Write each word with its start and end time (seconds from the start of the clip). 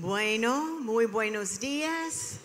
Bueno, 0.00 0.78
muy 0.78 1.06
buenos 1.06 1.58
días. 1.58 2.38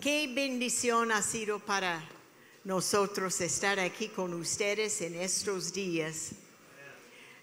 Qué 0.00 0.32
bendición 0.34 1.12
ha 1.12 1.20
sido 1.20 1.58
para 1.58 2.02
nosotros 2.64 3.38
estar 3.42 3.78
aquí 3.78 4.08
con 4.08 4.32
ustedes 4.32 5.02
en 5.02 5.16
estos 5.16 5.70
días. 5.70 6.30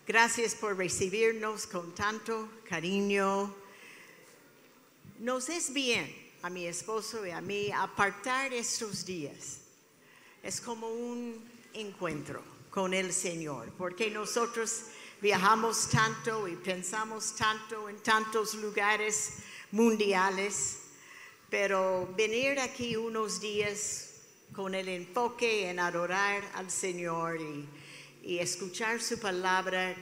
Gracias 0.08 0.56
por 0.56 0.76
recibirnos 0.76 1.68
con 1.68 1.94
tanto 1.94 2.50
cariño. 2.68 3.54
Nos 5.20 5.48
es 5.48 5.72
bien 5.72 6.12
a 6.42 6.50
mi 6.50 6.66
esposo 6.66 7.24
y 7.24 7.30
a 7.30 7.40
mí 7.40 7.70
apartar 7.72 8.52
estos 8.52 9.06
días. 9.06 9.60
Es 10.42 10.60
como 10.60 10.90
un 10.90 11.40
encuentro 11.76 12.42
con 12.72 12.96
el 12.96 13.14
Señor, 13.14 13.72
porque 13.78 14.10
nosotros 14.10 14.86
viajamos 15.22 15.90
tanto 15.90 16.48
y 16.48 16.56
pensamos 16.56 17.36
tanto 17.36 17.90
en 17.90 17.98
tantos 17.98 18.54
lugares 18.56 19.34
mundiales, 19.72 20.80
pero 21.50 22.08
venir 22.16 22.60
aquí 22.60 22.96
unos 22.96 23.40
días 23.40 24.12
con 24.54 24.76
el 24.76 24.88
enfoque 24.88 25.70
en 25.70 25.80
adorar 25.80 26.44
al 26.54 26.70
Señor 26.70 27.42
y, 27.42 27.68
y 28.24 28.40
escuchar 28.40 29.02
su 29.02 29.20
palabra, 29.20 29.96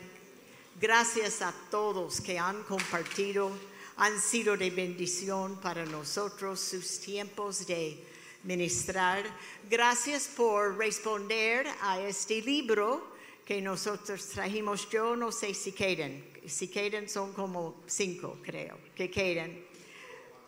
gracias 0.80 1.42
a 1.42 1.54
todos 1.72 2.20
que 2.20 2.38
han 2.38 2.64
compartido, 2.64 3.52
han 3.98 4.20
sido 4.20 4.58
de 4.58 4.70
bendición 4.70 5.62
para 5.62 5.86
nosotros 5.86 6.60
sus 6.60 7.00
tiempos 7.00 7.66
de 7.66 8.04
ministrar. 8.44 9.24
Gracias 9.70 10.28
por 10.36 10.78
responder 10.78 11.68
a 11.82 12.02
este 12.02 12.42
libro 12.42 13.15
que 13.46 13.62
nosotros 13.62 14.28
trajimos. 14.30 14.90
Yo 14.90 15.16
no 15.16 15.32
sé 15.32 15.54
si 15.54 15.72
quedan, 15.72 16.24
si 16.46 16.68
quedan 16.68 17.08
son 17.08 17.32
como 17.34 17.84
cinco, 17.86 18.40
creo, 18.44 18.78
que 18.96 19.10
quedan. 19.10 19.64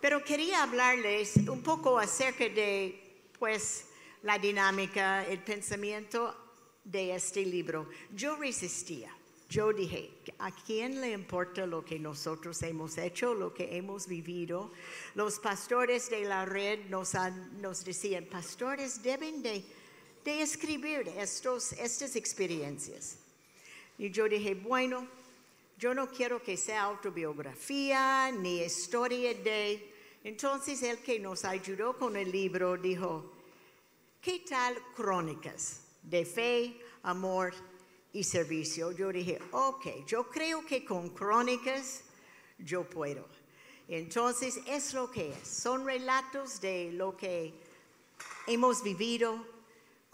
Pero 0.01 0.23
quería 0.23 0.63
hablarles 0.63 1.37
un 1.37 1.61
poco 1.61 1.97
acerca 1.99 2.49
de, 2.49 3.29
pues, 3.37 3.85
la 4.23 4.39
dinámica, 4.39 5.25
el 5.25 5.39
pensamiento 5.39 6.35
de 6.83 7.15
este 7.15 7.45
libro. 7.45 7.89
Yo 8.13 8.35
resistía. 8.35 9.13
Yo 9.49 9.71
dije, 9.71 10.11
¿a 10.39 10.51
quién 10.51 10.99
le 10.99 11.11
importa 11.13 11.65
lo 11.65 11.85
que 11.85 11.97
nosotros 11.97 12.61
hemos 12.63 12.97
hecho, 12.97 13.33
lo 13.33 13.53
que 13.53 13.77
hemos 13.77 14.05
vivido? 14.05 14.73
Los 15.15 15.39
pastores 15.39 16.09
de 16.09 16.25
la 16.25 16.43
red 16.43 16.89
nos, 16.89 17.15
han, 17.15 17.61
nos 17.61 17.85
decían, 17.85 18.25
pastores 18.25 19.01
deben 19.01 19.41
de, 19.41 19.63
de 20.27 20.41
escribir 20.41 21.07
estas 21.17 22.15
experiencias. 22.17 23.15
Y 23.97 24.11
yo 24.11 24.27
dije, 24.27 24.55
bueno, 24.55 25.07
yo 25.77 25.93
no 25.93 26.09
quiero 26.09 26.43
que 26.43 26.57
sea 26.57 26.83
autobiografía 26.83 28.29
ni 28.31 28.59
historia 28.59 29.33
de... 29.33 29.93
Entonces 30.25 30.83
el 30.83 30.97
que 30.97 31.17
nos 31.17 31.45
ayudó 31.45 31.97
con 31.97 32.17
el 32.17 32.29
libro 32.29 32.75
dijo, 32.75 33.31
¿qué 34.21 34.39
tal 34.39 34.75
crónicas 34.97 35.83
de 36.03 36.25
fe, 36.25 36.77
amor 37.03 37.53
y 38.11 38.21
servicio? 38.25 38.91
Yo 38.91 39.13
dije, 39.13 39.39
ok, 39.51 40.05
yo 40.05 40.29
creo 40.29 40.65
que 40.65 40.83
con 40.83 41.11
crónicas 41.11 42.01
yo 42.57 42.83
puedo. 42.83 43.25
Entonces 43.87 44.59
es 44.67 44.93
lo 44.93 45.09
que 45.09 45.31
es, 45.31 45.47
son 45.47 45.85
relatos 45.85 46.59
de 46.59 46.91
lo 46.91 47.15
que 47.15 47.53
hemos 48.45 48.83
vivido, 48.83 49.55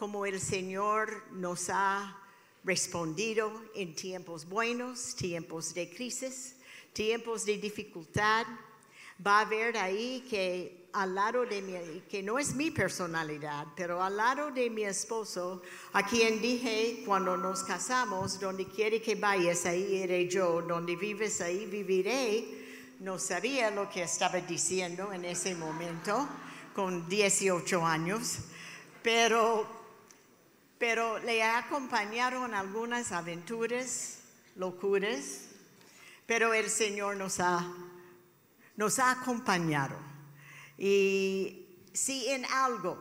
como 0.04 0.26
el 0.26 0.42
Señor 0.42 1.24
nos 1.32 1.70
ha 1.70 2.20
respondido 2.66 3.50
en 3.74 3.96
tiempos 3.96 4.44
buenos, 4.44 5.16
tiempos 5.16 5.74
de 5.74 5.90
crisis, 5.90 6.58
tiempos 6.92 7.46
de 7.46 7.58
dificultad. 7.58 8.46
Va 9.26 9.40
a 9.40 9.46
ver 9.46 9.78
ahí 9.78 10.28
que 10.30 10.90
al 10.92 11.16
lado 11.16 11.46
de 11.46 11.62
mi, 11.62 12.02
que 12.02 12.22
no 12.22 12.38
es 12.38 12.54
mi 12.54 12.70
personalidad, 12.70 13.68
pero 13.78 14.04
al 14.04 14.18
lado 14.18 14.52
de 14.52 14.70
mi 14.70 14.84
esposo, 14.84 15.62
a 15.94 16.06
quien 16.06 16.42
dije 16.42 17.04
cuando 17.06 17.38
nos 17.38 17.64
casamos, 17.64 18.42
donde 18.42 18.68
quiere 18.68 19.02
que 19.02 19.16
vayas, 19.16 19.66
ahí 19.66 20.04
iré 20.04 20.28
yo, 20.28 20.62
donde 20.64 20.98
vives, 20.98 21.40
ahí 21.40 21.66
viviré. 21.66 22.98
No 23.00 23.18
sabía 23.18 23.72
lo 23.72 23.90
que 23.90 24.04
estaba 24.04 24.42
diciendo 24.42 25.14
en 25.14 25.24
ese 25.24 25.56
momento, 25.56 26.28
con 26.76 27.08
18 27.08 27.86
años, 27.86 28.40
pero, 29.02 29.83
pero 30.84 31.18
le 31.20 31.42
acompañaron 31.42 32.54
algunas 32.54 33.14
aventuras, 33.14 34.18
locuras, 34.58 35.46
pero 36.26 36.54
el 36.54 36.70
Señor 36.70 37.16
nos 37.16 37.40
ha, 37.40 37.74
nos 38.76 39.00
ha 39.00 39.12
acompañado. 39.12 39.96
Y 40.78 41.88
si 41.94 42.28
en 42.28 42.44
algo 42.44 43.00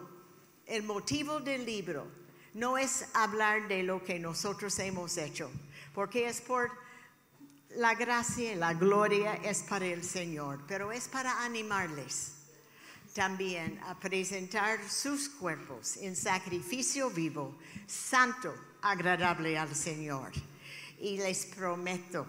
el 0.65 0.84
motivo 0.84 1.41
del 1.41 1.66
libro 1.66 2.06
no 2.54 2.78
es 2.78 3.04
hablar 3.15 3.66
de 3.66 3.82
lo 3.82 4.04
que 4.04 4.20
nosotros 4.20 4.78
hemos 4.78 5.16
hecho, 5.16 5.50
porque 5.93 6.28
es 6.28 6.41
por 6.41 6.70
la 7.70 7.97
gracia 7.97 8.54
la 8.54 8.75
gloria 8.75 9.34
es 9.43 9.64
para 9.64 9.87
el 9.87 10.04
Señor, 10.04 10.60
pero 10.69 10.93
es 10.93 11.09
para 11.09 11.43
animarles 11.44 12.41
también 13.15 13.78
a 13.87 13.95
presentar 13.95 14.78
sus 14.89 15.28
cuerpos 15.28 15.97
en 15.99 16.17
sacrificio 16.17 17.11
vivo, 17.11 17.55
santo, 17.87 18.55
agradable 18.81 19.59
al 19.59 19.75
Señor. 19.75 20.33
Y 20.99 21.19
les 21.19 21.47
prometo, 21.47 22.27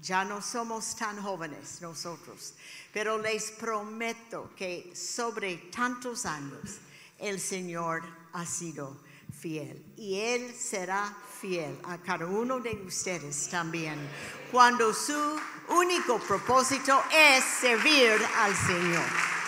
ya 0.00 0.24
no 0.24 0.42
somos 0.42 0.96
tan 0.96 1.22
jóvenes 1.22 1.80
nosotros, 1.80 2.54
pero 2.92 3.18
les 3.18 3.50
prometo 3.52 4.50
que 4.56 4.92
sobre 4.94 5.56
tantos 5.70 6.26
años 6.26 6.78
el 7.18 7.40
Señor 7.40 8.02
ha 8.32 8.44
sido 8.44 8.96
fiel 9.40 9.82
y 9.96 10.18
Él 10.18 10.54
será 10.54 11.14
fiel 11.40 11.78
a 11.84 11.98
cada 11.98 12.26
uno 12.26 12.58
de 12.60 12.70
ustedes 12.86 13.48
también 13.48 13.98
cuando 14.50 14.92
su 14.94 15.38
único 15.68 16.18
propósito 16.20 17.02
es 17.12 17.44
servir 17.44 18.12
al 18.38 18.54
Señor. 18.54 19.45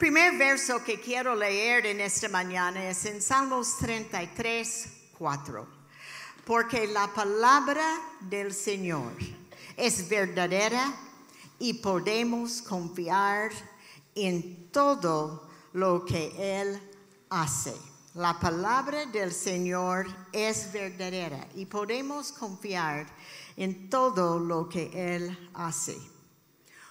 Primer 0.00 0.38
verso 0.38 0.82
que 0.82 0.98
quiero 0.98 1.34
leer 1.34 1.84
en 1.84 2.00
esta 2.00 2.26
mañana 2.26 2.88
es 2.88 3.04
en 3.04 3.20
Salmos 3.20 3.76
33, 3.76 4.88
4. 5.18 5.68
Porque 6.46 6.86
la 6.86 7.06
palabra 7.08 7.84
del 8.18 8.54
Señor 8.54 9.12
es 9.76 10.08
verdadera 10.08 10.90
y 11.58 11.74
podemos 11.74 12.62
confiar 12.62 13.50
en 14.14 14.70
todo 14.70 15.46
lo 15.74 16.06
que 16.06 16.32
Él 16.62 16.80
hace. 17.28 17.74
La 18.14 18.40
palabra 18.40 19.04
del 19.04 19.34
Señor 19.34 20.06
es 20.32 20.72
verdadera 20.72 21.46
y 21.54 21.66
podemos 21.66 22.32
confiar 22.32 23.06
en 23.54 23.90
todo 23.90 24.38
lo 24.38 24.66
que 24.66 24.90
Él 24.94 25.50
hace. 25.52 25.98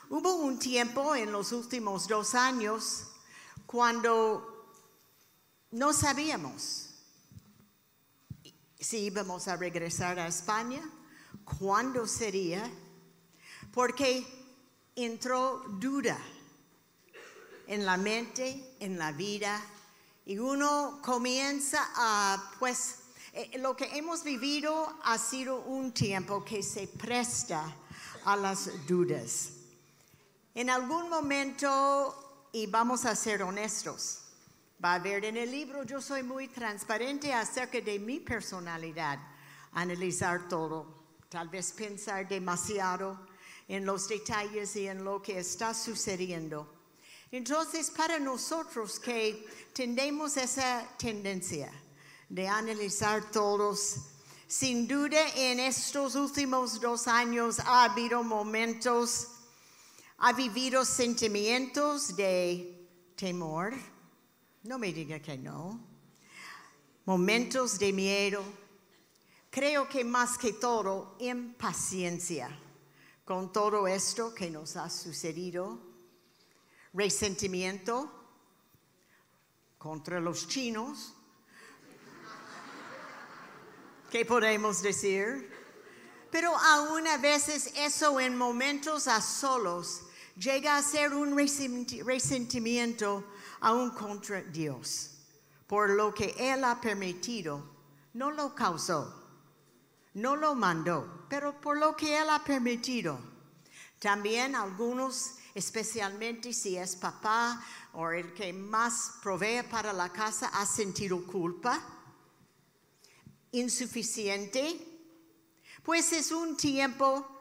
Hubo 0.10 0.36
un 0.38 0.58
tiempo 0.58 1.16
en 1.16 1.32
los 1.32 1.52
últimos 1.52 2.08
dos 2.08 2.34
años 2.34 3.04
cuando 3.68 4.74
no 5.72 5.94
sabíamos 5.94 6.90
si 8.80 8.98
íbamos 8.98 9.48
a 9.48 9.56
regresar 9.56 10.18
a 10.18 10.28
España, 10.28 10.82
cuándo 11.44 12.08
sería, 12.08 12.68
porque 13.74 14.26
entró 14.96 15.64
duda 15.80 16.18
en 17.68 17.86
la 17.86 17.98
mente, 17.98 18.78
en 18.80 18.98
la 18.98 19.12
vida, 19.12 19.62
y 20.26 20.40
uno 20.40 21.02
comienza 21.04 21.88
a, 21.96 22.54
pues, 22.58 22.96
eh, 23.34 23.60
lo 23.60 23.76
que 23.76 23.86
hemos 23.98 24.24
vivido 24.24 24.92
ha 25.04 25.20
sido 25.20 25.60
un 25.62 25.92
tiempo 25.92 26.44
que 26.44 26.64
se 26.64 26.88
presta 26.88 27.76
a 28.26 28.36
las 28.36 28.88
dudas. 28.88 29.59
En 30.56 30.70
algún 30.70 31.10
momento, 31.10 32.50
y 32.52 32.66
vamos 32.66 33.06
a 33.06 33.16
ser 33.16 33.44
honestos, 33.44 34.22
va 34.84 34.96
a 34.96 35.00
ver 35.00 35.26
en 35.26 35.38
el 35.38 35.52
libro, 35.52 35.84
yo 35.84 36.02
soy 36.02 36.24
muy 36.24 36.48
transparente 36.48 37.32
acerca 37.32 37.80
de 37.80 38.00
mi 38.00 38.20
personalidad, 38.20 39.20
analizar 39.74 40.48
todo, 40.48 40.88
tal 41.30 41.50
vez 41.50 41.72
pensar 41.72 42.28
demasiado 42.28 43.28
en 43.68 43.86
los 43.86 44.08
detalles 44.08 44.76
y 44.76 44.88
en 44.88 45.04
lo 45.04 45.22
que 45.22 45.38
está 45.38 45.76
sucediendo. 45.76 46.68
Entonces, 47.32 47.92
para 47.92 48.18
nosotros 48.18 49.00
que 49.00 49.46
tendemos 49.72 50.36
esa 50.36 50.84
tendencia 50.98 51.72
de 52.28 52.48
analizar 52.48 53.30
todos, 53.30 53.98
sin 54.48 54.88
duda 54.88 55.30
en 55.36 55.60
estos 55.60 56.16
últimos 56.16 56.82
dos 56.82 57.08
años 57.08 57.60
ha 57.60 57.84
habido 57.84 58.24
momentos 58.24 59.28
ha 60.22 60.34
vivido 60.34 60.84
sentimientos 60.84 62.16
de 62.16 62.88
temor, 63.16 63.74
no 64.64 64.78
me 64.78 64.92
diga 64.92 65.20
que 65.20 65.38
no, 65.38 65.80
momentos 67.06 67.80
de 67.80 67.94
miedo, 67.94 68.44
creo 69.50 69.88
que 69.88 70.04
más 70.04 70.38
que 70.38 70.54
todo 70.54 71.16
impaciencia 71.20 72.50
con 73.24 73.54
todo 73.54 73.88
esto 73.88 74.34
que 74.34 74.50
nos 74.50 74.76
ha 74.76 74.90
sucedido, 74.90 75.80
resentimiento 76.94 78.12
contra 79.78 80.20
los 80.20 80.50
chinos, 80.50 81.14
¿qué 84.12 84.26
podemos 84.26 84.82
decir? 84.82 85.50
Pero 86.30 86.56
aún 86.58 87.08
a 87.08 87.18
veces 87.18 87.72
eso 87.78 88.20
en 88.20 88.38
momentos 88.38 89.08
a 89.08 89.22
solos 89.22 90.02
llega 90.40 90.78
a 90.78 90.82
ser 90.82 91.14
un 91.14 91.38
resentimiento 91.38 93.26
aún 93.60 93.92
contra 93.92 94.42
Dios, 94.42 95.12
por 95.68 95.90
lo 95.90 96.14
que 96.14 96.34
Él 96.38 96.64
ha 96.64 96.80
permitido, 96.80 97.62
no 98.14 98.32
lo 98.32 98.56
causó, 98.56 99.14
no 100.14 100.36
lo 100.36 100.56
mandó, 100.56 101.26
pero 101.30 101.60
por 101.60 101.78
lo 101.78 101.96
que 101.96 102.18
Él 102.18 102.30
ha 102.30 102.44
permitido. 102.44 103.20
También 104.00 104.56
algunos, 104.56 105.36
especialmente 105.54 106.54
si 106.54 106.78
es 106.78 106.96
papá 106.96 107.62
o 107.94 108.10
el 108.10 108.34
que 108.34 108.54
más 108.54 109.16
provee 109.22 109.64
para 109.70 109.92
la 109.92 110.10
casa, 110.10 110.48
ha 110.54 110.66
sentido 110.66 111.26
culpa, 111.28 111.82
insuficiente, 113.52 114.86
pues 115.84 116.14
es 116.14 116.32
un 116.32 116.56
tiempo 116.56 117.39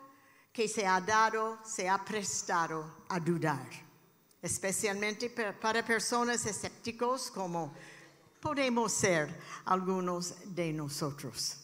que 0.59 0.67
se 0.67 0.85
ha 0.85 1.01
dado, 1.01 1.61
se 1.63 1.89
ha 1.89 2.05
prestado 2.05 3.05
a 3.11 3.21
dudar, 3.21 3.65
especialmente 4.43 5.31
para 5.31 5.85
personas 5.85 6.45
escépticos 6.47 7.31
como 7.31 7.73
podemos 8.41 8.91
ser 8.91 9.33
algunos 9.67 10.35
de 10.47 10.73
nosotros. 10.73 11.59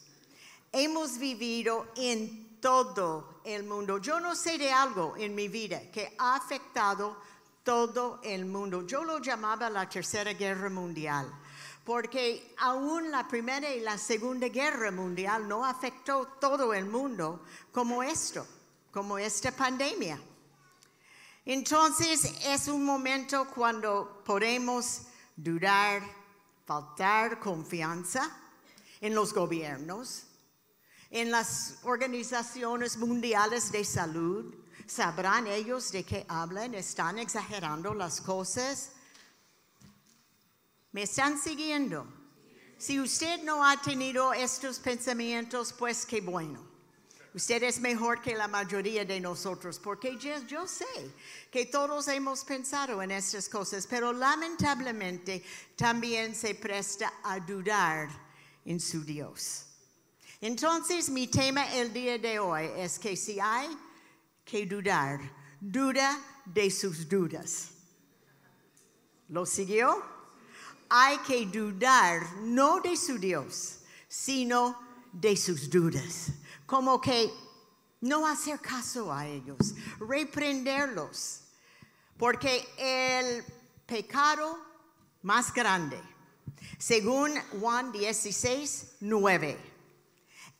Hemos 0.70 1.18
vivido 1.18 1.88
en 1.96 2.60
todo 2.60 3.40
el 3.42 3.64
mundo. 3.64 3.98
Yo 3.98 4.20
no 4.20 4.36
sé 4.36 4.58
de 4.58 4.70
algo 4.70 5.16
en 5.16 5.34
mi 5.34 5.48
vida 5.48 5.90
que 5.90 6.14
ha 6.16 6.36
afectado 6.36 7.16
todo 7.64 8.20
el 8.22 8.44
mundo. 8.44 8.86
Yo 8.86 9.02
lo 9.02 9.18
llamaba 9.18 9.68
la 9.70 9.88
Tercera 9.88 10.34
Guerra 10.34 10.70
Mundial 10.70 11.34
porque 11.84 12.54
aún 12.58 13.10
la 13.10 13.28
Primera 13.28 13.70
y 13.70 13.80
la 13.80 13.98
Segunda 13.98 14.48
Guerra 14.48 14.90
Mundial 14.90 15.46
no 15.46 15.66
afectó 15.66 16.26
todo 16.40 16.72
el 16.72 16.86
mundo 16.86 17.42
como 17.72 18.02
esto, 18.02 18.46
como 18.94 19.18
esta 19.18 19.50
pandemia. 19.50 20.20
Entonces 21.44 22.32
es 22.44 22.68
un 22.68 22.84
momento 22.84 23.44
cuando 23.52 24.22
podemos 24.24 25.02
dudar, 25.34 26.00
faltar 26.64 27.40
confianza 27.40 28.30
en 29.00 29.16
los 29.16 29.34
gobiernos, 29.34 30.28
en 31.10 31.32
las 31.32 31.80
organizaciones 31.82 32.96
mundiales 32.96 33.72
de 33.72 33.84
salud. 33.84 34.54
¿Sabrán 34.86 35.48
ellos 35.48 35.90
de 35.90 36.04
qué 36.04 36.24
hablan? 36.28 36.74
¿Están 36.74 37.18
exagerando 37.18 37.94
las 37.94 38.20
cosas? 38.20 38.92
¿Me 40.92 41.02
están 41.02 41.36
siguiendo? 41.36 42.06
Si 42.78 43.00
usted 43.00 43.42
no 43.42 43.66
ha 43.66 43.76
tenido 43.82 44.32
estos 44.32 44.78
pensamientos, 44.78 45.72
pues 45.72 46.06
qué 46.06 46.20
bueno. 46.20 46.73
Usted 47.34 47.64
es 47.64 47.80
mejor 47.80 48.22
que 48.22 48.34
la 48.34 48.46
mayoría 48.46 49.04
de 49.04 49.20
nosotros, 49.20 49.78
porque 49.78 50.16
yo, 50.16 50.66
sé 50.68 50.86
que 51.50 51.66
todos 51.66 52.06
hemos 52.08 52.44
pensado 52.44 53.02
en 53.02 53.10
estas 53.10 53.48
cosas, 53.48 53.86
pero 53.88 54.12
lamentablemente 54.12 55.42
también 55.76 56.34
se 56.34 56.54
presta 56.54 57.12
a 57.24 57.40
dudar 57.40 58.08
en 58.64 58.78
su 58.78 59.04
Dios. 59.04 59.66
Entonces 60.40 61.10
mi 61.10 61.26
tema 61.26 61.72
el 61.74 61.92
día 61.92 62.18
de 62.18 62.38
hoy 62.38 62.70
es 62.76 62.98
que 62.98 63.16
si 63.16 63.40
hay 63.40 63.68
que 64.44 64.64
dudar, 64.64 65.20
duda 65.60 66.18
de 66.44 66.70
sus 66.70 67.08
dudas. 67.08 67.70
¿Lo 69.28 69.44
siguió? 69.44 70.14
hay 70.88 71.18
que 71.18 71.46
dudar 71.46 72.22
no 72.42 72.80
de 72.80 72.96
su 72.96 73.18
Dios, 73.18 73.78
sino 74.08 74.78
de 75.12 75.36
sus 75.36 75.68
dudas. 75.68 76.28
Como 76.74 77.00
que 77.00 77.32
no 78.00 78.26
hacer 78.26 78.58
caso 78.58 79.12
a 79.12 79.28
ellos, 79.28 79.76
reprenderlos. 80.00 81.42
Porque 82.18 82.68
el 82.76 83.44
pecado 83.86 84.58
más 85.22 85.54
grande, 85.54 86.02
según 86.76 87.32
Juan 87.60 87.92
16, 87.92 88.96
9, 89.02 89.56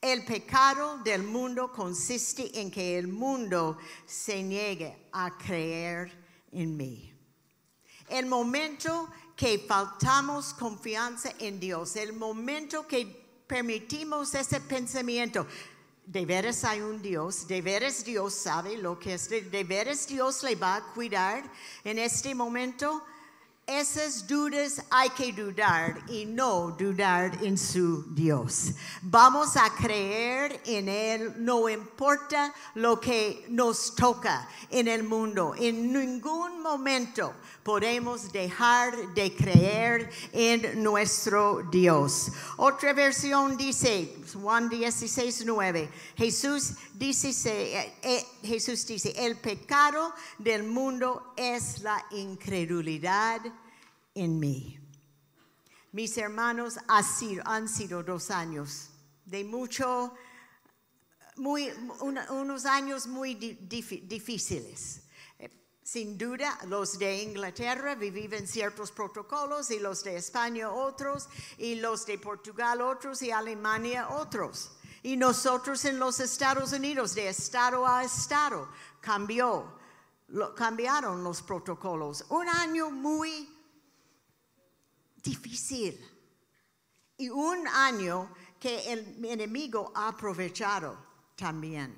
el 0.03 0.25
pecado 0.25 0.99
del 0.99 1.25
mundo 1.25 1.73
consiste 1.73 2.61
en 2.61 2.71
que 2.71 2.97
el 2.97 3.09
mundo 3.09 3.77
se 4.07 4.41
niegue 4.41 5.09
a 5.11 5.37
creer 5.37 6.17
en 6.53 6.77
mí. 6.77 7.13
El 8.09 8.27
momento 8.27 9.11
que 9.35 9.59
faltamos 9.59 10.55
confianza 10.55 11.33
en 11.41 11.59
Dios, 11.59 11.97
el 11.97 12.13
momento 12.13 12.87
que 12.87 13.25
permitimos 13.49 14.35
ese 14.35 14.61
pensamiento, 14.61 15.47
de 16.07 16.27
veras 16.27 16.65
hay 16.65 16.81
un 16.81 17.01
Dios, 17.01 17.47
de 17.49 17.63
veras 17.63 18.05
Dios 18.05 18.35
sabe 18.35 18.77
lo 18.77 18.99
que 18.99 19.15
es, 19.15 19.29
de 19.29 19.65
veras 19.65 20.07
Dios 20.07 20.43
le 20.43 20.55
va 20.55 20.77
a 20.77 20.83
cuidar 20.93 21.43
en 21.83 21.99
este 21.99 22.35
momento, 22.35 23.03
esas 23.67 24.27
dudas 24.27 24.85
hay 24.91 25.09
que 25.11 25.33
dudar 25.33 25.99
y 26.11 26.27
no 26.27 26.73
dudar 26.73 27.43
en 27.43 27.57
su 27.57 28.05
Dios. 28.15 28.73
Vamos 29.01 29.57
a 29.57 29.75
creer 29.75 30.61
en 30.67 30.87
Él, 30.87 31.33
no 31.39 31.67
importa 31.71 32.53
lo 32.75 33.01
que 33.01 33.47
nos 33.49 33.95
toca 33.95 34.47
en 34.69 34.87
el 34.87 35.03
mundo. 35.03 35.55
En 35.57 35.91
ningún 35.91 36.61
momento 36.61 37.33
podemos 37.65 38.31
dejar 38.31 39.15
de 39.15 39.35
creer 39.35 40.11
en 40.33 40.83
nuestro 40.83 41.63
Dios. 41.73 42.31
Otra 42.59 42.93
versión 42.93 43.57
dice, 43.57 44.15
Juan 44.35 44.69
16, 44.69 45.45
9, 45.47 45.91
Jesús 46.17 46.75
dice, 46.93 47.81
eh, 47.81 47.95
eh, 48.03 48.27
Jesús 48.43 48.87
dice, 48.87 49.15
el 49.17 49.41
pecado 49.41 50.13
del 50.39 50.65
mundo 50.65 51.33
es 51.37 51.81
la 51.81 52.05
incredulidad 52.11 53.41
en 54.15 54.39
mí. 54.39 54.79
Mis 55.93 56.19
hermanos 56.19 56.77
han 56.87 57.69
sido 57.69 58.03
dos 58.03 58.31
años 58.31 58.91
de 59.25 59.43
mucho, 59.43 60.13
muy, 61.37 61.71
unos 62.31 62.67
años 62.67 63.07
muy 63.07 63.35
difíciles. 63.35 65.04
Sin 65.95 66.19
duda, 66.19 66.59
los 66.67 66.99
de 66.99 67.23
Inglaterra 67.23 67.95
viven 67.95 68.49
ciertos 68.49 68.91
protocolos 68.91 69.71
y 69.71 69.79
los 69.79 70.03
de 70.03 70.17
España 70.17 70.69
otros, 70.69 71.29
y 71.57 71.77
los 71.77 72.05
de 72.05 72.19
Portugal 72.19 72.81
otros 72.81 73.23
y 73.23 73.31
Alemania 73.31 74.09
otros. 74.09 74.73
Y 75.05 75.17
nosotros 75.17 75.85
en 75.85 76.01
los 76.01 76.19
Estados 76.19 76.73
Unidos, 76.73 77.15
de 77.15 77.29
estado 77.29 77.87
a 77.87 78.03
estado, 78.03 78.69
cambió, 79.01 79.79
cambiaron 80.57 81.23
los 81.23 81.41
protocolos. 81.43 82.25
Un 82.29 82.49
año 82.49 82.91
muy 82.91 83.49
difícil. 85.23 86.05
Y 87.19 87.29
un 87.29 87.69
año 87.69 88.35
que 88.59 88.93
el 88.93 89.25
enemigo 89.25 89.93
ha 89.95 90.09
aprovechado 90.09 90.99
también. 91.37 91.95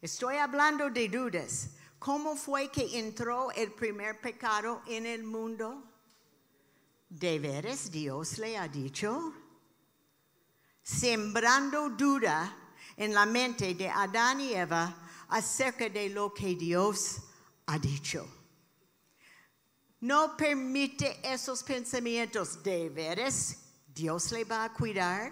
Estoy 0.00 0.38
hablando 0.38 0.88
de 0.88 1.10
dudas. 1.10 1.72
¿Cómo 2.04 2.34
fue 2.36 2.70
que 2.70 2.98
entró 2.98 3.52
el 3.52 3.72
primer 3.72 4.20
pecado 4.20 4.82
en 4.86 5.06
el 5.06 5.22
mundo? 5.22 5.82
¿De 7.08 7.38
veras 7.38 7.90
Dios 7.90 8.38
le 8.38 8.58
ha 8.58 8.66
dicho? 8.66 9.32
Sembrando 10.82 11.90
duda 11.90 12.56
en 12.96 13.14
la 13.14 13.24
mente 13.24 13.74
de 13.74 13.88
Adán 13.88 14.40
y 14.40 14.52
Eva 14.52 14.96
acerca 15.28 15.88
de 15.88 16.08
lo 16.08 16.34
que 16.34 16.56
Dios 16.56 17.18
ha 17.66 17.78
dicho 17.78 18.26
no 20.02 20.36
permite 20.36 21.20
esos 21.22 21.62
pensamientos. 21.62 22.60
¿De 22.62 22.88
veras 22.88 23.56
Dios 23.86 24.32
le 24.32 24.44
va 24.44 24.64
a 24.64 24.72
cuidar? 24.72 25.30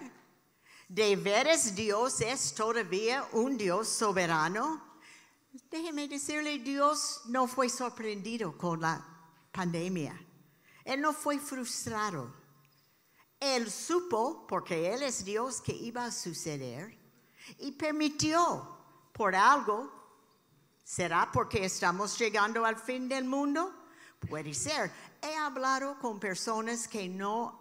¿De 0.87 1.15
veras 1.17 1.75
Dios 1.75 2.21
es 2.21 2.53
todavía 2.53 3.27
un 3.33 3.57
Dios 3.57 3.89
soberano? 3.89 4.90
Déjeme 5.51 6.07
decirle, 6.07 6.59
Dios 6.59 7.21
no 7.25 7.45
fue 7.45 7.67
sorprendido 7.67 8.57
con 8.57 8.79
la 8.79 9.05
pandemia. 9.51 10.17
Él 10.85 11.01
no 11.01 11.11
fue 11.13 11.39
frustrado. 11.39 12.33
Él 13.39 13.69
supo, 13.69 14.45
porque 14.47 14.93
Él 14.93 15.03
es 15.03 15.25
Dios, 15.25 15.61
que 15.61 15.73
iba 15.73 16.05
a 16.05 16.11
suceder 16.11 16.97
y 17.57 17.71
permitió 17.73 18.77
por 19.11 19.35
algo. 19.35 19.91
¿Será 20.83 21.29
porque 21.31 21.65
estamos 21.65 22.17
llegando 22.17 22.65
al 22.65 22.77
fin 22.77 23.09
del 23.09 23.25
mundo? 23.25 23.73
Puede 24.29 24.53
ser. 24.53 24.91
He 25.21 25.35
hablado 25.35 25.99
con 25.99 26.19
personas 26.19 26.87
que 26.87 27.09
no 27.09 27.59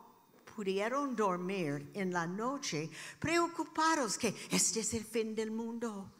pudieron 0.54 1.16
dormir 1.16 1.90
en 1.94 2.12
la 2.12 2.26
noche 2.26 2.90
preocupados 3.18 4.18
que 4.18 4.34
este 4.50 4.80
es 4.80 4.94
el 4.94 5.04
fin 5.04 5.34
del 5.34 5.50
mundo. 5.50 6.19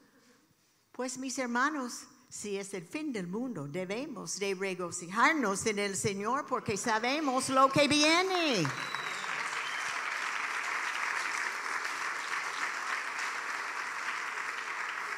Pues 1.00 1.16
mis 1.16 1.38
hermanos, 1.38 2.02
si 2.28 2.58
es 2.58 2.74
el 2.74 2.84
fin 2.84 3.10
del 3.10 3.26
mundo, 3.26 3.66
debemos 3.66 4.38
de 4.38 4.54
regocijarnos 4.54 5.64
en 5.64 5.78
el 5.78 5.96
Señor 5.96 6.44
porque 6.44 6.76
sabemos 6.76 7.48
lo 7.48 7.70
que 7.70 7.88
viene. 7.88 8.66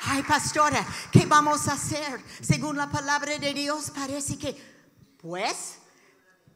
Ay, 0.03 0.23
pastora, 0.23 0.87
¿qué 1.11 1.27
vamos 1.27 1.67
a 1.67 1.73
hacer? 1.73 2.23
Según 2.41 2.77
la 2.77 2.89
palabra 2.89 3.37
de 3.37 3.53
Dios, 3.53 3.91
parece 3.91 4.39
que, 4.39 4.57
pues, 5.21 5.79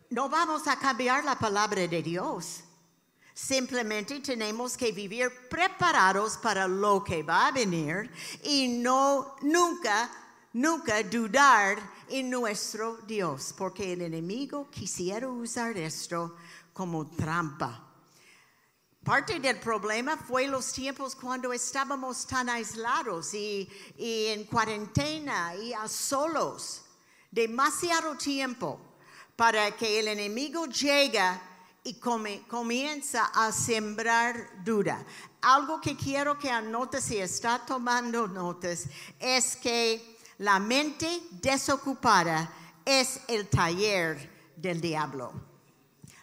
no 0.08 0.28
vamos 0.28 0.68
a 0.68 0.78
cambiar 0.78 1.24
la 1.24 1.36
palabra 1.36 1.84
de 1.88 2.00
Dios. 2.00 2.60
Simplemente 3.36 4.20
tenemos 4.20 4.78
que 4.78 4.92
vivir 4.92 5.30
preparados 5.50 6.38
para 6.38 6.66
lo 6.66 7.04
que 7.04 7.22
va 7.22 7.48
a 7.48 7.52
venir 7.52 8.10
y 8.42 8.66
no 8.66 9.36
nunca, 9.42 10.10
nunca 10.54 11.02
dudar 11.02 11.76
en 12.08 12.30
nuestro 12.30 12.96
Dios, 13.06 13.54
porque 13.54 13.92
el 13.92 14.00
enemigo 14.00 14.70
quisiera 14.70 15.28
usar 15.28 15.76
esto 15.76 16.34
como 16.72 17.10
trampa. 17.10 17.86
Parte 19.04 19.38
del 19.38 19.60
problema 19.60 20.16
fue 20.16 20.46
los 20.46 20.72
tiempos 20.72 21.14
cuando 21.14 21.52
estábamos 21.52 22.26
tan 22.26 22.48
aislados 22.48 23.34
y, 23.34 23.68
en 23.98 24.44
cuarentena 24.44 25.54
y 25.54 25.74
a 25.74 25.86
solos, 25.88 26.86
demasiado 27.30 28.16
tiempo 28.16 28.80
para 29.36 29.76
que 29.76 30.00
el 30.00 30.08
enemigo 30.08 30.64
llegue 30.64 31.20
y 31.86 31.94
comienza 31.94 33.26
a 33.26 33.52
sembrar 33.52 34.64
duda. 34.64 35.04
Algo 35.40 35.80
que 35.80 35.96
quiero 35.96 36.36
que 36.36 36.50
anote 36.50 37.00
si 37.00 37.18
está 37.18 37.64
tomando 37.64 38.26
notas 38.26 38.86
es 39.20 39.56
que 39.56 40.18
la 40.38 40.58
mente 40.58 41.22
desocupada 41.30 42.52
es 42.84 43.20
el 43.28 43.48
taller 43.48 44.52
del 44.56 44.80
diablo. 44.80 45.32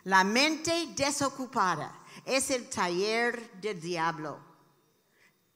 La 0.04 0.26
mente 0.26 0.88
desocupada 0.98 1.98
es 2.26 2.50
el 2.50 2.70
taller 2.70 3.62
del 3.62 3.80
diablo. 3.80 4.38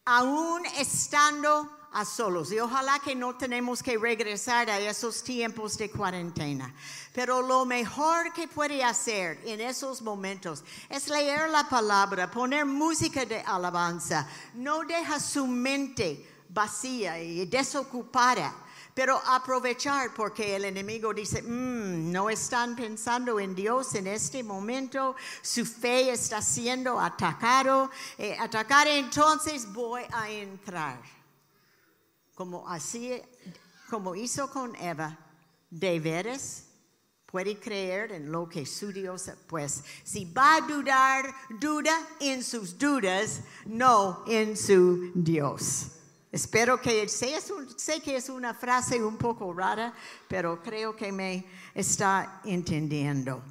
Aún 0.05 0.65
estando 0.77 1.76
a 1.98 2.06
solos. 2.06 2.51
Y 2.51 2.60
ojalá 2.60 3.00
que 3.00 3.16
no 3.16 3.36
tenemos 3.36 3.82
que 3.82 3.98
regresar 3.98 4.70
a 4.70 4.80
esos 4.80 5.24
tiempos 5.24 5.77
de 5.80 5.89
cuarentena. 5.89 6.72
Pero 7.12 7.42
lo 7.42 7.66
mejor 7.66 8.32
que 8.34 8.48
puede 8.48 8.84
hacer 8.84 9.39
en 9.44 9.60
esos 9.60 10.04
momentos 10.04 10.63
es 10.89 11.08
leer 11.10 11.50
la 11.50 11.68
palabra, 11.68 12.30
poner 12.30 12.66
música 12.68 13.25
de 13.25 13.42
alabanza. 13.42 14.27
No 14.54 14.84
deja 14.84 15.20
su 15.20 15.48
mente 15.48 16.24
vacía 16.50 17.20
y 17.20 17.46
desocupada 17.48 18.54
pero 18.94 19.22
aprovechar 19.27 20.12
porque 20.16 20.56
el 20.56 20.66
enemigo 20.66 21.13
dice, 21.13 21.44
mm, 21.44 22.12
no 22.12 22.32
están 22.32 22.75
pensando 22.75 23.39
en 23.39 23.54
Dios 23.54 23.94
en 23.94 24.08
este 24.08 24.42
momento, 24.42 25.16
su 25.44 25.68
fe 25.68 26.10
está 26.10 26.42
siendo 26.42 27.00
atacado, 27.00 27.92
eh, 28.18 28.36
atacar 28.39 28.88
entonces 28.88 29.72
voy 29.72 30.01
a 30.12 30.32
entrar. 30.32 30.98
Como 32.38 32.70
así, 32.70 33.20
como 33.89 34.13
hizo 34.13 34.48
con 34.51 34.75
Eva, 34.75 35.17
de 35.72 36.00
veras 36.00 36.65
puede 37.25 37.60
creer 37.60 38.12
en 38.12 38.32
lo 38.32 38.48
que 38.48 38.63
su 38.63 38.94
Dios, 38.94 39.32
pues 39.48 39.84
si 40.03 40.24
va 40.25 40.58
a 40.58 40.62
dudar, 40.62 41.34
duda 41.60 41.98
en 42.20 42.44
sus 42.44 42.77
dudas, 42.77 43.41
no 43.65 44.24
en 44.27 44.56
su 44.56 45.12
Dios. 45.15 45.88
Espero 46.32 46.79
que 46.79 47.10
sé, 47.10 47.39
sé 47.75 48.01
que 48.01 48.17
es 48.17 48.29
una 48.29 48.53
frase 48.53 49.03
un 49.03 49.17
poco 49.17 49.51
rara, 49.51 49.91
pero 50.27 50.62
creo 50.62 50.96
que 50.96 51.12
me 51.12 51.44
está 51.74 52.39
entendiendo. 52.46 53.41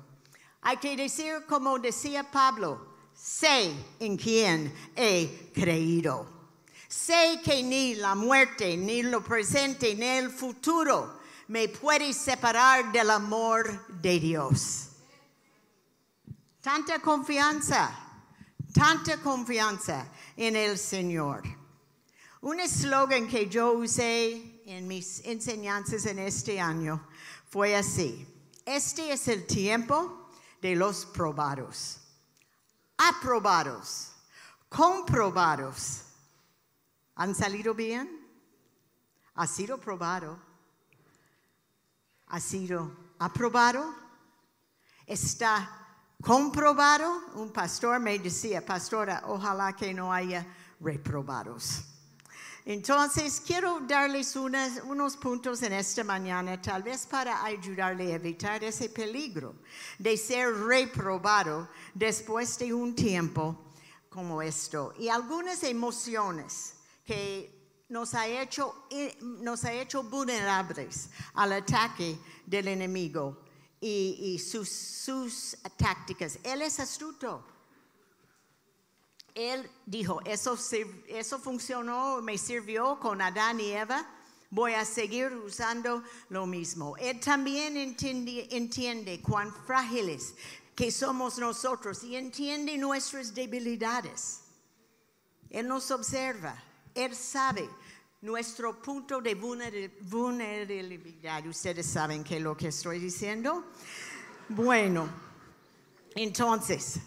Hay 0.62 0.76
que 0.76 0.96
decir 0.96 1.44
como 1.48 1.76
decía 1.80 2.30
Pablo, 2.30 2.86
sé 3.12 3.74
en 3.98 4.16
quién 4.16 4.72
he 4.94 5.50
creído. 5.52 6.35
Sé 6.96 7.42
que 7.44 7.62
ni 7.62 7.94
la 7.94 8.14
muerte, 8.14 8.74
ni 8.74 9.02
lo 9.02 9.22
presente, 9.22 9.94
ni 9.94 10.06
el 10.06 10.30
futuro 10.30 11.20
me 11.48 11.68
puede 11.68 12.14
separar 12.14 12.90
del 12.90 13.10
amor 13.10 13.86
de 14.00 14.18
Dios. 14.18 14.88
Tanta 16.62 16.98
confianza, 17.00 17.94
tanta 18.72 19.18
confianza 19.18 20.10
en 20.38 20.56
el 20.56 20.78
Señor. 20.78 21.42
Un 22.40 22.60
eslogan 22.60 23.28
que 23.28 23.46
yo 23.46 23.72
usé 23.72 24.62
en 24.64 24.88
mis 24.88 25.20
enseñanzas 25.26 26.06
en 26.06 26.18
este 26.18 26.58
año 26.58 27.06
fue 27.50 27.76
así. 27.76 28.26
Este 28.64 29.12
es 29.12 29.28
el 29.28 29.46
tiempo 29.46 30.30
de 30.62 30.74
los 30.74 31.04
probados, 31.04 31.98
aprobados, 32.96 34.12
comprobados. 34.70 36.05
¿Han 37.16 37.34
salido 37.34 37.74
bien? 37.74 38.26
¿Ha 39.34 39.46
sido 39.46 39.78
probado? 39.78 40.38
¿Ha 42.26 42.40
sido 42.40 42.94
aprobado? 43.18 43.94
¿Está 45.06 45.86
comprobado? 46.22 47.22
Un 47.34 47.52
pastor 47.52 48.00
me 48.00 48.18
decía, 48.18 48.64
pastora, 48.64 49.22
ojalá 49.26 49.74
que 49.74 49.94
no 49.94 50.12
haya 50.12 50.46
reprobados. 50.80 51.84
Entonces, 52.66 53.40
quiero 53.40 53.80
darles 53.80 54.36
unos 54.36 55.16
puntos 55.16 55.62
en 55.62 55.72
esta 55.72 56.04
mañana, 56.04 56.60
tal 56.60 56.82
vez 56.82 57.06
para 57.06 57.44
ayudarle 57.44 58.12
a 58.12 58.16
evitar 58.16 58.62
ese 58.62 58.90
peligro 58.90 59.54
de 59.98 60.18
ser 60.18 60.52
reprobado 60.52 61.68
después 61.94 62.58
de 62.58 62.74
un 62.74 62.94
tiempo 62.94 63.72
como 64.10 64.42
esto. 64.42 64.92
Y 64.98 65.08
algunas 65.08 65.62
emociones 65.62 66.75
que 67.06 67.84
nos 67.88 68.14
ha 68.14 68.26
hecho, 68.26 68.74
nos 69.20 69.64
ha 69.64 69.72
hecho 69.72 70.02
vulnerables 70.02 71.08
al 71.34 71.52
ataque 71.52 72.18
del 72.44 72.68
enemigo 72.68 73.40
y, 73.80 74.38
sus, 74.38 74.68
sus 74.68 75.56
tácticas. 75.76 76.38
Él 76.42 76.62
es 76.62 76.80
astuto 76.80 77.56
él 79.36 79.70
dijo, 79.84 80.22
eso, 80.24 80.58
eso 81.08 81.38
funcionó, 81.38 82.22
me 82.22 82.38
sirvió 82.38 82.98
con 82.98 83.20
Adán 83.20 83.60
y 83.60 83.70
Eva, 83.70 84.08
voy 84.48 84.72
a 84.72 84.86
seguir 84.86 85.30
usando 85.34 86.02
lo 86.30 86.46
mismo. 86.46 86.96
Él 86.96 87.20
también 87.20 87.76
entiende, 87.76 88.48
entiende 88.50 89.20
cuán 89.20 89.54
frágiles 89.66 90.34
que 90.74 90.90
somos 90.90 91.38
nosotros 91.38 92.02
y 92.02 92.16
entiende 92.16 92.78
nuestras 92.78 93.34
debilidades. 93.34 94.40
Él 95.50 95.68
nos 95.68 95.90
observa, 95.90 96.56
Él 96.96 97.14
sabe 97.14 97.68
nuestro 98.22 98.80
punto 98.80 99.20
de 99.20 99.34
vulnerabilidad. 99.34 101.46
Ustedes 101.46 101.86
saben 101.86 102.24
qué 102.24 102.38
es 102.38 102.42
lo 102.42 102.56
que 102.56 102.68
estoy 102.68 102.98
diciendo. 102.98 103.66
Bueno, 104.48 105.06
entonces, 106.14 106.98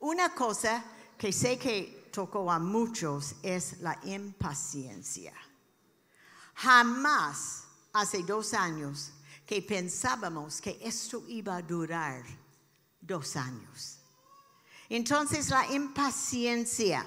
una 0.00 0.34
cosa 0.34 0.84
que 1.16 1.32
sé 1.32 1.56
que 1.58 2.10
tocó 2.12 2.50
a 2.50 2.58
muchos 2.58 3.36
es 3.42 3.80
la 3.80 3.98
impaciencia. 4.04 5.32
Jamás 6.54 7.64
hace 7.92 8.24
dos 8.24 8.54
años 8.54 9.12
que 9.46 9.62
pensábamos 9.62 10.60
que 10.60 10.80
esto 10.82 11.22
iba 11.28 11.56
a 11.56 11.62
durar 11.62 12.24
dos 13.00 13.36
años. 13.36 14.00
Entonces 14.88 15.50
la 15.50 15.72
impaciencia 15.72 17.06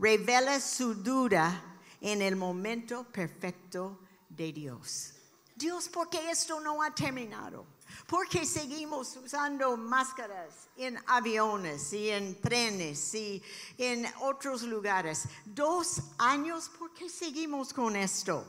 revela 0.00 0.58
su 0.60 0.94
duda 0.94 1.62
en 2.00 2.22
el 2.22 2.34
momento 2.34 3.04
perfecto 3.04 4.00
de 4.28 4.52
Dios. 4.52 5.12
Dios, 5.54 5.88
¿por 5.90 6.08
qué 6.08 6.30
esto 6.30 6.58
no 6.60 6.82
ha 6.82 6.94
terminado? 6.94 7.66
¿Por 8.06 8.26
qué 8.28 8.46
seguimos 8.46 9.14
usando 9.16 9.76
máscaras 9.76 10.68
en 10.76 10.98
aviones 11.06 11.92
y 11.92 12.08
en 12.08 12.40
trenes 12.40 13.14
y 13.14 13.42
en 13.76 14.06
otros 14.20 14.62
lugares? 14.62 15.24
Dos 15.44 16.00
años, 16.16 16.70
¿por 16.78 16.94
qué 16.94 17.10
seguimos 17.10 17.74
con 17.74 17.94
esto? 17.94 18.46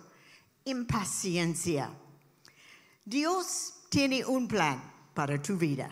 Impaciencia. 0.63 1.91
Dios 3.03 3.73
tiene 3.89 4.23
un 4.25 4.47
plan 4.47 4.81
para 5.13 5.41
tu 5.41 5.57
vida. 5.57 5.89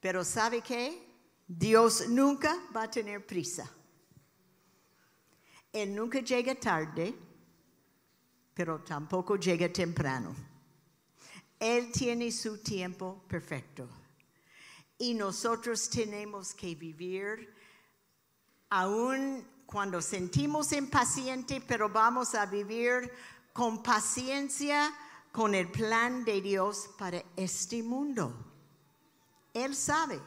Pero 0.00 0.24
¿sabe 0.24 0.60
qué? 0.60 1.06
Dios 1.46 2.08
nunca 2.08 2.54
va 2.74 2.82
a 2.82 2.90
tener 2.90 3.24
prisa. 3.24 3.70
Él 5.76 5.94
nunca 5.94 6.20
llega 6.20 6.54
tarde, 6.54 7.14
pero 8.54 8.82
tampoco 8.82 9.36
llega 9.36 9.70
temprano. 9.70 10.34
Él 11.60 11.92
tiene 11.92 12.32
su 12.32 12.62
tiempo 12.62 13.22
perfecto. 13.28 13.86
y 14.98 15.12
nosotros 15.12 15.90
tenemos 15.90 16.54
que 16.54 16.74
vivir 16.74 17.54
aún 18.70 19.46
cuando 19.66 20.00
sentimos 20.00 20.72
impaciente, 20.72 21.60
pero 21.60 21.90
vamos 21.90 22.34
a 22.34 22.46
vivir 22.46 23.12
con 23.52 23.82
paciencia 23.82 24.90
con 25.30 25.54
el 25.54 25.70
plan 25.70 26.24
de 26.24 26.40
Dios 26.40 26.88
para 26.96 27.22
este 27.36 27.82
mundo. 27.82 28.32
Él 29.52 29.76
sabe, 29.76 30.18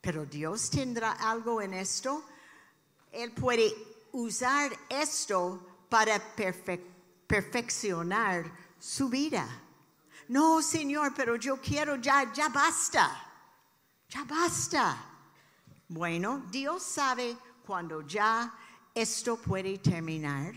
pero 0.00 0.24
Dios 0.24 0.70
tendrá 0.70 1.10
algo 1.10 1.60
en 1.60 1.74
esto. 1.74 2.24
Él 3.10 3.32
puede 3.32 3.91
usar 4.12 4.70
esto 4.88 5.60
para 5.88 6.20
perfeccionar 7.26 8.50
su 8.78 9.08
vida. 9.08 9.46
No, 10.28 10.62
Señor, 10.62 11.12
pero 11.14 11.36
yo 11.36 11.60
quiero 11.60 11.96
ya, 11.96 12.32
ya 12.32 12.48
basta, 12.48 13.10
ya 14.08 14.24
basta. 14.24 14.96
Bueno, 15.88 16.44
Dios 16.50 16.82
sabe 16.82 17.36
cuando 17.66 18.02
ya 18.02 18.52
esto 18.94 19.36
puede 19.36 19.78
terminar 19.78 20.54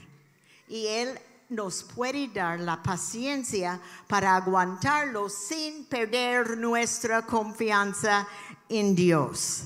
y 0.68 0.88
Él 0.88 1.20
nos 1.50 1.84
puede 1.84 2.28
dar 2.30 2.60
la 2.60 2.82
paciencia 2.82 3.80
para 4.08 4.36
aguantarlo 4.36 5.30
sin 5.30 5.86
perder 5.86 6.58
nuestra 6.58 7.26
confianza 7.26 8.28
en 8.68 8.96
Dios. 8.96 9.66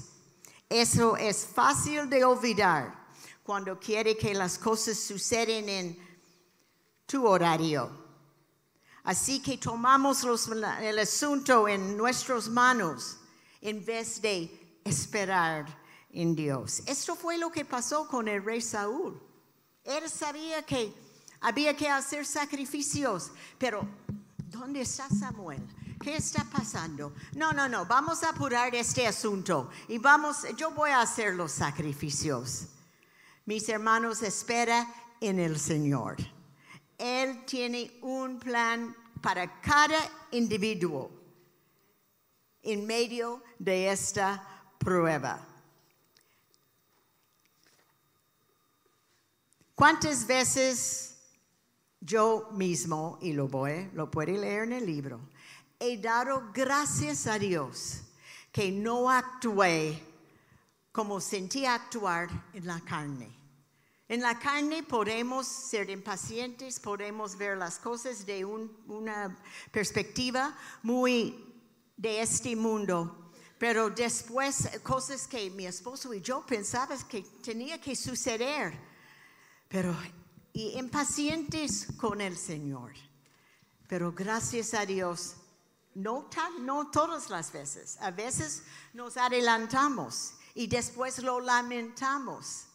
Eso 0.67 1.15
es 1.17 1.45
fácil 1.45 2.09
de 2.09 2.25
olvidar 2.25 2.98
cuando 3.49 3.79
quiere 3.79 4.15
que 4.15 4.35
las 4.35 4.59
cosas 4.59 4.95
suceden 4.95 5.67
en 5.69 5.97
tu 7.07 7.25
horario. 7.25 7.89
Así 9.05 9.41
que 9.41 9.57
tomamos 9.57 10.23
el 10.23 10.99
asunto 10.99 11.67
en 11.67 11.97
nuestras 11.97 12.47
manos 12.47 13.17
en 13.59 13.83
vez 13.83 14.21
de 14.21 14.79
esperar 14.85 15.65
en 16.11 16.35
Dios. 16.35 16.83
Esto 16.85 17.15
fue 17.15 17.39
lo 17.39 17.51
que 17.51 17.65
pasó 17.65 18.07
con 18.07 18.27
el 18.27 18.45
rey 18.45 18.61
Saúl. 18.61 19.19
Él 19.83 20.07
sabía 20.11 20.61
que 20.61 20.93
había 21.41 21.75
que 21.75 21.89
hacer 21.89 22.27
sacrificios, 22.27 23.31
pero 23.57 23.81
¿dónde 24.45 24.81
está 24.81 25.09
Samuel? 25.09 25.65
¿Qué 25.99 26.17
está 26.17 26.43
pasando? 26.43 27.13
No, 27.33 27.51
no, 27.51 27.67
no, 27.67 27.83
vamos 27.87 28.21
a 28.21 28.29
apurar 28.29 28.75
este 28.75 29.07
asunto 29.07 29.71
y 29.87 29.97
vamos, 29.97 30.45
yo 30.55 30.69
voy 30.69 30.91
a 30.91 31.01
hacer 31.01 31.33
los 31.33 31.51
sacrificios. 31.51 32.67
Mis 33.49 33.67
hermanos, 33.67 34.21
espera 34.21 34.87
en 35.19 35.39
el 35.39 35.59
Señor. 35.59 36.17
Él 36.99 37.45
tiene 37.45 37.97
un 38.03 38.37
plan 38.37 38.95
para 39.23 39.59
cada 39.59 39.97
individuo 40.29 41.09
en 42.61 42.85
medio 42.85 43.41
de 43.57 43.89
esta 43.89 44.67
prueba. 44.77 45.43
¿Cuántas 49.73 50.27
veces 50.27 51.17
yo 51.99 52.49
mismo, 52.51 53.17
y 53.19 53.33
lo 53.33 53.47
voy, 53.47 53.89
lo 53.95 54.11
puede 54.11 54.33
leer 54.33 54.65
en 54.65 54.73
el 54.73 54.85
libro, 54.85 55.21
he 55.79 55.97
dado 55.97 56.51
gracias 56.53 57.25
a 57.25 57.39
Dios 57.39 58.03
que 58.51 58.71
no 58.71 59.09
actué 59.09 60.03
como 60.91 61.19
sentí 61.19 61.65
actuar 61.65 62.29
en 62.53 62.67
la 62.67 62.79
carne? 62.81 63.38
En 64.09 64.21
la 64.21 64.37
carne 64.37 64.83
podemos 64.83 65.47
ser 65.47 65.89
impacientes, 65.89 66.79
podemos 66.79 67.37
ver 67.37 67.57
las 67.57 67.79
cosas 67.79 68.25
de 68.25 68.43
una 68.43 69.37
perspectiva 69.71 70.57
muy 70.83 71.45
de 71.95 72.21
este 72.21 72.55
mundo, 72.55 73.31
pero 73.57 73.89
después 73.89 74.67
cosas 74.83 75.27
que 75.27 75.49
mi 75.51 75.65
esposo 75.65 76.13
y 76.13 76.21
yo 76.21 76.45
pensábamos 76.45 77.05
que 77.05 77.21
tenía 77.21 77.79
que 77.79 77.95
suceder 77.95 78.89
pero 79.69 79.95
y 80.51 80.79
impacientes 80.79 81.87
con 81.95 82.19
el 82.19 82.35
Señor. 82.35 82.91
Pero 83.87 84.11
gracias 84.11 84.73
a 84.73 84.85
Dios, 84.85 85.35
no, 85.93 86.27
no 86.61 86.89
todas 86.89 87.29
las 87.29 87.51
veces, 87.51 87.97
a 88.01 88.11
veces 88.11 88.63
nos 88.93 89.15
adelantamos 89.15 90.33
y 90.55 90.67
después 90.67 91.19
lo 91.19 91.39
lamentamos. 91.39 92.65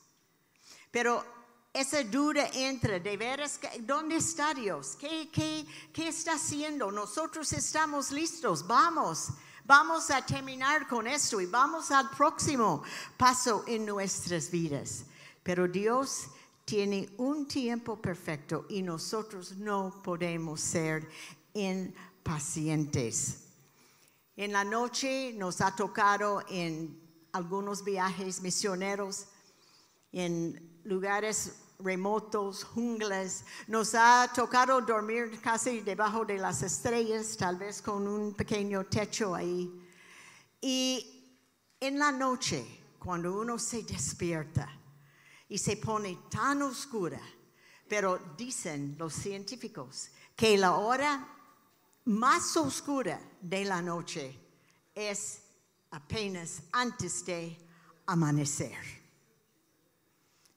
Pero 0.95 1.25
esa 1.73 2.05
duda 2.05 2.49
entra, 2.55 3.01
de 3.01 3.17
veras, 3.17 3.59
¿dónde 3.81 4.15
está 4.15 4.55
Dios? 4.55 4.97
¿Qué, 4.97 5.29
qué, 5.33 5.67
qué 5.93 6.07
está 6.07 6.35
haciendo? 6.35 6.93
Nosotros 6.93 7.53
estamos 7.53 8.13
listos, 8.13 8.65
vamos, 8.65 9.31
vamos 9.65 10.09
a 10.13 10.25
terminar 10.25 10.87
con 10.87 11.09
esto 11.09 11.41
y 11.41 11.47
vamos 11.47 11.91
al 11.91 12.11
próximo 12.11 12.85
paso 13.17 13.65
en 13.67 13.87
nuestras 13.87 14.53
vidas. 14.53 15.07
Pero 15.43 15.67
Dios 15.67 16.29
tiene 16.65 17.11
un 17.17 17.49
tiempo 17.49 18.01
perfecto 18.01 18.67
y 18.69 18.81
nosotros 18.81 19.57
no 19.57 20.01
podemos 20.05 20.61
ser 20.61 21.11
impacientes. 21.55 23.49
En 24.37 24.53
la 24.53 24.63
noche 24.63 25.33
nos 25.33 25.61
ha 25.61 25.75
tocado 25.75 26.45
en 26.49 27.03
algunos 27.33 27.83
viajes 27.83 28.41
misioneros, 28.43 29.27
en 30.13 30.74
lugares 30.85 31.57
remotos, 31.79 32.65
junglas. 32.65 33.45
Nos 33.67 33.95
ha 33.95 34.31
tocado 34.35 34.81
dormir 34.81 35.41
casi 35.41 35.81
debajo 35.81 36.25
de 36.25 36.39
las 36.39 36.63
estrellas, 36.63 37.37
tal 37.37 37.57
vez 37.57 37.83
con 37.83 38.07
un 38.07 38.35
pequeño 38.35 38.85
techo 38.85 39.35
ahí. 39.35 39.71
Y 40.61 41.37
en 41.81 41.99
la 41.99 42.13
noche, 42.13 42.65
cuando 42.99 43.39
uno 43.39 43.59
se 43.59 43.83
despierta, 43.83 44.69
y 45.49 45.59
se 45.59 45.77
pone 45.77 46.19
tan 46.31 46.63
oscura. 46.63 47.21
Pero 47.89 48.19
dicen 48.37 48.97
los 48.99 49.13
científicos 49.13 50.11
que 50.35 50.57
la 50.57 50.75
hora 50.75 51.29
más 52.07 52.57
oscura 52.57 53.21
de 53.41 53.65
la 53.65 53.81
noche 53.81 54.39
es 54.95 55.43
apenas 55.91 56.63
antes 56.73 57.25
de 57.25 57.57
amanecer. 58.07 59.04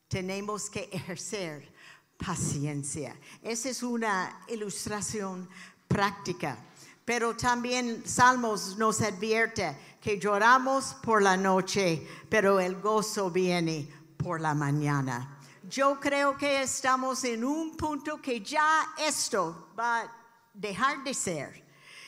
Tenemos 0.08 0.70
que 0.70 0.89
ejercer 0.91 1.72
paciencia. 2.17 3.15
Esa 3.41 3.70
es 3.70 3.84
una 3.84 4.46
ilustración 4.48 5.50
práctica. 5.88 6.58
Pero 7.06 7.36
también 7.38 8.04
Salmos 8.06 8.78
nos 8.78 9.02
advierte 9.02 9.78
que 10.02 10.20
lloramos 10.20 10.96
por 11.02 11.22
la 11.22 11.38
noche, 11.38 12.06
pero 12.30 12.60
el 12.60 12.82
gozo 12.82 13.32
viene 13.32 13.89
por 14.17 14.41
la 14.41 14.54
mañana. 14.54 15.39
Yo 15.70 16.00
creo 16.00 16.38
que 16.38 16.62
estamos 16.62 17.24
en 17.24 17.43
un 17.43 17.76
punto 17.76 18.22
que 18.22 18.41
ya 18.41 18.93
esto 18.98 19.70
va 19.78 20.02
a 20.02 20.12
dejar 20.54 21.04
de 21.04 21.13
ser 21.13 21.63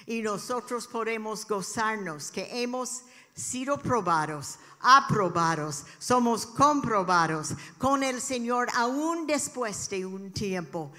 y 0.06 0.22
nosotros 0.22 0.88
podemos 0.88 1.48
gozarnos 1.48 2.32
que 2.32 2.64
hemos 2.64 3.04
sido 3.36 3.78
probados, 3.78 4.58
aprobados, 4.80 5.86
somos 5.98 6.46
comprobados 6.46 7.54
con 7.78 8.04
el 8.04 8.22
Señor 8.22 8.68
aún 8.76 9.28
después 9.28 9.90
de 9.90 10.06
un 10.06 10.32
tiempo 10.32 10.92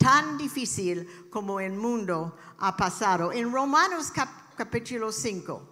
tan 0.00 0.38
difícil 0.38 1.28
como 1.30 1.60
el 1.60 1.74
mundo 1.74 2.34
ha 2.58 2.74
pasado. 2.74 3.32
En 3.32 3.52
Romanos 3.52 4.10
capítulo 4.56 5.12
5, 5.12 5.62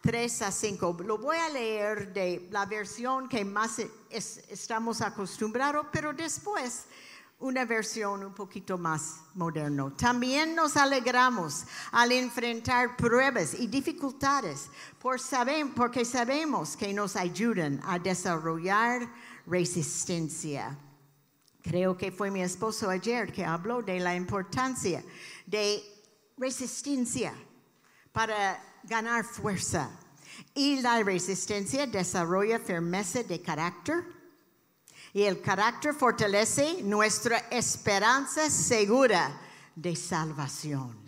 3 0.00 0.42
a 0.42 0.52
5. 0.52 0.96
Lo 1.04 1.18
voy 1.18 1.36
a 1.36 1.48
leer 1.48 2.12
de 2.12 2.48
la 2.52 2.64
versión 2.66 3.28
que 3.28 3.44
más 3.44 3.80
estamos 4.08 5.00
acostumbrados, 5.00 5.86
pero 5.92 6.12
después 6.12 6.84
una 7.42 7.64
versión 7.64 8.22
un 8.24 8.32
poquito 8.32 8.78
más 8.78 9.16
moderno. 9.34 9.92
También 9.92 10.54
nos 10.54 10.76
alegramos 10.76 11.64
al 11.90 12.12
enfrentar 12.12 12.96
pruebas 12.96 13.54
y 13.54 13.66
dificultades 13.66 14.68
por 15.00 15.20
porque 15.74 16.04
sabemos 16.04 16.76
que 16.76 16.94
nos 16.94 17.16
ayudan 17.16 17.80
a 17.84 17.98
desarrollar 17.98 19.08
resistencia. 19.46 20.78
Creo 21.62 21.96
que 21.96 22.12
fue 22.12 22.30
mi 22.30 22.42
esposo 22.42 22.88
ayer 22.88 23.32
que 23.32 23.44
habló 23.44 23.82
de 23.82 23.98
la 23.98 24.14
importancia 24.14 25.02
de 25.44 25.82
resistencia 26.38 27.34
para 28.12 28.62
ganar 28.84 29.24
fuerza. 29.24 29.90
Y 30.54 30.80
la 30.80 31.02
resistencia 31.02 31.86
desarrolla 31.88 32.60
firmeza 32.60 33.24
de 33.24 33.42
carácter. 33.42 34.21
Y 35.12 35.22
el 35.24 35.40
carácter 35.40 35.94
fortalece 35.94 36.82
nuestra 36.82 37.38
esperanza 37.50 38.48
segura 38.48 39.40
de 39.76 39.94
salvación. 39.94 40.98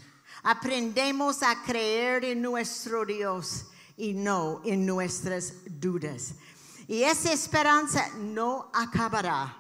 Aprendemos 0.42 1.42
a 1.42 1.62
creer 1.62 2.24
en 2.24 2.42
nuestro 2.42 3.06
Dios 3.06 3.66
y 3.96 4.12
no 4.12 4.60
en 4.64 4.84
nuestras 4.84 5.54
dudas. 5.64 6.34
Y 6.86 7.02
esa 7.02 7.32
esperanza 7.32 8.10
no 8.18 8.70
acabará 8.74 9.56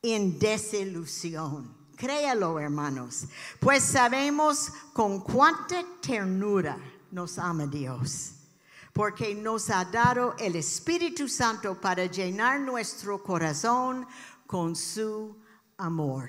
en 0.00 0.38
desilusión. 0.38 1.82
Créalo, 1.96 2.58
hermanos, 2.58 3.24
pues 3.60 3.82
sabemos 3.82 4.70
con 4.92 5.20
cuánta 5.20 5.84
ternura 6.00 6.76
nos 7.10 7.38
ama 7.38 7.66
Dios. 7.66 8.34
Porque 8.92 9.34
nos 9.34 9.70
ha 9.70 9.84
dado 9.84 10.34
el 10.38 10.56
Espíritu 10.56 11.28
Santo 11.28 11.80
para 11.80 12.06
llenar 12.06 12.60
nuestro 12.60 13.22
corazón 13.22 14.06
con 14.46 14.76
su 14.76 15.36
amor, 15.78 16.28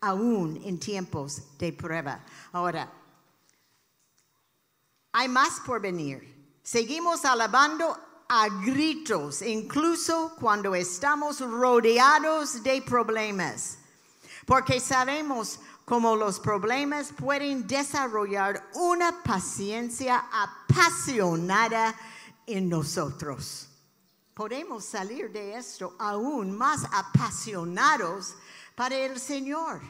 aún 0.00 0.60
en 0.64 0.78
tiempos 0.78 1.56
de 1.58 1.72
prueba. 1.72 2.24
Ahora, 2.52 2.92
hay 5.12 5.28
más 5.28 5.60
por 5.60 5.80
venir. 5.80 6.32
Seguimos 6.62 7.24
alabando 7.24 7.96
a 8.28 8.48
gritos, 8.48 9.42
incluso 9.42 10.34
cuando 10.40 10.74
estamos 10.74 11.40
rodeados 11.40 12.62
de 12.62 12.80
problemas, 12.82 13.78
porque 14.46 14.80
sabemos 14.80 15.60
cómo 15.84 16.16
los 16.16 16.40
problemas 16.40 17.12
pueden 17.12 17.66
desarrollar 17.66 18.68
una 18.74 19.22
paciencia 19.22 20.24
apasionada 20.32 21.94
en 22.46 22.68
nosotros. 22.68 23.68
Podemos 24.34 24.84
salir 24.84 25.30
de 25.30 25.56
esto 25.56 25.94
aún 25.98 26.56
más 26.56 26.84
apasionados 26.92 28.34
para 28.74 28.96
el 28.96 29.20
Señor 29.20 29.80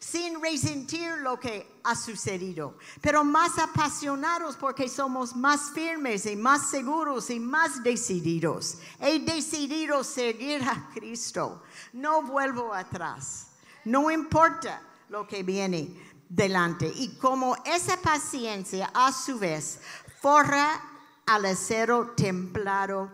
sin 0.00 0.40
resentir 0.42 1.18
lo 1.18 1.38
que 1.38 1.78
ha 1.84 1.94
sucedido, 1.94 2.78
pero 3.02 3.22
más 3.22 3.58
apasionados 3.58 4.56
porque 4.56 4.88
somos 4.88 5.36
más 5.36 5.72
firmes 5.72 6.24
y 6.24 6.36
más 6.36 6.70
seguros 6.70 7.28
y 7.28 7.38
más 7.38 7.82
decididos. 7.82 8.78
He 8.98 9.18
decidido 9.20 10.02
seguir 10.02 10.62
a 10.62 10.88
Cristo. 10.94 11.62
No 11.92 12.22
vuelvo 12.22 12.72
atrás. 12.72 13.48
No 13.84 14.10
importa 14.10 14.82
lo 15.10 15.26
que 15.26 15.42
viene 15.42 15.94
delante. 16.28 16.90
Y 16.96 17.18
como 17.18 17.54
esa 17.66 18.00
paciencia 18.00 18.90
a 18.94 19.12
su 19.12 19.38
vez 19.38 19.80
forra 20.22 20.80
al 21.26 21.44
acero 21.44 22.12
templado 22.16 23.12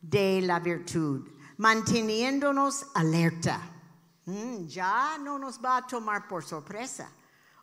de 0.00 0.42
la 0.42 0.60
virtud, 0.60 1.26
manteniéndonos 1.56 2.86
alerta 2.94 3.80
Mm, 4.30 4.66
ya 4.68 5.18
no 5.18 5.38
nos 5.38 5.58
va 5.58 5.78
a 5.78 5.86
tomar 5.86 6.28
por 6.28 6.44
sorpresa 6.44 7.10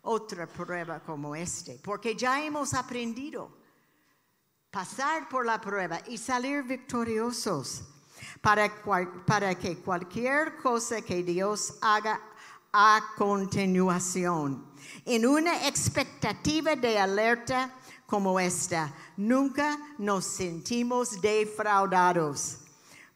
otra 0.02 0.46
prueba 0.46 1.00
como 1.00 1.34
este, 1.34 1.80
porque 1.82 2.14
ya 2.14 2.44
hemos 2.44 2.74
aprendido 2.74 3.50
pasar 4.70 5.28
por 5.30 5.46
la 5.46 5.60
prueba 5.60 6.00
y 6.06 6.18
salir 6.18 6.64
victoriosos 6.64 7.84
para, 8.42 8.70
para 9.24 9.54
que 9.54 9.78
cualquier 9.78 10.56
cosa 10.56 11.00
que 11.00 11.22
Dios 11.22 11.78
haga 11.80 12.20
a 12.80 13.02
continuación, 13.16 14.64
en 15.04 15.26
una 15.26 15.66
expectativa 15.66 16.76
de 16.76 16.96
alerta 16.96 17.74
como 18.06 18.38
esta, 18.38 18.94
nunca 19.16 19.76
nos 19.98 20.24
sentimos 20.24 21.20
defraudados. 21.20 22.58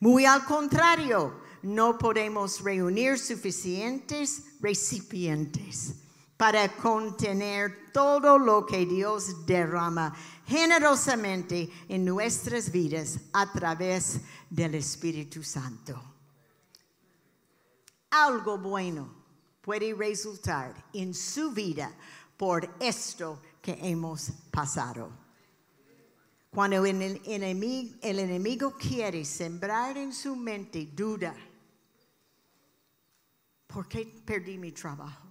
Muy 0.01 0.27
al 0.27 0.45
contrario, 0.47 1.37
no 1.63 1.97
podemos 1.97 2.61
reunir 2.65 3.21
suficientes 3.21 4.43
recipientes 4.61 5.95
para 6.37 6.69
contener 6.69 7.93
todo 7.93 8.41
lo 8.41 8.67
que 8.67 8.85
Dios 8.85 9.47
derrama 9.47 10.13
generosamente 10.45 11.71
en 11.89 12.05
nuestras 12.05 12.73
vidas 12.73 13.21
a 13.33 13.53
través 13.53 14.23
del 14.51 14.75
Espíritu 14.75 15.45
Santo. 15.45 16.03
Algo 18.11 18.59
bueno 18.59 19.22
puede 19.63 19.95
resultar 19.95 20.75
en 20.93 21.15
su 21.15 21.53
vida 21.53 21.91
por 22.37 22.69
esto 22.81 23.41
que 23.63 23.79
hemos 23.81 24.31
pasado. 24.51 25.11
Cuando 26.51 26.85
el 26.85 27.19
enemigo, 28.03 28.77
quiere 28.77 29.25
sembrar 29.25 29.97
en 29.97 30.13
su 30.13 30.37
mente 30.37 30.91
duda, 30.93 31.35
¿Por 33.73 33.89
qué 33.89 34.05
perdí 34.05 34.59
mi 34.59 34.73
trabajo? 34.73 35.27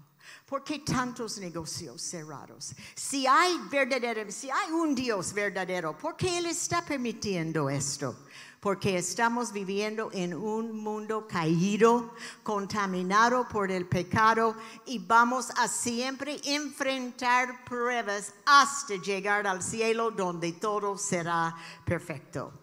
¿Por 0.48 0.63
qué 0.63 0.80
tantos 0.80 1.38
negocios 1.38 2.02
cerrados? 2.02 2.74
Si 2.96 3.28
hay 3.28 3.58
verdadero, 3.70 4.32
si 4.32 4.50
hay 4.50 4.72
un 4.72 4.96
Dios 4.96 5.32
verdadero, 5.32 5.96
¿por 5.98 6.17
qué 6.17 6.39
Él 6.39 6.48
está 6.48 6.84
permitiendo 6.84 7.70
esto? 7.70 8.26
Porque 8.62 8.95
estamos 8.95 9.52
viviendo 9.52 10.12
en 10.13 10.36
un 10.36 10.78
mundo 10.78 11.28
caído, 11.28 12.13
contaminado 12.43 13.47
por 13.47 13.71
el 13.71 13.88
pecado 13.88 14.56
y 14.86 15.00
vamos 15.00 15.50
a 15.58 15.67
siempre 15.67 16.39
enfrentar 16.45 17.65
pruebas 17.65 18.36
hasta 18.45 18.97
llegar 18.97 19.47
al 19.47 19.63
cielo 19.63 20.12
donde 20.12 20.54
todo 20.54 20.95
será 20.95 21.56
perfecto. 21.84 22.54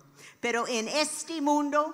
Pero 0.41 0.69
en 0.69 0.87
este 0.87 1.41
mundo, 1.41 1.93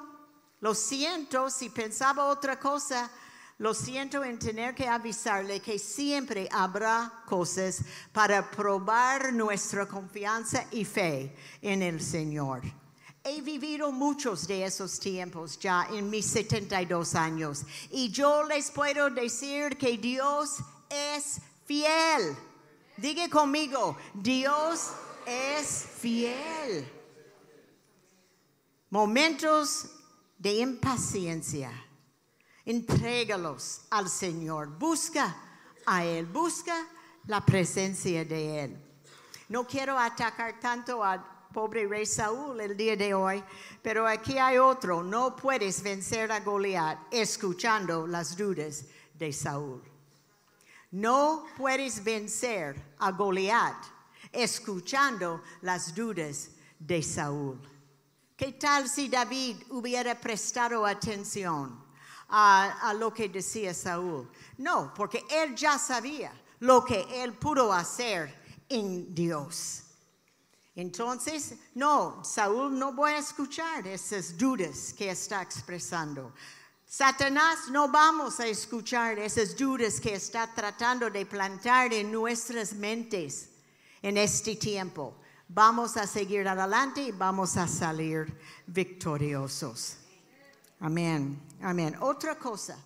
lo 0.60 0.74
siento, 0.74 1.48
si 1.48 1.70
pensaba 1.70 2.26
otra 2.26 2.60
cosa, 2.60 3.10
lo 3.56 3.72
siento 3.72 4.22
en 4.22 4.38
tener 4.38 4.74
que 4.74 4.86
avisarle 4.86 5.60
que 5.60 5.78
siempre 5.78 6.46
habrá 6.52 7.22
cosas 7.24 7.82
para 8.12 8.50
probar 8.50 9.32
nuestra 9.32 9.88
confianza 9.88 10.66
y 10.72 10.84
fe 10.84 11.34
en 11.62 11.80
el 11.80 12.02
Señor. 12.02 12.83
He 13.24 13.40
vivido 13.40 13.90
muchos 13.90 14.46
de 14.46 14.64
esos 14.64 15.00
tiempos 15.00 15.58
ya 15.58 15.86
en 15.90 16.10
mis 16.10 16.26
72 16.26 17.14
años 17.14 17.62
y 17.90 18.10
yo 18.10 18.44
les 18.44 18.70
puedo 18.70 19.08
decir 19.08 19.78
que 19.78 19.96
Dios 19.96 20.58
es 20.90 21.40
fiel. 21.64 22.36
Diga 22.98 23.28
conmigo, 23.30 23.96
Dios 24.12 24.90
es 25.26 25.86
fiel. 25.98 26.86
Momentos 28.90 29.86
de 30.38 30.56
impaciencia 30.60 31.72
Entrégalos 32.66 33.82
al 33.90 34.08
Señor. 34.08 34.68
Busca 34.78 35.36
a 35.84 36.04
Él. 36.04 36.26
Busca 36.26 36.74
la 37.26 37.44
presencia 37.44 38.24
de 38.24 38.64
Él. 38.64 38.76
No 39.48 39.66
quiero 39.66 39.98
atacar 39.98 40.58
tanto 40.58 41.04
al 41.04 41.22
pobre 41.54 41.86
rey 41.86 42.04
Saúl 42.04 42.60
el 42.60 42.76
día 42.76 42.96
de 42.96 43.14
hoy, 43.14 43.42
pero 43.80 44.06
aquí 44.06 44.36
hay 44.36 44.58
otro. 44.58 45.02
No 45.02 45.34
puedes 45.34 45.82
vencer 45.82 46.30
a 46.30 46.40
Goliat 46.40 46.98
escuchando 47.10 48.06
las 48.06 48.36
dudas 48.36 48.84
de 49.14 49.32
Saúl. 49.32 49.82
No 50.90 51.46
puedes 51.56 52.04
vencer 52.04 52.74
a 52.98 53.10
Goliat 53.12 53.76
escuchando 54.32 55.40
las 55.62 55.94
dudas 55.94 56.50
de 56.78 57.02
Saúl. 57.02 57.58
¿Qué 58.36 58.52
tal 58.52 58.88
si 58.88 59.08
David 59.08 59.62
hubiera 59.70 60.20
prestado 60.20 60.84
atención? 60.84 61.84
a, 62.28 62.94
lo 62.98 63.12
que 63.12 63.28
decía 63.28 63.72
Saúl. 63.72 64.28
No, 64.58 64.92
porque 64.94 65.24
él 65.30 65.54
ya 65.54 65.78
sabía 65.78 66.32
lo 66.60 66.84
que 66.84 67.22
él 67.22 67.34
pudo 67.34 67.72
hacer 67.72 68.62
en 68.68 69.14
Dios. 69.14 69.83
Entonces, 70.76 71.54
no, 71.74 72.24
Saúl 72.24 72.76
no 72.76 72.92
voy 72.92 73.12
a 73.12 73.18
escuchar 73.18 73.86
esas 73.86 74.36
dudas 74.36 74.92
que 74.92 75.10
está 75.10 75.40
expresando. 75.42 76.32
Satanás 76.84 77.70
no 77.70 77.88
vamos 77.88 78.40
a 78.40 78.46
escuchar 78.46 79.18
esas 79.18 79.56
dudas 79.56 80.00
que 80.00 80.14
está 80.14 80.52
tratando 80.52 81.10
de 81.10 81.26
plantar 81.26 81.92
en 81.92 82.10
nuestras 82.10 82.72
mentes 82.72 83.50
en 84.02 84.16
este 84.16 84.56
tiempo. 84.56 85.14
Vamos 85.48 85.96
a 85.96 86.06
seguir 86.06 86.46
adelante 86.48 87.02
y 87.02 87.12
vamos 87.12 87.56
a 87.56 87.68
salir 87.68 88.36
victoriosos. 88.66 89.98
Amén, 90.80 91.40
amén. 91.62 91.96
Otra 92.00 92.36
cosa, 92.36 92.76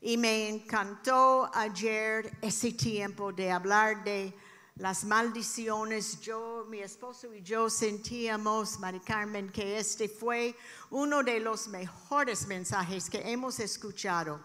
y 0.00 0.16
me 0.16 0.48
encantó 0.48 1.50
ayer 1.54 2.36
ese 2.42 2.72
tiempo 2.72 3.32
de 3.32 3.50
hablar 3.50 4.04
de 4.04 4.34
las 4.76 5.04
maldiciones. 5.04 6.20
Yo, 6.20 6.66
mi 6.68 6.80
esposo 6.80 7.32
y 7.34 7.42
yo 7.42 7.68
sentíamos, 7.68 8.78
Mari 8.78 9.00
Carmen, 9.00 9.50
que 9.50 9.78
este 9.78 10.08
fue 10.08 10.56
uno 10.90 11.22
de 11.22 11.40
los 11.40 11.68
mejores 11.68 12.46
mensajes 12.46 13.08
que 13.08 13.30
hemos 13.30 13.60
escuchado 13.60 14.40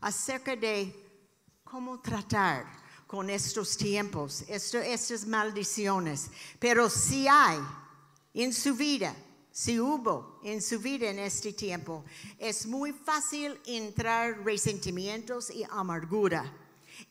acerca 0.00 0.56
de 0.56 0.94
cómo 1.64 2.00
tratar 2.00 2.66
con 3.06 3.28
estos 3.28 3.76
tiempos, 3.76 4.44
estas 4.48 5.26
maldiciones. 5.26 6.30
Pero 6.58 6.88
si 6.88 7.26
hay 7.28 7.58
en 8.34 8.52
su 8.52 8.74
vida 8.74 9.14
si 9.52 9.80
hubo 9.80 10.38
en 10.44 10.62
su 10.62 10.78
vida 10.78 11.10
en 11.10 11.18
este 11.18 11.52
tiempo, 11.52 12.04
es 12.38 12.66
muy 12.66 12.92
fácil 12.92 13.60
entrar 13.66 14.44
resentimientos 14.44 15.50
y 15.50 15.64
amargura 15.64 16.50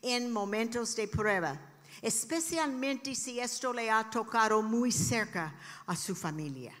en 0.02 0.32
momentos 0.32 0.96
de 0.96 1.06
prueba, 1.06 1.60
especialmente 2.02 3.14
si 3.14 3.40
esto 3.40 3.72
le 3.72 3.90
ha 3.90 4.08
tocado 4.10 4.62
muy 4.62 4.92
cerca 4.92 5.54
a 5.86 5.96
su 5.96 6.14
familia. 6.14 6.74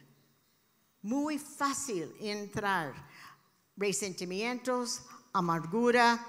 Muy 1.02 1.38
fácil 1.38 2.14
entrar 2.20 2.94
resentimientos, 3.76 5.02
amargura 5.32 6.26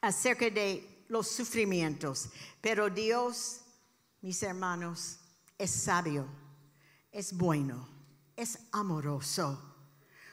acerca 0.00 0.50
de 0.50 1.04
los 1.08 1.28
sufrimientos, 1.28 2.28
pero 2.60 2.90
Dios, 2.90 3.60
mis 4.20 4.42
hermanos, 4.42 5.20
es 5.56 5.70
sabio 5.70 6.28
es 7.18 7.36
bueno, 7.36 7.88
es 8.36 8.58
amoroso. 8.72 9.60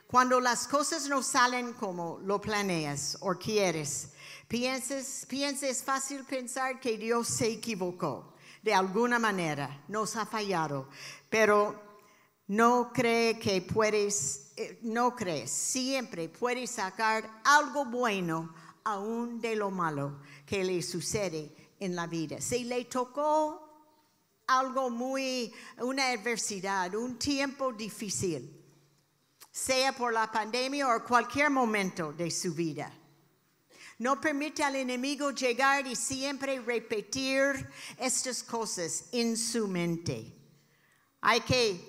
Cuando 0.07 0.39
las 0.39 0.67
cosas 0.67 1.07
no 1.07 1.23
salen 1.23 1.73
como 1.73 2.19
lo 2.19 2.39
planeas 2.39 3.17
o 3.21 3.33
quieres, 3.33 4.11
pienses, 4.47 5.25
pienses 5.27 5.83
fácil 5.83 6.23
pensar 6.23 6.79
que 6.79 6.97
Dios 6.97 7.27
se 7.27 7.47
equivocó 7.47 8.33
de 8.61 8.73
alguna 8.73 9.19
manera, 9.19 9.83
nos 9.87 10.15
ha 10.15 10.25
fallado, 10.25 10.89
pero 11.29 11.79
no 12.47 12.91
cree 12.91 13.37
que 13.37 13.61
puedes, 13.61 14.53
eh, 14.55 14.79
no 14.81 15.15
crees, 15.15 15.51
siempre 15.51 16.29
puedes 16.29 16.71
sacar 16.71 17.29
algo 17.43 17.85
bueno 17.85 18.53
aún 18.83 19.39
de 19.39 19.55
lo 19.55 19.69
malo 19.69 20.19
que 20.47 20.63
le 20.63 20.81
sucede 20.81 21.55
en 21.79 21.95
la 21.95 22.07
vida. 22.07 22.41
Si 22.41 22.63
le 22.63 22.85
tocó 22.85 23.65
algo 24.47 24.89
muy, 24.89 25.53
una 25.79 26.09
adversidad, 26.09 26.95
un 26.95 27.19
tiempo 27.19 27.71
difícil, 27.71 28.63
sea 29.51 29.93
por 29.93 30.11
la 30.11 30.31
pandemia 30.31 30.87
o 30.87 31.03
cualquier 31.03 31.49
momento 31.49 32.13
de 32.13 32.29
su 32.31 32.53
vida. 32.53 32.91
No 33.97 34.19
permite 34.19 34.63
al 34.63 34.75
enemigo 34.75 35.31
llegar 35.31 35.87
y 35.87 35.95
siempre 35.95 36.59
repetir 36.59 37.69
estas 37.97 38.43
cosas 38.43 39.05
en 39.11 39.37
su 39.37 39.67
mente. 39.67 40.33
Hay 41.21 41.41
que 41.41 41.79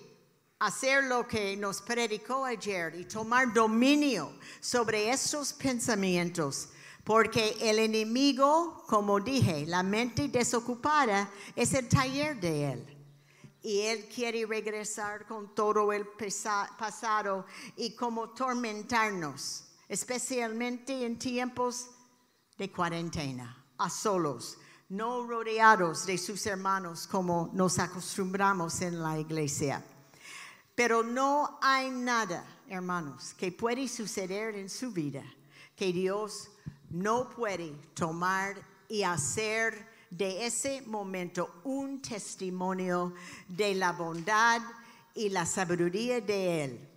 hacer 0.60 1.04
lo 1.04 1.26
que 1.26 1.56
nos 1.56 1.82
predicó 1.82 2.44
ayer 2.44 2.94
y 2.94 3.04
tomar 3.04 3.52
dominio 3.52 4.32
sobre 4.60 5.10
estos 5.10 5.52
pensamientos 5.52 6.68
porque 7.06 7.56
el 7.60 7.78
enemigo, 7.78 8.82
como 8.88 9.20
dije, 9.20 9.64
la 9.64 9.84
mente 9.84 10.26
desocupada 10.26 11.30
es 11.54 11.72
el 11.72 11.88
taller 11.88 12.40
de 12.40 12.72
él. 12.72 12.96
Y 13.62 13.82
él 13.82 14.08
quiere 14.12 14.44
regresar 14.44 15.24
con 15.24 15.54
todo 15.54 15.92
el 15.92 16.04
pasado 16.08 17.46
y 17.76 17.94
como 17.94 18.30
tormentarnos, 18.30 19.68
especialmente 19.88 21.06
en 21.06 21.16
tiempos 21.16 21.90
de 22.58 22.70
cuarentena, 22.70 23.64
a 23.78 23.90
solos, 23.90 24.58
no 24.88 25.26
rodeados 25.26 26.06
de 26.06 26.16
sus 26.16 26.46
hermanos 26.46 27.06
como 27.06 27.50
nos 27.52 27.78
acostumbramos 27.78 28.80
en 28.80 29.02
la 29.02 29.18
iglesia. 29.18 29.84
Pero 30.74 31.02
no 31.02 31.58
hay 31.60 31.90
nada, 31.90 32.44
hermanos, 32.68 33.34
que 33.34 33.50
puede 33.52 33.88
suceder 33.88 34.54
en 34.54 34.68
su 34.68 34.92
vida 34.92 35.24
que 35.74 35.92
Dios 35.92 36.48
no 36.90 37.28
puede 37.28 37.72
tomar 37.94 38.56
y 38.88 39.02
hacer 39.02 39.86
de 40.10 40.46
ese 40.46 40.82
momento 40.82 41.60
un 41.64 42.00
testimonio 42.00 43.12
de 43.48 43.74
la 43.74 43.92
bondad 43.92 44.62
y 45.14 45.28
la 45.28 45.44
sabiduría 45.44 46.20
de 46.20 46.64
Él. 46.64 46.88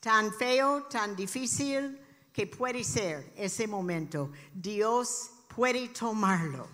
Tan 0.00 0.32
feo, 0.32 0.84
tan 0.84 1.14
difícil 1.14 2.00
que 2.40 2.46
puede 2.46 2.82
ser 2.84 3.34
ese 3.36 3.66
momento, 3.66 4.32
Dios 4.54 5.30
puede 5.54 5.90
tomarlo 5.90 6.66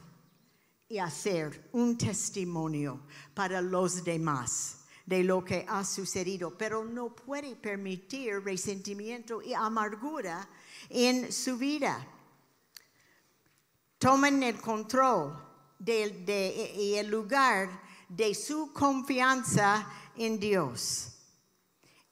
y 0.88 0.98
hacer 0.98 1.70
un 1.72 1.98
testimonio 1.98 3.00
para 3.34 3.60
los 3.60 4.04
demás 4.04 4.84
de 5.04 5.24
lo 5.24 5.44
que 5.44 5.66
ha 5.68 5.84
sucedido, 5.84 6.56
pero 6.56 6.84
no 6.84 7.16
puede 7.16 7.56
permitir 7.56 8.44
resentimiento 8.44 9.42
y 9.42 9.54
amargura 9.54 10.48
en 10.88 11.32
su 11.32 11.58
vida. 11.58 12.06
Tomen 13.98 14.44
el 14.44 14.60
control 14.60 15.36
y 15.84 16.94
el 16.94 17.08
lugar 17.08 17.82
de 18.08 18.36
su 18.36 18.72
confianza 18.72 19.84
en 20.16 20.38
Dios. 20.38 21.12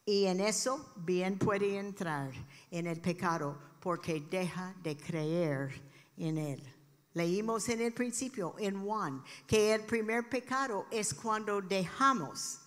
Y 0.05 0.25
en 0.25 0.41
eso 0.41 0.93
bien 0.97 1.39
puede 1.39 1.79
entrar 1.79 2.33
en 2.75 2.89
el 2.89 3.01
pecado 3.01 3.57
porque 3.79 4.21
deja 4.29 4.75
de 4.83 4.97
creer 4.97 5.81
en 6.17 6.39
Él. 6.39 6.75
Leímos 7.13 7.69
en 7.69 7.81
el 7.81 7.93
principio, 7.93 8.57
en 8.59 8.85
Juan, 8.85 9.23
que 9.47 9.73
el 9.73 9.83
primer 9.83 10.29
pecado 10.29 10.87
es 10.91 11.15
cuando 11.15 11.63
dejamos 11.63 12.59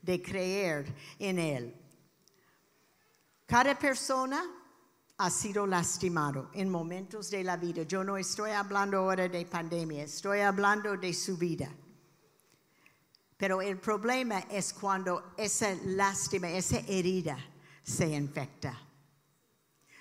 de 0.00 0.22
creer 0.22 0.94
en 1.18 1.38
Él. 1.38 1.74
Cada 3.44 3.78
persona 3.78 4.42
ha 5.18 5.30
sido 5.30 5.66
lastimado 5.66 6.48
en 6.54 6.70
momentos 6.70 7.28
de 7.28 7.44
la 7.44 7.58
vida. 7.58 7.82
Yo 7.82 8.02
no 8.02 8.16
estoy 8.16 8.52
hablando 8.52 8.96
ahora 8.96 9.28
de 9.28 9.44
pandemia, 9.44 10.04
estoy 10.04 10.40
hablando 10.40 10.96
de 10.96 11.12
su 11.12 11.36
vida. 11.36 11.70
Pero 13.36 13.60
el 13.60 13.78
problema 13.78 14.38
es 14.50 14.72
cuando 14.72 15.34
esa 15.36 15.74
lástima, 15.84 16.48
esa 16.48 16.78
herida 16.78 17.36
se 17.82 18.06
infecta. 18.08 18.87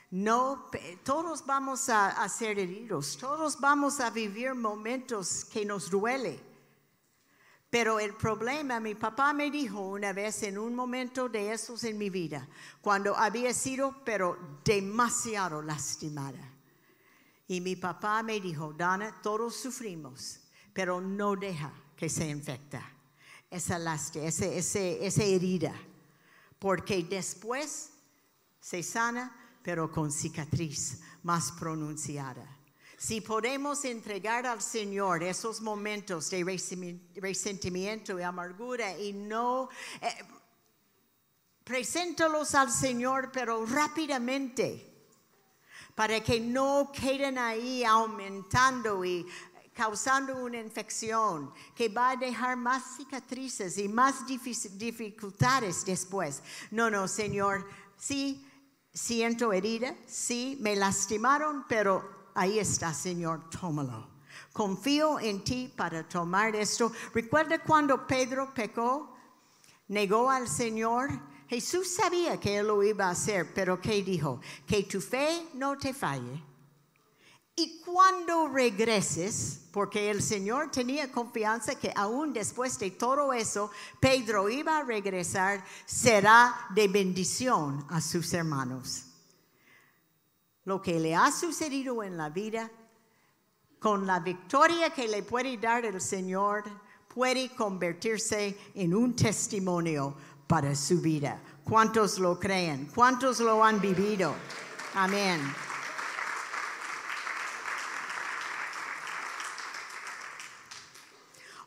No, 0.10 0.70
todos 1.04 1.46
vamos 1.46 1.90
a, 1.90 2.24
a 2.24 2.30
ser 2.30 2.60
heridos, 2.60 3.18
todos 3.18 3.60
vamos 3.60 4.00
a 4.00 4.10
vivir 4.10 4.56
momentos 4.56 5.44
que 5.46 5.66
nos 5.66 5.90
duele. 5.90 6.40
Pero 7.70 8.00
el 8.00 8.14
problema, 8.14 8.80
mi 8.80 8.96
papá 8.96 9.34
me 9.34 9.52
dijo 9.52 9.82
una 9.82 10.14
vez 10.14 10.44
en 10.44 10.58
un 10.58 10.74
momento 10.74 11.28
de 11.28 11.52
esos 11.52 11.84
en 11.84 11.98
mi 11.98 12.10
vida, 12.10 12.48
cuando 12.82 13.16
había 13.18 13.54
sido 13.54 14.04
pero 14.06 14.60
demasiado 14.64 15.62
lastimada. 15.62 16.54
Y 17.48 17.60
mi 17.60 17.76
papá 17.76 18.24
me 18.24 18.40
dijo, 18.40 18.74
Dana, 18.74 19.22
todos 19.22 19.56
sufrimos, 19.56 20.40
pero 20.74 21.02
no 21.02 21.36
deja 21.36 21.72
que 21.96 22.10
se 22.10 22.30
infecta 22.30 22.82
esa 23.50 23.80
lástima, 23.80 24.26
esa 24.26 25.24
herida, 25.24 25.74
porque 26.60 27.04
después 27.04 27.92
se 28.60 28.84
sana, 28.84 29.34
pero 29.68 29.92
con 29.92 30.14
cicatriz 30.14 31.02
más 31.24 31.52
pronunciada. 31.52 32.48
Si 32.98 33.20
podemos 33.20 33.84
entregar 33.84 34.48
al 34.48 34.62
Señor 34.62 35.22
esos 35.24 35.60
momentos 35.60 36.30
de 36.30 36.42
resentimiento 37.16 38.18
y 38.18 38.24
amargura 38.24 38.98
y 38.98 39.12
no... 39.12 39.68
Eh, 40.02 40.08
preséntalos 41.66 42.56
al 42.56 42.72
Señor, 42.72 43.30
pero 43.34 43.66
rápidamente, 43.66 45.06
para 45.96 46.24
que 46.24 46.40
no 46.40 46.90
queden 46.94 47.38
ahí 47.38 47.84
aumentando 47.84 49.04
y 49.04 49.28
causando 49.74 50.46
una 50.46 50.62
infección 50.62 51.52
que 51.76 51.90
va 51.90 52.12
a 52.12 52.16
dejar 52.16 52.56
más 52.56 52.96
cicatrices 52.96 53.78
y 53.80 53.90
más 53.90 54.26
dificultades 54.26 55.84
después. 55.84 56.42
No, 56.72 56.90
no, 56.90 57.06
Señor, 57.10 57.68
sí, 57.98 58.47
siento 58.98 59.54
herida, 59.54 59.96
sí, 60.08 60.58
me 60.60 60.76
lastimaron, 60.76 61.66
pero 61.68 62.18
Ahí 62.38 62.60
está, 62.60 62.94
Señor, 62.94 63.50
tómalo. 63.50 64.06
Confío 64.54 65.20
en 65.20 65.44
ti 65.44 65.74
para 65.76 66.08
tomar 66.08 66.56
esto. 66.56 66.92
Recuerda 67.12 67.58
cuando 67.64 68.06
Pedro 68.06 68.54
pecó, 68.54 69.18
negó 69.88 70.30
al 70.30 70.48
Señor. 70.48 71.10
Jesús 71.48 71.96
sabía 71.96 72.40
que 72.40 72.58
él 72.58 72.68
lo 72.68 72.84
iba 72.84 73.08
a 73.08 73.10
hacer, 73.10 73.52
pero 73.56 73.82
¿qué 73.82 74.04
dijo? 74.04 74.40
Que 74.68 74.84
tu 74.84 75.02
fe 75.02 75.48
no 75.56 75.80
te 75.80 75.96
falle. 75.96 76.44
Y 77.58 77.82
cuando 77.82 78.48
regreses, 78.48 79.60
porque 79.74 80.10
el 80.10 80.24
Señor 80.24 80.72
tenía 80.72 81.12
confianza 81.12 81.76
que 81.76 81.92
aún 81.94 82.32
después 82.32 82.80
de 82.80 82.92
todo 82.92 83.34
eso, 83.34 83.72
Pedro 84.00 84.48
iba 84.48 84.78
a 84.78 84.84
regresar, 84.84 85.66
será 85.86 86.56
de 86.70 86.88
bendición 86.88 87.86
a 87.90 88.00
sus 88.00 88.32
hermanos 88.34 89.08
lo 90.68 90.82
que 90.82 91.00
le 91.00 91.16
ha 91.16 91.32
sucedido 91.32 92.04
en 92.04 92.18
la 92.18 92.30
vida, 92.30 92.70
con 93.80 94.06
la 94.06 94.20
victoria 94.20 94.90
que 94.90 95.08
le 95.08 95.24
puede 95.24 95.58
dar 95.58 95.86
el 95.86 96.02
Señor, 96.02 96.66
puede 97.08 97.56
convertirse 97.56 98.58
en 98.76 98.94
un 98.94 99.16
testimonio 99.16 100.14
para 100.46 100.76
su 100.76 101.00
vida. 101.00 101.42
¿Cuántos 101.64 102.20
lo 102.20 102.38
creen? 102.38 102.92
¿Cuántos 102.94 103.40
lo 103.40 103.64
han 103.64 103.80
vivido? 103.80 104.36
Amén. 104.94 105.40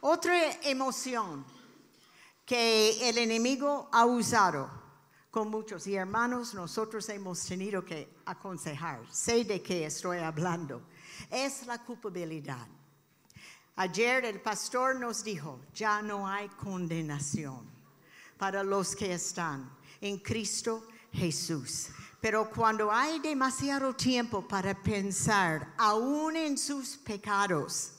Otra 0.03 0.53
emoción 0.63 1.45
que 2.47 3.09
el 3.09 3.19
enemigo 3.19 3.89
ha 3.93 4.07
usado 4.07 4.71
con 5.31 5.51
muchos. 5.51 5.87
Y 5.87 5.95
hermanos, 5.95 6.55
nosotros 6.55 7.09
hemos 7.11 7.45
tenido 7.45 7.85
que 7.85 8.09
aconsejar, 8.25 9.01
sé 9.13 9.45
de 9.45 9.63
qué 9.63 9.87
estoy 9.87 10.19
hablando, 10.19 10.83
es 11.31 11.67
la 11.67 11.79
culpabilidad. 11.85 12.67
Ayer 13.77 14.25
el 14.25 14.41
pastor 14.41 14.97
nos 14.97 15.23
dijo, 15.23 15.61
ya 15.75 16.03
no 16.03 16.27
hay 16.27 16.49
condenación 16.49 17.71
para 18.37 18.63
los 18.65 18.97
que 18.97 19.13
están 19.13 19.71
en 20.01 20.19
Cristo 20.19 20.87
Jesús. 21.13 21.89
Pero 22.21 22.51
cuando 22.51 22.91
hay 22.91 23.19
demasiado 23.19 23.95
tiempo 23.95 24.47
para 24.47 24.75
pensar 24.75 25.73
aún 25.79 26.37
en 26.37 26.59
sus 26.59 26.97
pecados, 26.97 27.93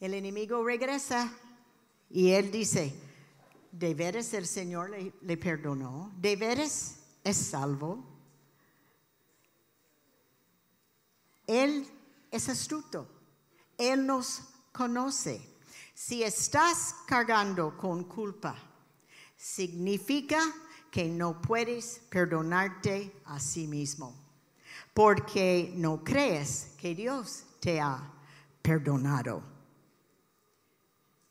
El 0.00 0.14
enemigo 0.14 0.64
regresa 0.64 1.32
y 2.08 2.30
él 2.30 2.50
dice, 2.52 2.94
¿de 3.72 3.94
veras 3.94 4.32
el 4.32 4.46
Señor 4.46 4.90
le, 4.90 5.36
perdonó? 5.36 6.12
¿De 6.16 6.36
veras 6.36 7.00
es 7.24 7.36
salvo? 7.36 8.04
Él 11.46 11.86
es 12.30 12.48
astuto. 12.48 13.08
Él 13.76 14.06
nos 14.06 14.42
conoce. 14.72 15.40
Si 15.94 16.22
estás 16.22 16.94
cargando 17.06 17.76
con 17.76 18.04
culpa, 18.04 18.54
significa 19.36 20.40
que 20.92 21.08
no 21.08 21.42
puedes 21.42 22.02
perdonarte 22.08 23.12
a 23.24 23.40
sí 23.40 23.66
mismo, 23.66 24.14
porque 24.94 25.72
no 25.76 26.04
crees 26.04 26.74
que 26.78 26.94
Dios 26.94 27.44
te 27.60 27.80
ha 27.80 28.12
perdonado. 28.62 29.57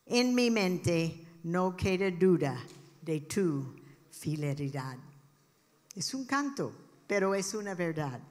En 0.09 0.33
mi 0.33 0.49
mente 0.49 1.39
no 1.43 1.75
queda 1.75 2.09
duda 2.11 2.57
de 3.01 3.21
tu 3.21 3.75
fidelidad. 4.09 4.97
Es 5.95 6.13
un 6.13 6.25
canto, 6.25 6.71
pero 7.07 7.35
es 7.35 7.53
una 7.53 7.73
verdad. 7.73 8.21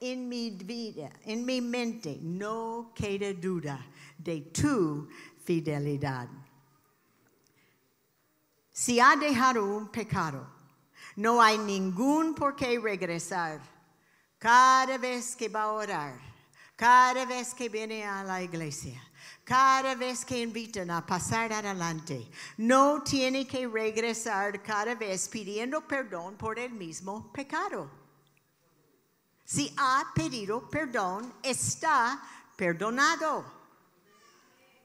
En 0.00 0.28
mi 0.28 0.50
vida, 0.50 1.10
en 1.24 1.44
mi 1.44 1.60
mente, 1.60 2.18
no 2.22 2.92
queda 2.94 3.32
duda 3.32 3.86
de 4.18 4.40
tu 4.52 5.08
fidelidad. 5.44 6.28
Si 8.70 9.00
ha 9.00 9.16
dejado 9.16 9.64
un 9.64 9.88
pecado, 9.88 10.46
no 11.16 11.40
hay 11.40 11.56
ningún 11.58 12.34
por 12.34 12.54
qué 12.54 12.78
regresar. 12.78 13.60
Cada 14.38 14.98
vez 14.98 15.34
que 15.34 15.48
va 15.48 15.62
a 15.62 15.72
orar, 15.72 16.20
cada 16.76 17.24
vez 17.24 17.54
que 17.54 17.68
viene 17.68 18.04
a 18.04 18.22
la 18.22 18.42
iglesia, 18.42 19.02
cada 19.44 19.94
vez 19.94 20.24
que 20.24 20.40
invitan 20.40 20.90
a 20.90 21.04
pasar 21.04 21.52
adelante, 21.52 22.28
no 22.58 23.02
tiene 23.02 23.46
que 23.46 23.66
regresar 23.66 24.62
cada 24.62 24.94
vez 24.94 25.28
pidiendo 25.28 25.80
perdón 25.86 26.36
por 26.36 26.58
el 26.58 26.72
mismo 26.72 27.32
pecado. 27.32 27.90
Si 29.44 29.72
ha 29.76 30.12
pedido 30.14 30.68
perdón, 30.68 31.32
está 31.42 32.20
perdonado. 32.56 33.44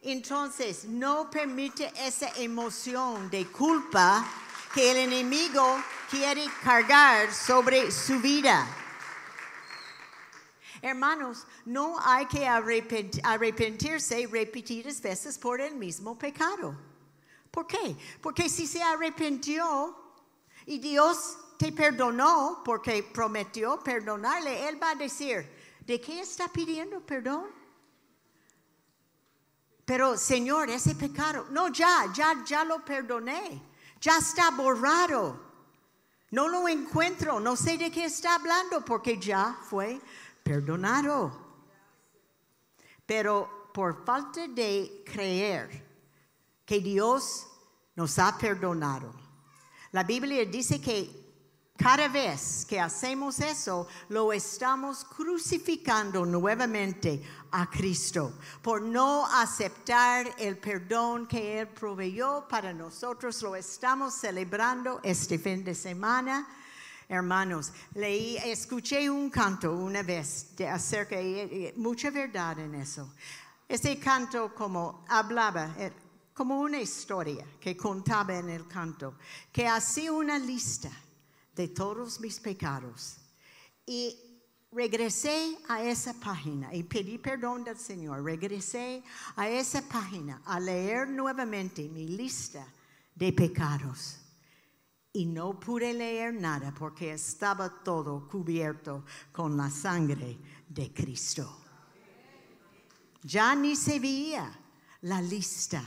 Entonces, 0.03 0.85
no 0.85 1.29
permite 1.29 1.91
esa 1.95 2.29
emoción 2.37 3.29
de 3.29 3.45
culpa 3.47 4.25
que 4.73 4.91
el 4.91 4.97
enemigo 4.97 5.79
quiere 6.09 6.45
cargar 6.63 7.33
sobre 7.33 7.91
su 7.91 8.19
vida. 8.19 8.67
Hermanos, 10.81 11.45
no 11.65 11.97
hay 11.99 12.25
que 12.25 12.47
arrepentirse 12.47 14.27
repetidas 14.27 14.99
veces 14.99 15.37
por 15.37 15.61
el 15.61 15.75
mismo 15.75 16.17
pecado. 16.17 16.75
¿Por 17.51 17.67
qué? 17.67 17.95
Porque 18.19 18.49
si 18.49 18.65
se 18.65 18.81
arrepintió 18.81 19.95
y 20.65 20.79
Dios 20.79 21.37
te 21.57 21.71
perdonó 21.71 22.63
porque 22.65 23.03
prometió 23.03 23.79
perdonarle, 23.79 24.67
Él 24.67 24.81
va 24.81 24.91
a 24.91 24.95
decir, 24.95 25.47
¿de 25.85 26.01
qué 26.01 26.21
está 26.21 26.47
pidiendo 26.47 26.99
perdón? 27.01 27.45
Pero 29.85 30.17
Señor, 30.17 30.69
ese 30.69 30.95
pecado, 30.95 31.45
no, 31.51 31.67
ya, 31.67 32.11
ya, 32.15 32.43
ya 32.45 32.63
lo 32.63 32.83
perdoné, 32.83 33.61
ya 33.99 34.17
está 34.17 34.49
borrado. 34.49 35.51
No 36.31 36.47
lo 36.47 36.67
encuentro, 36.69 37.41
no 37.41 37.57
sé 37.57 37.77
de 37.77 37.91
qué 37.91 38.05
está 38.05 38.35
hablando 38.35 38.85
porque 38.85 39.19
ya 39.19 39.59
fue 39.69 39.99
perdonado. 40.43 41.31
Pero 43.05 43.69
por 43.73 44.05
falta 44.05 44.47
de 44.47 45.03
creer 45.05 45.85
que 46.65 46.79
Dios 46.79 47.47
nos 47.95 48.17
ha 48.19 48.37
perdonado, 48.37 49.13
la 49.91 50.03
Biblia 50.03 50.45
dice 50.45 50.79
que 50.79 51.21
cada 51.81 52.07
vez 52.07 52.63
que 52.67 52.79
hacemos 52.79 53.39
eso, 53.39 53.87
lo 54.09 54.31
estamos 54.31 55.03
crucificando 55.03 56.27
nuevamente 56.27 57.23
a 57.49 57.67
Cristo 57.67 58.33
por 58.61 58.83
no 58.83 59.25
aceptar 59.25 60.27
el 60.37 60.59
perdón 60.59 61.25
que 61.25 61.59
Él 61.59 61.67
proveyó 61.69 62.47
para 62.47 62.71
nosotros. 62.71 63.41
Lo 63.41 63.55
estamos 63.55 64.13
celebrando 64.13 64.99
este 65.01 65.39
fin 65.39 65.63
de 65.63 65.73
semana. 65.73 66.47
Hermanos, 67.11 67.73
leí, 67.95 68.37
escuché 68.37 69.09
un 69.09 69.29
canto 69.29 69.73
una 69.73 70.01
vez 70.01 70.55
de 70.55 70.65
acerca 70.65 71.17
de 71.17 71.73
mucha 71.75 72.09
verdad 72.09 72.57
en 72.59 72.73
eso. 72.75 73.11
Ese 73.67 73.99
canto 73.99 74.55
como 74.55 75.03
hablaba, 75.09 75.75
eh, 75.77 75.91
como 76.33 76.61
una 76.61 76.79
historia 76.79 77.45
que 77.59 77.75
contaba 77.75 78.37
en 78.37 78.49
el 78.49 78.65
canto, 78.65 79.17
que 79.51 79.67
hacía 79.67 80.13
una 80.13 80.39
lista 80.39 80.89
de 81.53 81.67
todos 81.67 82.21
mis 82.21 82.39
pecados. 82.39 83.17
Y 83.85 84.15
regresé 84.71 85.57
a 85.67 85.83
esa 85.83 86.13
página 86.13 86.73
y 86.73 86.83
pedí 86.83 87.17
perdón 87.17 87.65
del 87.65 87.77
Señor. 87.77 88.23
Regresé 88.23 89.03
a 89.35 89.49
esa 89.49 89.81
página 89.81 90.41
a 90.45 90.61
leer 90.61 91.09
nuevamente 91.09 91.89
mi 91.89 92.07
lista 92.07 92.65
de 93.13 93.33
pecados. 93.33 94.20
Y 95.13 95.25
no 95.25 95.59
pude 95.59 95.93
leer 95.93 96.33
nada 96.33 96.73
porque 96.73 97.11
estaba 97.13 97.83
todo 97.83 98.27
cubierto 98.29 99.03
con 99.31 99.57
la 99.57 99.69
sangre 99.69 100.37
de 100.69 100.93
Cristo. 100.93 101.57
Ya 103.23 103.53
ni 103.55 103.75
se 103.75 103.99
veía 103.99 104.51
la 105.01 105.21
lista 105.21 105.83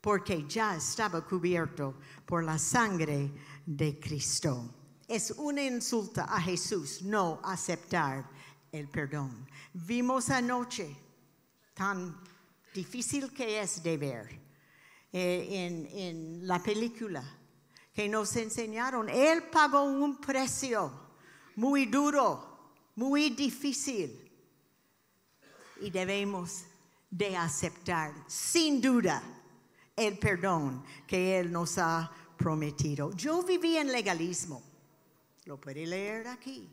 porque 0.00 0.46
ya 0.46 0.76
estaba 0.76 1.24
cubierto 1.24 1.96
por 2.24 2.44
la 2.44 2.58
sangre 2.58 3.32
de 3.66 3.98
Cristo. 3.98 4.72
Es 5.08 5.32
una 5.32 5.64
insulta 5.64 6.24
a 6.24 6.40
Jesús 6.40 7.02
no 7.02 7.40
aceptar 7.42 8.30
el 8.70 8.88
perdón. 8.88 9.48
Vimos 9.72 10.30
anoche 10.30 10.96
tan 11.74 12.16
difícil 12.72 13.32
que 13.32 13.60
es 13.60 13.82
de 13.82 13.96
ver 13.96 14.40
eh, 15.12 15.48
en, 15.50 15.86
en 15.86 16.46
la 16.46 16.62
película 16.62 17.35
que 17.96 18.10
nos 18.10 18.36
enseñaron. 18.36 19.08
Él 19.08 19.44
pagó 19.44 19.84
un 19.84 20.18
precio 20.18 20.92
muy 21.54 21.86
duro, 21.86 22.74
muy 22.94 23.30
difícil. 23.30 24.30
Y 25.80 25.88
debemos 25.88 26.64
de 27.10 27.34
aceptar, 27.34 28.12
sin 28.26 28.82
duda, 28.82 29.22
el 29.96 30.18
perdón 30.18 30.84
que 31.06 31.38
Él 31.38 31.50
nos 31.50 31.78
ha 31.78 32.12
prometido. 32.36 33.12
Yo 33.12 33.42
viví 33.42 33.78
en 33.78 33.90
legalismo, 33.90 34.62
lo 35.46 35.58
puede 35.58 35.86
leer 35.86 36.28
aquí. 36.28 36.68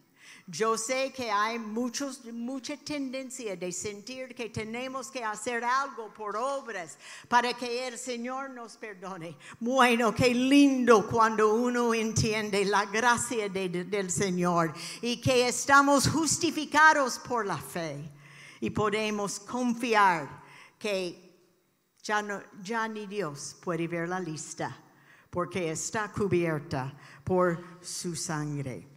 Yo 0.45 0.77
sé 0.77 1.13
que 1.13 1.31
hay 1.31 1.57
muchos, 1.57 2.25
mucha 2.25 2.75
tendencia 2.75 3.55
de 3.55 3.71
sentir 3.71 4.36
que 4.36 4.49
tenemos 4.49 5.09
que 5.09 5.23
hacer 5.23 5.63
algo 5.63 6.13
por 6.13 6.36
obras 6.36 6.97
para 7.29 7.53
que 7.53 7.88
el 7.88 7.97
Señor 7.97 8.49
nos 8.49 8.75
perdone. 8.75 9.38
Bueno, 9.59 10.13
qué 10.13 10.33
lindo 10.33 11.07
cuando 11.07 11.55
uno 11.55 11.93
entiende 11.93 12.65
la 12.65 12.86
gracia 12.86 13.47
del 13.47 14.12
Señor 14.12 14.73
y 15.01 15.21
que 15.21 15.47
estamos 15.47 16.09
justificados 16.09 17.19
por 17.19 17.45
la 17.45 17.57
fe 17.57 18.12
y 18.59 18.69
podemos 18.69 19.39
confiar 19.39 20.43
que 20.77 21.23
ya, 22.03 22.21
no, 22.21 22.41
ya 22.62 22.88
ni 22.89 23.07
Dios 23.07 23.55
puede 23.63 23.88
ver 23.88 24.09
la 24.09 24.19
lista 24.19 24.77
porque 25.29 25.71
está 25.71 26.12
cubierta 26.12 26.93
por 27.23 27.81
su 27.81 28.15
sangre. 28.15 28.92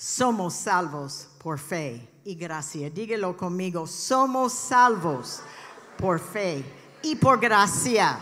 Somos 0.00 0.54
salvos 0.54 1.26
por 1.42 1.58
fe 1.58 2.08
y 2.24 2.36
gracia. 2.36 2.88
Dígalo 2.88 3.36
conmigo, 3.36 3.84
somos 3.84 4.52
salvos 4.52 5.40
por 5.96 6.20
fe 6.20 6.64
y 7.02 7.16
por 7.16 7.40
gracia. 7.40 8.16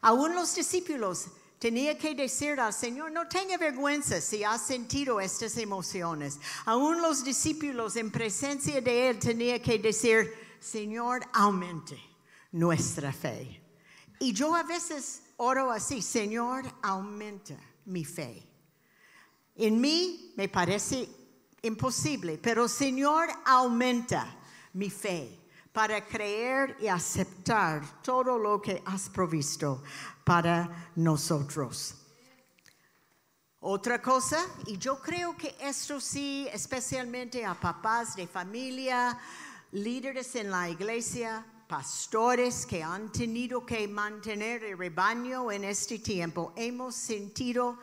Aún 0.00 0.34
los 0.34 0.54
discípulos 0.54 1.26
tenían 1.58 1.98
que 1.98 2.14
decir 2.14 2.58
al 2.58 2.72
Señor, 2.72 3.12
no 3.12 3.28
tenga 3.28 3.58
vergüenza 3.58 4.22
si 4.22 4.42
has 4.42 4.62
sentido 4.62 5.20
estas 5.20 5.58
emociones. 5.58 6.40
Aún 6.64 7.02
los 7.02 7.22
discípulos 7.22 7.94
en 7.96 8.10
presencia 8.10 8.80
de 8.80 9.10
Él 9.10 9.18
tenían 9.18 9.60
que 9.60 9.78
decir, 9.78 10.32
Señor, 10.58 11.20
aumente 11.34 12.00
nuestra 12.52 13.12
fe. 13.12 13.60
Y 14.18 14.32
yo 14.32 14.54
a 14.54 14.62
veces 14.62 15.24
oro 15.36 15.70
así, 15.70 16.00
Señor, 16.00 16.64
aumenta 16.80 17.54
mi 17.84 18.06
fe. 18.06 18.49
En 19.56 19.80
mí 19.80 20.32
me 20.36 20.48
parece 20.48 21.08
imposible, 21.62 22.38
pero 22.38 22.68
Señor, 22.68 23.28
aumenta 23.44 24.36
mi 24.72 24.90
fe 24.90 25.38
para 25.72 26.04
creer 26.06 26.76
y 26.80 26.88
aceptar 26.88 28.02
todo 28.02 28.38
lo 28.38 28.60
que 28.60 28.82
has 28.86 29.08
provisto 29.08 29.82
para 30.24 30.90
nosotros. 30.96 31.94
Otra 33.60 34.00
cosa, 34.00 34.46
y 34.66 34.78
yo 34.78 35.00
creo 35.00 35.36
que 35.36 35.54
esto 35.60 36.00
sí, 36.00 36.48
especialmente 36.50 37.44
a 37.44 37.54
papás 37.54 38.16
de 38.16 38.26
familia, 38.26 39.18
líderes 39.72 40.34
en 40.34 40.50
la 40.50 40.70
iglesia, 40.70 41.44
pastores 41.68 42.64
que 42.64 42.82
han 42.82 43.12
tenido 43.12 43.64
que 43.64 43.86
mantener 43.86 44.64
el 44.64 44.78
rebaño 44.78 45.52
en 45.52 45.64
este 45.64 45.98
tiempo, 45.98 46.54
hemos 46.56 46.94
sentido 46.94 47.78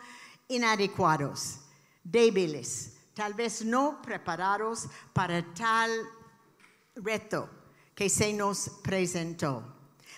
inadecuados, 0.47 1.59
débiles, 2.03 2.93
tal 3.13 3.33
vez 3.33 3.63
no 3.63 4.01
preparados 4.01 4.87
para 5.13 5.43
tal 5.53 5.89
reto 6.95 7.49
que 7.95 8.09
se 8.09 8.33
nos 8.33 8.69
presentó. 8.83 9.63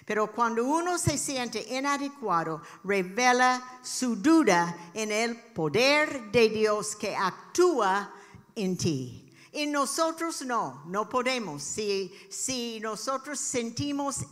Pero 0.05 0.31
cuando 0.31 0.65
uno 0.65 0.97
se 0.97 1.17
siente 1.17 1.61
inadecuado, 1.69 2.61
revela 2.83 3.79
su 3.83 4.15
duda 4.15 4.91
en 4.93 5.11
el 5.11 5.37
poder 5.53 6.31
de 6.31 6.49
Dios 6.49 6.95
que 6.95 7.15
actúa 7.15 8.11
en 8.55 8.75
ti. 8.75 9.31
Y 9.51 9.67
nosotros 9.67 10.41
no, 10.41 10.83
no 10.87 11.07
podemos. 11.07 11.61
Si, 11.63 12.11
si 12.29 12.79
nosotros 12.81 13.39
sentimos 13.39 14.25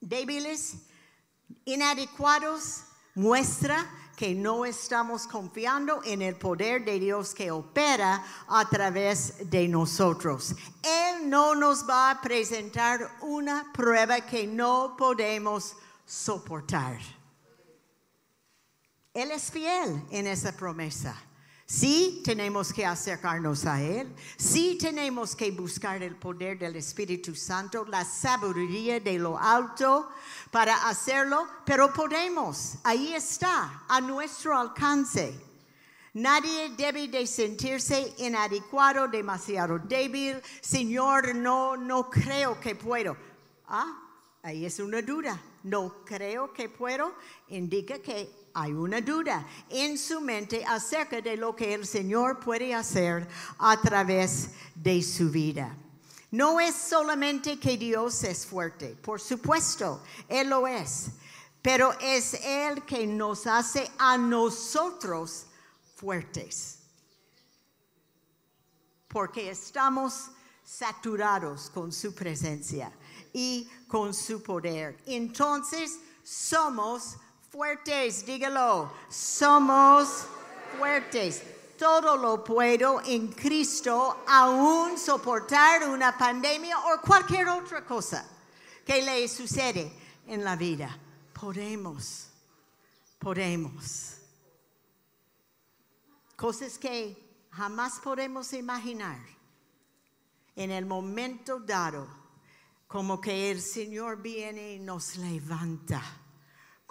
débiles, 0.00 0.74
inadecuados, 1.64 2.82
muestra 3.14 3.88
que 4.16 4.34
no 4.34 4.64
estamos 4.64 5.26
confiando 5.26 6.00
en 6.04 6.22
el 6.22 6.36
poder 6.36 6.84
de 6.84 6.98
Dios 6.98 7.34
que 7.34 7.50
opera 7.50 8.24
a 8.48 8.68
través 8.68 9.50
de 9.50 9.68
nosotros. 9.68 10.54
Él 10.82 11.28
no 11.28 11.54
nos 11.54 11.88
va 11.88 12.10
a 12.10 12.20
presentar 12.20 13.18
una 13.20 13.72
prueba 13.72 14.20
que 14.20 14.46
no 14.46 14.94
podemos 14.96 15.74
soportar. 16.06 16.98
Él 19.14 19.30
es 19.30 19.50
fiel 19.50 20.02
en 20.10 20.26
esa 20.26 20.52
promesa. 20.52 21.14
Sí 21.72 22.20
tenemos 22.22 22.70
que 22.70 22.84
acercarnos 22.84 23.64
a 23.64 23.80
Él, 23.80 24.14
sí 24.36 24.76
tenemos 24.78 25.34
que 25.34 25.50
buscar 25.50 26.02
el 26.02 26.16
poder 26.16 26.58
del 26.58 26.76
Espíritu 26.76 27.34
Santo, 27.34 27.86
la 27.86 28.04
sabiduría 28.04 29.00
de 29.00 29.18
lo 29.18 29.38
alto 29.38 30.10
para 30.52 30.86
hacerlo, 30.86 31.48
pero 31.64 31.92
podemos, 31.94 32.74
ahí 32.84 33.14
está, 33.14 33.84
a 33.88 34.00
nuestro 34.02 34.56
alcance. 34.56 35.34
Nadie 36.12 36.74
debe 36.76 37.08
de 37.08 37.26
sentirse 37.26 38.12
inadecuado, 38.18 39.08
demasiado 39.08 39.78
débil. 39.78 40.42
Señor, 40.60 41.34
no, 41.34 41.74
no 41.74 42.10
creo 42.10 42.60
que 42.60 42.74
puedo. 42.74 43.16
Ah, 43.66 43.98
ahí 44.42 44.66
es 44.66 44.78
una 44.78 45.00
duda. 45.00 45.40
No 45.62 46.04
creo 46.04 46.52
que 46.52 46.68
puedo. 46.68 47.14
Indica 47.48 47.98
que 48.00 48.28
hay 48.52 48.72
una 48.72 49.00
duda 49.00 49.46
en 49.70 49.96
su 49.96 50.20
mente 50.20 50.62
acerca 50.66 51.22
de 51.22 51.38
lo 51.38 51.56
que 51.56 51.72
el 51.72 51.86
Señor 51.86 52.40
puede 52.40 52.74
hacer 52.74 53.26
a 53.58 53.80
través 53.80 54.50
de 54.74 55.00
su 55.00 55.30
vida. 55.30 55.74
No 56.32 56.58
es 56.60 56.74
solamente 56.74 57.60
que 57.60 57.76
Dios 57.76 58.24
es 58.24 58.46
fuerte, 58.46 58.96
por 59.02 59.20
supuesto, 59.20 60.02
Él 60.28 60.48
lo 60.48 60.66
es, 60.66 61.08
pero 61.60 61.92
es 62.00 62.32
Él 62.42 62.86
que 62.86 63.06
nos 63.06 63.46
hace 63.46 63.90
a 63.98 64.16
nosotros 64.16 65.44
fuertes, 65.94 66.78
porque 69.08 69.50
estamos 69.50 70.30
saturados 70.64 71.68
con 71.68 71.92
su 71.92 72.14
presencia 72.14 72.90
y 73.34 73.68
con 73.86 74.14
su 74.14 74.42
poder. 74.42 75.02
Entonces, 75.04 75.98
somos 76.22 77.18
fuertes, 77.50 78.24
dígalo, 78.24 78.90
somos 79.10 80.24
fuertes. 80.78 81.42
Todo 81.82 82.16
lo 82.16 82.44
puedo 82.44 83.02
en 83.04 83.32
Cristo, 83.32 84.22
aún 84.28 84.96
soportar 84.96 85.88
una 85.90 86.16
pandemia 86.16 86.78
o 86.78 87.00
cualquier 87.00 87.48
otra 87.48 87.84
cosa 87.84 88.24
que 88.86 89.02
le 89.02 89.26
sucede 89.26 89.92
en 90.28 90.44
la 90.44 90.54
vida. 90.54 90.96
Podemos, 91.32 92.28
podemos. 93.18 94.14
Cosas 96.36 96.78
que 96.78 97.48
jamás 97.50 97.98
podemos 97.98 98.52
imaginar 98.52 99.18
en 100.54 100.70
el 100.70 100.86
momento 100.86 101.58
dado, 101.58 102.06
como 102.86 103.20
que 103.20 103.50
el 103.50 103.60
Señor 103.60 104.22
viene 104.22 104.74
y 104.74 104.78
nos 104.78 105.16
levanta 105.16 106.00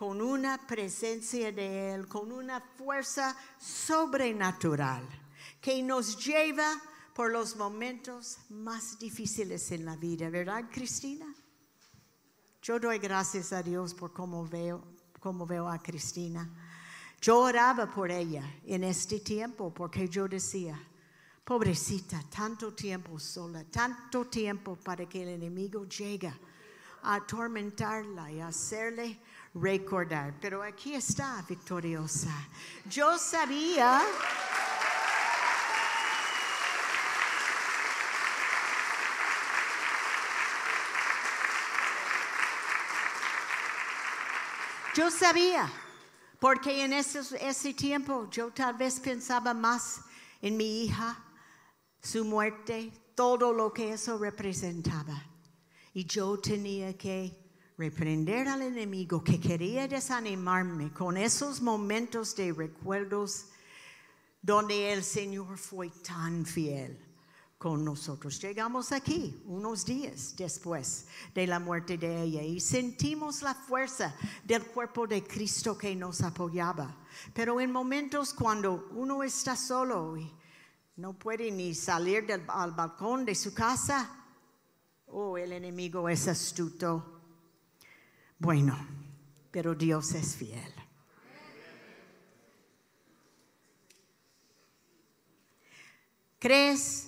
con 0.01 0.19
una 0.19 0.57
presencia 0.57 1.51
de 1.51 1.93
Él, 1.93 2.07
con 2.07 2.31
una 2.31 2.59
fuerza 2.59 3.37
sobrenatural 3.59 5.07
que 5.61 5.83
nos 5.83 6.17
lleva 6.25 6.73
por 7.13 7.31
los 7.31 7.55
momentos 7.55 8.39
más 8.49 8.97
difíciles 8.97 9.71
en 9.71 9.85
la 9.85 9.95
vida, 9.97 10.31
¿verdad, 10.31 10.65
Cristina? 10.71 11.31
Yo 12.63 12.79
doy 12.79 12.97
gracias 12.97 13.53
a 13.53 13.61
Dios 13.61 13.93
por 13.93 14.11
cómo 14.11 14.47
veo, 14.47 14.83
cómo 15.19 15.45
veo 15.45 15.69
a 15.69 15.77
Cristina. 15.77 16.49
Yo 17.21 17.37
oraba 17.37 17.85
por 17.85 18.09
ella 18.09 18.55
en 18.65 18.83
este 18.83 19.19
tiempo 19.19 19.71
porque 19.71 20.09
yo 20.09 20.27
decía, 20.27 20.81
pobrecita, 21.45 22.23
tanto 22.35 22.73
tiempo 22.73 23.19
sola, 23.19 23.63
tanto 23.65 24.25
tiempo 24.25 24.75
para 24.77 25.07
que 25.07 25.21
el 25.21 25.29
enemigo 25.29 25.85
llegue 25.85 26.33
a 27.03 27.13
atormentarla 27.13 28.31
y 28.31 28.41
hacerle 28.41 29.19
recordar. 29.53 30.33
Pero 30.39 30.63
aquí 30.63 30.93
está 30.93 31.43
victoriosa. 31.47 32.33
Yo 32.89 33.17
sabía... 33.17 34.01
Yo 44.93 45.09
sabía, 45.09 45.71
porque 46.37 46.83
en 46.83 46.91
ese, 46.91 47.73
tiempo 47.73 48.29
yo 48.29 48.51
tal 48.51 48.75
vez 48.75 48.99
pensaba 48.99 49.53
más 49.53 50.01
en 50.41 50.57
mi 50.57 50.83
hija, 50.83 51.17
su 52.03 52.25
muerte, 52.25 52.91
todo 53.15 53.53
lo 53.53 53.71
que 53.71 53.93
eso 53.93 54.17
representaba. 54.17 55.23
Y 55.93 56.03
yo 56.03 56.37
tenía 56.37 56.97
que 56.97 57.40
reprender 57.81 58.47
al 58.47 58.61
enemigo 58.61 59.23
que 59.23 59.39
quería 59.39 59.87
desanimarme 59.87 60.93
con 60.93 61.17
esos 61.17 61.63
momentos 61.63 62.35
de 62.35 62.53
recuerdos 62.53 63.47
donde 64.39 64.93
el 64.93 65.03
Señor 65.03 65.57
fue 65.57 65.89
tan 65.89 66.45
fiel 66.45 67.03
con 67.57 67.83
nosotros. 67.83 68.39
Llegamos 68.39 68.91
aquí 68.91 69.41
unos 69.47 69.83
días 69.83 70.35
después 70.37 71.07
de 71.33 71.47
la 71.47 71.59
muerte 71.59 71.97
de 71.97 72.21
ella 72.21 72.43
y 72.43 72.59
sentimos 72.59 73.41
la 73.41 73.55
fuerza 73.55 74.15
del 74.43 74.63
cuerpo 74.63 75.07
de 75.07 75.23
Cristo 75.23 75.75
que 75.75 75.95
nos 75.95 76.21
apoyaba. 76.21 76.95
Pero 77.33 77.59
en 77.59 77.71
momentos 77.71 78.31
cuando 78.31 78.89
uno 78.91 79.23
está 79.23 79.55
solo 79.55 80.15
y 80.17 80.31
no 80.97 81.17
puede 81.17 81.49
ni 81.49 81.73
salir 81.73 82.31
al 82.47 82.73
balcón 82.73 83.25
de 83.25 83.33
su 83.33 83.55
casa, 83.55 84.07
oh, 85.07 85.35
el 85.35 85.51
enemigo 85.51 86.07
es 86.07 86.27
astuto 86.27 87.20
bueno, 88.41 88.75
pero 89.51 89.75
Dios 89.75 90.15
es 90.15 90.35
fiel. 90.35 90.73
¿Crees? 96.39 97.07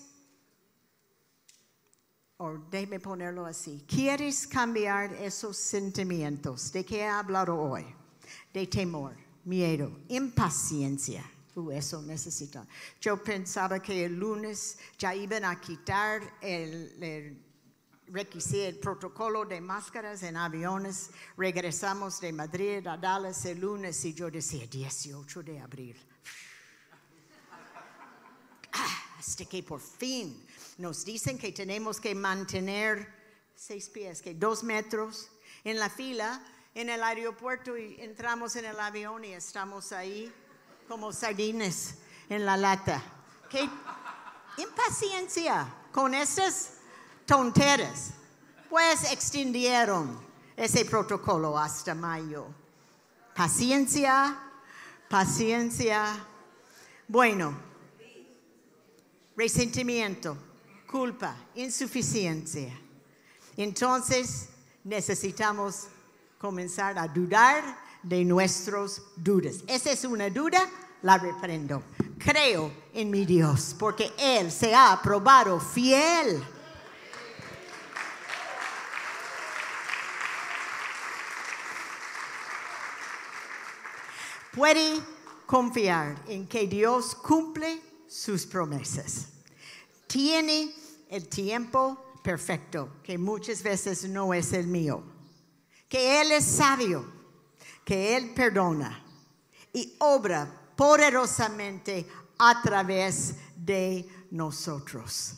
O 2.37 2.53
déjeme 2.69 2.99
ponerlo 2.99 3.47
así. 3.47 3.83
¿Quieres 3.87 4.45
cambiar 4.45 5.11
esos 5.13 5.57
sentimientos 5.57 6.71
de 6.71 6.85
que 6.85 6.99
he 6.99 7.07
hablado 7.07 7.59
hoy? 7.59 7.83
De 8.53 8.67
temor, 8.67 9.15
miedo, 9.43 10.01
impaciencia. 10.09 11.23
Uh, 11.55 11.71
eso 11.71 12.03
necesita. 12.03 12.67
Yo 13.01 13.23
pensaba 13.23 13.81
que 13.81 14.05
el 14.05 14.19
lunes 14.19 14.77
ya 14.99 15.15
iban 15.15 15.45
a 15.45 15.59
quitar 15.59 16.21
el 16.41 17.52
requisé 18.13 18.67
el 18.67 18.77
protocolo 18.77 19.43
de 19.43 19.59
máscaras 19.59 20.21
en 20.21 20.37
aviones. 20.37 21.09
Regresamos 21.35 22.21
de 22.21 22.31
Madrid 22.31 22.85
a 22.85 22.95
Dallas 22.95 23.43
el 23.45 23.59
lunes 23.59 24.05
y 24.05 24.13
yo 24.13 24.29
decía 24.29 24.67
18 24.67 25.41
de 25.41 25.59
abril. 25.59 25.99
Ah, 28.71 29.15
hasta 29.17 29.45
que 29.45 29.63
por 29.63 29.81
fin 29.81 30.45
nos 30.77 31.03
dicen 31.03 31.39
que 31.39 31.51
tenemos 31.51 31.99
que 31.99 32.13
mantener 32.13 33.11
seis 33.55 33.89
pies, 33.89 34.21
que 34.21 34.35
dos 34.35 34.63
metros 34.63 35.29
en 35.63 35.79
la 35.79 35.89
fila 35.89 36.39
en 36.75 36.89
el 36.89 37.03
aeropuerto 37.03 37.77
y 37.77 37.99
entramos 37.99 38.55
en 38.55 38.65
el 38.65 38.79
avión 38.79 39.25
y 39.25 39.33
estamos 39.33 39.91
ahí 39.91 40.31
como 40.87 41.11
sardines 41.11 41.95
en 42.29 42.45
la 42.45 42.57
lata. 42.57 43.01
Qué 43.49 43.67
impaciencia 44.57 45.73
con 45.91 46.13
estas 46.13 46.72
tonteras, 47.33 48.11
pues 48.69 49.11
extendieron 49.11 50.19
ese 50.55 50.85
protocolo 50.85 51.57
hasta 51.57 51.95
mayo. 51.95 52.45
Paciencia, 53.35 54.37
paciencia. 55.09 56.05
Bueno, 57.07 57.57
resentimiento, 59.35 60.37
culpa, 60.85 61.35
insuficiencia. 61.55 62.79
Entonces 63.57 64.49
necesitamos 64.83 65.87
comenzar 66.37 66.99
a 66.99 67.07
dudar 67.07 67.63
de 68.03 68.23
nuestros 68.23 69.01
dudas. 69.15 69.63
Esa 69.65 69.91
es 69.91 70.05
una 70.05 70.29
duda, 70.29 70.69
la 71.01 71.17
reprendo. 71.17 71.81
Creo 72.19 72.71
en 72.93 73.09
mi 73.09 73.25
Dios 73.25 73.75
porque 73.79 74.13
Él 74.19 74.51
se 74.51 74.75
ha 74.75 74.99
probado 75.01 75.59
fiel. 75.59 76.52
Puede 84.53 85.01
confiar 85.47 86.23
en 86.27 86.47
que 86.47 86.67
Dios 86.67 87.15
cumple 87.15 87.81
sus 88.07 88.45
promesas. 88.45 89.29
Tiene 90.05 90.71
el 91.09 91.27
tiempo 91.27 92.19
perfecto, 92.21 92.97
que 93.01 93.17
muchas 93.17 93.63
veces 93.63 94.07
no 94.07 94.31
es 94.31 94.53
el 94.53 94.67
mío. 94.67 95.03
Que 95.89 96.21
Él 96.21 96.31
es 96.31 96.45
sabio, 96.45 97.03
que 97.83 98.15
Él 98.15 98.33
perdona 98.35 99.03
y 99.73 99.95
obra 99.99 100.47
poderosamente 100.75 102.07
a 102.37 102.61
través 102.61 103.35
de 103.55 104.07
nosotros. 104.29 105.33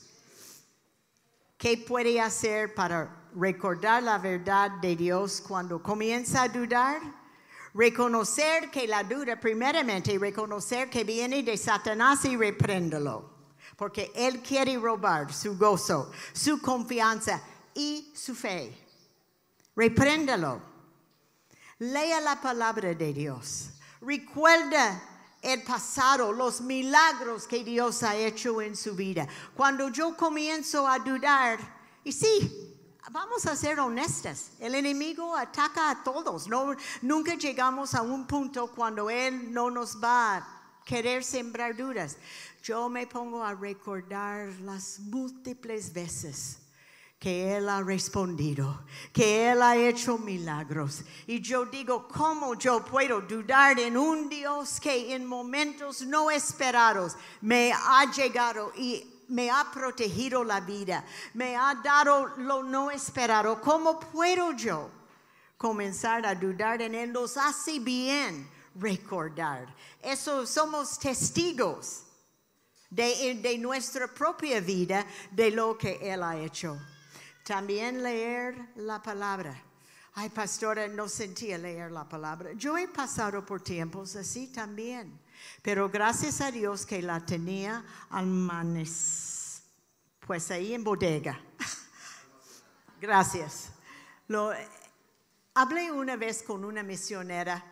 ¿Qué 1.57 1.77
puede 1.77 2.19
hacer 2.19 2.75
para 2.75 3.29
recordar 3.33 4.03
la 4.03 4.17
verdad 4.17 4.71
de 4.81 4.93
Dios 4.97 5.41
cuando 5.41 5.81
comienza 5.81 6.43
a 6.43 6.49
dudar? 6.49 7.24
Reconocer 7.75 8.71
que 8.71 8.87
la 8.87 9.03
duda, 9.03 9.37
primeramente, 9.37 10.17
reconocer 10.17 10.89
que 10.89 11.03
viene 11.03 11.43
de 11.43 11.57
Satanás 11.57 12.23
y 12.23 12.37
repréndelo. 12.37 13.29
Porque 13.75 14.13
él 14.15 14.41
quiere 14.41 14.77
robar 14.77 15.33
su 15.33 15.57
gozo, 15.57 16.09
su 16.31 16.61
confianza 16.61 17.43
y 17.73 18.13
su 18.15 18.33
fe. 18.33 18.73
Repréndelo. 19.75 20.61
Lea 21.79 22.21
la 22.21 22.39
palabra 22.39 22.93
de 22.93 23.11
Dios. 23.11 23.71
Recuerda 23.99 25.01
el 25.41 25.61
pasado, 25.63 26.31
los 26.31 26.61
milagros 26.61 27.45
que 27.45 27.61
Dios 27.61 28.03
ha 28.03 28.15
hecho 28.15 28.61
en 28.61 28.77
su 28.77 28.95
vida. 28.95 29.27
Cuando 29.53 29.89
yo 29.89 30.15
comienzo 30.15 30.87
a 30.87 30.97
dudar, 30.99 31.59
y 32.05 32.13
sí, 32.13 32.64
Vamos 33.11 33.45
a 33.45 33.55
ser 33.55 33.79
honestas. 33.79 34.51
El 34.59 34.73
enemigo 34.73 35.35
ataca 35.35 35.91
a 35.91 36.03
todos. 36.03 36.47
No, 36.47 36.75
nunca 37.03 37.35
llegamos 37.35 37.93
a 37.93 38.01
un 38.01 38.25
punto 38.25 38.67
cuando 38.67 39.11
Él 39.11 39.53
no 39.53 39.69
nos 39.69 40.01
va 40.01 40.37
a 40.37 40.47
querer 40.83 41.23
sembrar 41.23 41.75
dudas. 41.75 42.17
Yo 42.63 42.89
me 42.89 43.05
pongo 43.05 43.43
a 43.43 43.53
recordar 43.53 44.47
las 44.61 44.99
múltiples 44.99 45.93
veces 45.93 46.57
que 47.19 47.55
Él 47.55 47.69
ha 47.69 47.81
respondido, 47.81 48.83
que 49.13 49.51
Él 49.51 49.61
ha 49.61 49.77
hecho 49.77 50.17
milagros. 50.17 51.03
Y 51.27 51.41
yo 51.41 51.65
digo, 51.65 52.07
¿cómo 52.07 52.55
yo 52.55 52.83
puedo 52.83 53.21
dudar 53.21 53.79
en 53.79 53.97
un 53.97 54.29
Dios 54.29 54.79
que 54.79 55.13
en 55.13 55.25
momentos 55.25 56.01
no 56.01 56.31
esperados 56.31 57.15
me 57.41 57.71
ha 57.71 58.11
llegado 58.11 58.71
y 58.75 59.14
me 59.27 59.49
ha 59.49 59.69
protegido 59.71 60.43
la 60.43 60.59
vida, 60.59 61.05
me 61.33 61.55
ha 61.55 61.75
dado 61.75 62.27
lo 62.37 62.63
no 62.63 62.91
esperado. 62.91 63.59
¿Cómo 63.61 63.99
puedo 63.99 64.51
yo 64.53 64.89
comenzar 65.57 66.25
a 66.25 66.35
dudar 66.35 66.81
en 66.81 66.95
Él? 66.95 67.11
Nos 67.11 67.37
hace 67.37 67.79
bien 67.79 68.49
recordar. 68.75 69.73
Eso 70.01 70.45
somos 70.45 70.99
testigos 70.99 72.03
de, 72.89 73.35
de 73.41 73.57
nuestra 73.57 74.07
propia 74.07 74.59
vida, 74.61 75.05
de 75.31 75.51
lo 75.51 75.77
que 75.77 75.99
Él 76.01 76.23
ha 76.23 76.37
hecho. 76.37 76.79
También 77.43 78.01
leer 78.01 78.73
la 78.75 79.01
palabra. 79.01 79.61
Ay, 80.13 80.29
pastora, 80.29 80.87
no 80.87 81.09
sentía 81.09 81.57
leer 81.57 81.91
la 81.91 82.07
palabra. 82.07 82.53
Yo 82.53 82.77
he 82.77 82.87
pasado 82.87 83.45
por 83.45 83.61
tiempos 83.61 84.15
así 84.15 84.47
también. 84.47 85.19
Pero 85.61 85.89
gracias 85.89 86.41
a 86.41 86.51
Dios 86.51 86.85
que 86.85 87.01
la 87.01 87.25
tenía 87.25 87.83
manes, 88.11 89.63
pues 90.19 90.51
ahí 90.51 90.73
en 90.73 90.83
bodega. 90.83 91.39
gracias. 93.01 93.71
Lo, 94.27 94.51
hablé 95.53 95.91
una 95.91 96.15
vez 96.15 96.43
con 96.43 96.63
una 96.63 96.83
misionera 96.83 97.63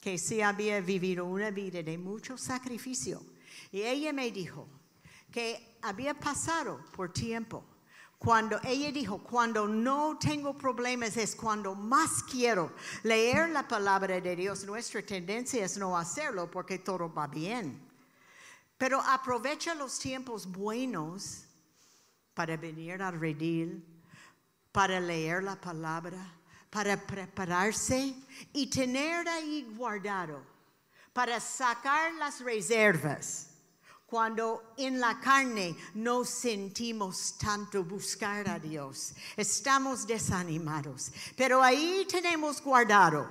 que 0.00 0.18
sí 0.18 0.42
había 0.42 0.80
vivido 0.80 1.24
una 1.24 1.50
vida 1.50 1.82
de 1.82 1.98
mucho 1.98 2.36
sacrificio. 2.36 3.22
Y 3.70 3.82
ella 3.82 4.12
me 4.12 4.30
dijo 4.30 4.68
que 5.30 5.78
había 5.82 6.14
pasado 6.14 6.84
por 6.94 7.12
tiempo 7.12 7.64
cuando 8.22 8.60
ella 8.62 8.92
dijo, 8.92 9.18
cuando 9.18 9.66
no 9.66 10.16
tengo 10.16 10.56
problemas 10.56 11.16
es 11.16 11.34
cuando 11.34 11.74
más 11.74 12.22
quiero 12.22 12.70
leer 13.02 13.48
la 13.48 13.66
palabra 13.66 14.20
de 14.20 14.36
Dios. 14.36 14.64
Nuestra 14.64 15.02
tendencia 15.02 15.64
es 15.64 15.76
no 15.76 15.98
hacerlo 15.98 16.48
porque 16.48 16.78
todo 16.78 17.12
va 17.12 17.26
bien. 17.26 17.82
Pero 18.78 19.00
aprovecha 19.00 19.74
los 19.74 19.98
tiempos 19.98 20.46
buenos 20.46 21.46
para 22.32 22.56
venir 22.56 23.02
al 23.02 23.18
redil, 23.18 23.84
para 24.70 25.00
leer 25.00 25.42
la 25.42 25.56
palabra, 25.56 26.32
para 26.70 26.96
prepararse 27.04 28.14
y 28.52 28.68
tener 28.68 29.28
ahí 29.28 29.68
guardado, 29.76 30.40
para 31.12 31.40
sacar 31.40 32.14
las 32.14 32.38
reservas 32.38 33.51
cuando 34.12 34.74
en 34.76 35.00
la 35.00 35.18
carne 35.18 35.74
no 35.94 36.22
sentimos 36.22 37.38
tanto 37.38 37.82
buscar 37.82 38.46
a 38.46 38.58
Dios. 38.58 39.14
Estamos 39.38 40.06
desanimados. 40.06 41.10
Pero 41.34 41.62
ahí 41.62 42.06
tenemos 42.06 42.60
guardado 42.60 43.26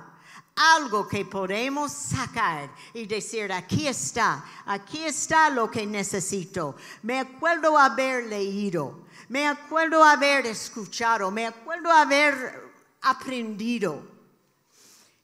algo 0.56 1.06
que 1.06 1.24
podemos 1.24 1.92
sacar 1.92 2.68
y 2.92 3.06
decir, 3.06 3.52
aquí 3.52 3.86
está, 3.86 4.44
aquí 4.66 5.04
está 5.04 5.50
lo 5.50 5.70
que 5.70 5.86
necesito. 5.86 6.74
Me 7.04 7.20
acuerdo 7.20 7.78
haber 7.78 8.24
leído, 8.24 9.06
me 9.28 9.46
acuerdo 9.46 10.02
haber 10.02 10.46
escuchado, 10.46 11.30
me 11.30 11.46
acuerdo 11.46 11.92
haber 11.92 12.72
aprendido. 13.02 14.11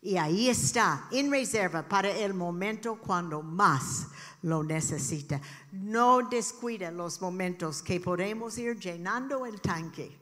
Y 0.00 0.16
ahí 0.16 0.48
está, 0.48 1.08
en 1.10 1.30
reserva 1.30 1.88
para 1.88 2.10
el 2.10 2.32
momento 2.32 2.98
cuando 2.98 3.42
más 3.42 4.06
lo 4.42 4.62
necesita. 4.62 5.40
No 5.72 6.28
descuida 6.28 6.90
los 6.90 7.20
momentos 7.20 7.82
que 7.82 8.00
podemos 8.00 8.56
ir 8.58 8.78
llenando 8.78 9.44
el 9.44 9.60
tanque 9.60 10.16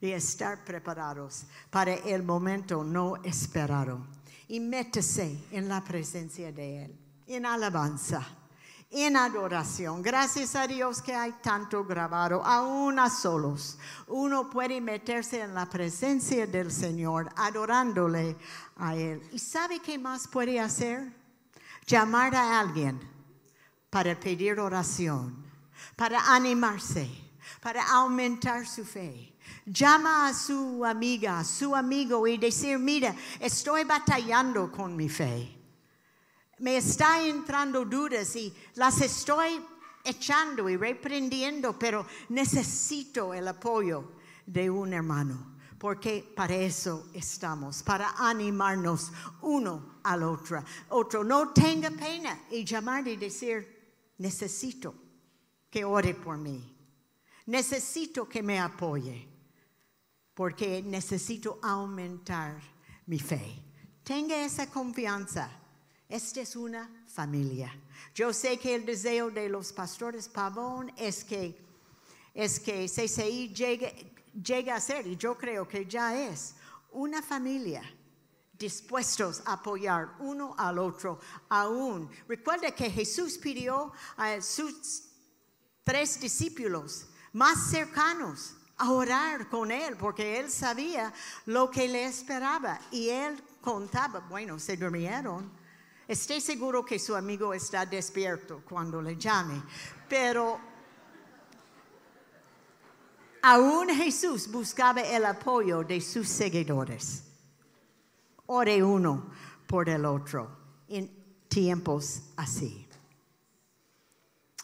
y 0.00 0.10
estar 0.12 0.64
preparados 0.64 1.44
para 1.70 1.94
el 1.94 2.22
momento 2.22 2.82
no 2.82 3.16
esperado. 3.22 4.06
Y 4.48 4.60
métese 4.60 5.44
en 5.50 5.68
la 5.68 5.84
presencia 5.84 6.50
de 6.50 6.84
Él, 6.84 6.98
en 7.26 7.44
alabanza, 7.44 8.37
en 8.90 9.16
adoración. 9.16 10.02
Gracias 10.02 10.54
a 10.56 10.66
Dios 10.66 11.02
que 11.02 11.14
hay 11.14 11.32
tanto 11.42 11.84
grabado, 11.84 12.44
aún 12.44 12.98
a 12.98 13.10
solos. 13.10 13.78
Uno 14.06 14.48
puede 14.48 14.80
meterse 14.80 15.40
en 15.40 15.54
la 15.54 15.66
presencia 15.66 16.46
del 16.46 16.72
Señor, 16.72 17.28
adorándole 17.36 18.36
a 18.76 18.96
Él. 18.96 19.22
¿Y 19.32 19.38
sabe 19.38 19.80
qué 19.80 19.98
más 19.98 20.26
puede 20.26 20.58
hacer? 20.58 21.12
Llamar 21.86 22.34
a 22.34 22.60
alguien 22.60 22.98
para 23.90 24.18
pedir 24.18 24.58
oración, 24.58 25.44
para 25.96 26.34
animarse, 26.34 27.10
para 27.60 27.86
aumentar 27.90 28.66
su 28.66 28.84
fe. 28.84 29.34
Llama 29.64 30.28
a 30.28 30.34
su 30.34 30.84
amiga, 30.84 31.40
a 31.40 31.44
su 31.44 31.74
amigo 31.74 32.26
y 32.26 32.38
decir, 32.38 32.78
mira, 32.78 33.14
estoy 33.38 33.84
batallando 33.84 34.70
con 34.72 34.96
mi 34.96 35.08
fe. 35.08 35.57
Me 36.60 36.76
está 36.76 37.26
entrando 37.26 37.84
dudas 37.84 38.34
y 38.36 38.54
las 38.74 39.00
estoy 39.00 39.60
echando 40.04 40.68
y 40.68 40.76
reprendiendo, 40.76 41.78
pero 41.78 42.06
necesito 42.30 43.34
el 43.34 43.48
apoyo 43.48 44.12
de 44.46 44.70
un 44.70 44.92
hermano 44.92 45.58
porque 45.78 46.32
para 46.34 46.56
eso 46.56 47.08
estamos, 47.14 47.82
para 47.82 48.14
animarnos 48.18 49.12
uno 49.42 50.00
al 50.02 50.24
otro. 50.24 50.62
Otro, 50.90 51.22
no 51.22 51.52
tenga 51.52 51.90
pena 51.90 52.46
y 52.50 52.64
llamar 52.64 53.06
y 53.06 53.16
decir, 53.16 54.12
necesito 54.18 54.94
que 55.70 55.84
ore 55.84 56.14
por 56.14 56.36
mí. 56.36 56.74
Necesito 57.46 58.28
que 58.28 58.42
me 58.42 58.58
apoye 58.58 59.26
porque 60.34 60.82
necesito 60.82 61.58
aumentar 61.62 62.60
mi 63.06 63.18
fe. 63.18 63.62
Tenga 64.02 64.36
esa 64.44 64.68
confianza. 64.68 65.50
Esta 66.08 66.40
es 66.40 66.56
una 66.56 66.90
familia. 67.06 67.70
Yo 68.14 68.32
sé 68.32 68.58
que 68.58 68.74
el 68.74 68.86
deseo 68.86 69.30
de 69.30 69.48
los 69.48 69.72
pastores 69.72 70.28
Pavón 70.28 70.90
es 70.96 71.22
que, 71.22 71.58
es 72.32 72.58
que 72.58 72.86
CCI 72.86 73.52
llegue, 73.52 74.12
llegue 74.42 74.70
a 74.70 74.80
ser, 74.80 75.06
y 75.06 75.16
yo 75.16 75.36
creo 75.36 75.68
que 75.68 75.84
ya 75.84 76.16
es, 76.16 76.54
una 76.92 77.20
familia 77.20 77.82
dispuestos 78.58 79.42
a 79.44 79.52
apoyar 79.52 80.14
uno 80.18 80.54
al 80.58 80.78
otro 80.78 81.20
aún. 81.48 82.10
Recuerda 82.26 82.70
que 82.72 82.90
Jesús 82.90 83.38
pidió 83.38 83.92
a 84.16 84.40
sus 84.40 85.04
tres 85.84 86.18
discípulos 86.18 87.06
más 87.32 87.70
cercanos 87.70 88.56
a 88.78 88.90
orar 88.90 89.48
con 89.48 89.70
él, 89.70 89.96
porque 89.96 90.38
él 90.38 90.50
sabía 90.50 91.12
lo 91.46 91.70
que 91.70 91.86
le 91.86 92.06
esperaba 92.06 92.80
y 92.90 93.10
él 93.10 93.42
contaba, 93.60 94.20
bueno, 94.20 94.58
se 94.58 94.76
durmieron. 94.76 95.57
Esté 96.08 96.40
seguro 96.40 96.86
que 96.86 96.98
su 96.98 97.14
amigo 97.14 97.52
está 97.52 97.84
despierto 97.84 98.62
cuando 98.66 99.02
le 99.02 99.14
llame, 99.18 99.62
pero 100.08 100.58
aún 103.42 103.90
Jesús 103.90 104.50
buscaba 104.50 105.02
el 105.02 105.26
apoyo 105.26 105.84
de 105.84 106.00
sus 106.00 106.26
seguidores. 106.26 107.24
Ore 108.46 108.82
uno 108.82 109.30
por 109.66 109.90
el 109.90 110.06
otro 110.06 110.50
en 110.88 111.10
tiempos 111.46 112.22
así. 112.36 112.88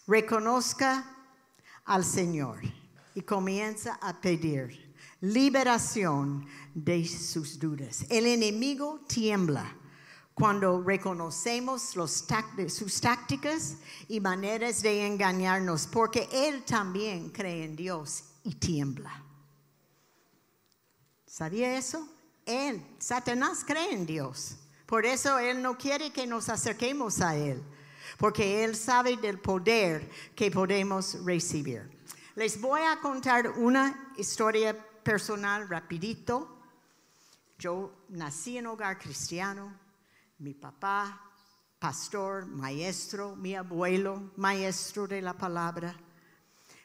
Reconozca 0.06 1.04
al 1.84 2.06
Señor 2.06 2.60
y 3.14 3.20
comienza 3.20 3.98
a 4.00 4.18
pedir 4.18 4.94
liberación 5.20 6.46
de 6.72 7.06
sus 7.06 7.58
dudas. 7.58 8.06
El 8.08 8.24
enemigo 8.24 9.00
tiembla 9.06 9.76
cuando 10.34 10.82
reconocemos 10.82 11.94
los 11.94 12.24
sus 12.68 13.00
tácticas 13.00 13.76
y 14.08 14.20
maneras 14.20 14.82
de 14.82 15.06
engañarnos, 15.06 15.86
porque 15.86 16.28
él 16.32 16.64
también 16.64 17.30
cree 17.30 17.64
en 17.64 17.76
Dios 17.76 18.24
y 18.42 18.54
tiembla. 18.54 19.22
¿Sabía 21.26 21.76
eso? 21.76 22.08
Él, 22.46 22.84
Satanás 22.98 23.64
cree 23.66 23.92
en 23.92 24.06
Dios. 24.06 24.56
Por 24.86 25.06
eso 25.06 25.38
Él 25.38 25.62
no 25.62 25.78
quiere 25.78 26.12
que 26.12 26.26
nos 26.26 26.48
acerquemos 26.48 27.20
a 27.20 27.36
Él, 27.36 27.62
porque 28.18 28.64
Él 28.64 28.76
sabe 28.76 29.16
del 29.16 29.38
poder 29.38 30.08
que 30.34 30.50
podemos 30.50 31.24
recibir. 31.24 31.90
Les 32.34 32.60
voy 32.60 32.82
a 32.82 33.00
contar 33.00 33.50
una 33.50 34.12
historia 34.16 34.76
personal 35.02 35.68
rapidito. 35.68 36.48
Yo 37.58 37.92
nací 38.08 38.58
en 38.58 38.66
hogar 38.66 38.98
cristiano, 38.98 39.72
mi 40.38 40.54
papá, 40.54 41.20
pastor, 41.78 42.46
maestro, 42.46 43.36
mi 43.36 43.54
abuelo, 43.54 44.32
maestro 44.36 45.06
de 45.06 45.22
la 45.22 45.34
palabra. 45.34 45.94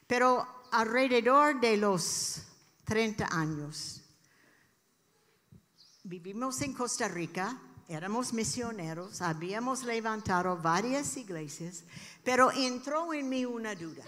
Pero 0.07 0.45
alrededor 0.71 1.59
de 1.59 1.77
los 1.77 2.43
30 2.85 3.27
años, 3.31 4.01
vivimos 6.03 6.61
en 6.61 6.73
Costa 6.73 7.07
Rica, 7.07 7.59
éramos 7.87 8.33
misioneros, 8.33 9.21
habíamos 9.21 9.83
levantado 9.83 10.57
varias 10.57 11.17
iglesias, 11.17 11.83
pero 12.23 12.51
entró 12.51 13.13
en 13.13 13.29
mí 13.29 13.45
una 13.45 13.75
duda. 13.75 14.03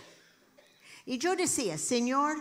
Y 1.06 1.18
yo 1.18 1.36
decía, 1.36 1.78
Señor, 1.78 2.38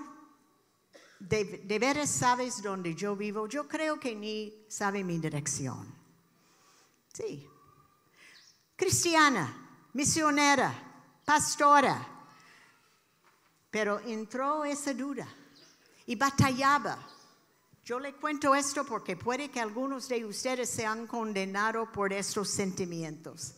de, 1.20 1.78
veras 1.78 2.10
sabes 2.10 2.62
dónde 2.62 2.94
yo 2.94 3.14
vivo. 3.14 3.46
Yo 3.46 3.68
creo 3.68 4.00
que 4.00 4.14
ni 4.14 4.64
sabe 4.68 5.04
mi 5.04 5.18
dirección. 5.18 5.99
Sí. 7.20 7.46
Cristiana, 8.76 9.90
misionera, 9.92 10.72
pastora. 11.24 12.06
Pero 13.70 14.00
entró 14.00 14.64
esa 14.64 14.94
duda 14.94 15.28
y 16.06 16.16
batallaba. 16.16 16.98
Yo 17.84 18.00
le 18.00 18.14
cuento 18.14 18.54
esto 18.54 18.84
porque 18.84 19.16
puede 19.16 19.50
que 19.50 19.60
algunos 19.60 20.08
de 20.08 20.24
ustedes 20.24 20.70
sean 20.70 21.06
condenados 21.06 21.90
por 21.90 22.12
estos 22.12 22.48
sentimientos. 22.48 23.54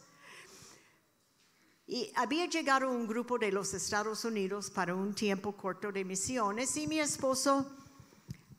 Y 1.87 2.11
había 2.17 2.47
llegado 2.47 2.91
un 2.91 3.07
grupo 3.07 3.39
de 3.39 3.53
los 3.53 3.75
Estados 3.75 4.25
Unidos 4.25 4.71
para 4.71 4.95
un 4.95 5.15
tiempo 5.15 5.53
corto 5.53 5.93
de 5.93 6.05
misiones 6.05 6.77
y 6.77 6.87
mi 6.87 6.99
esposo 6.99 7.71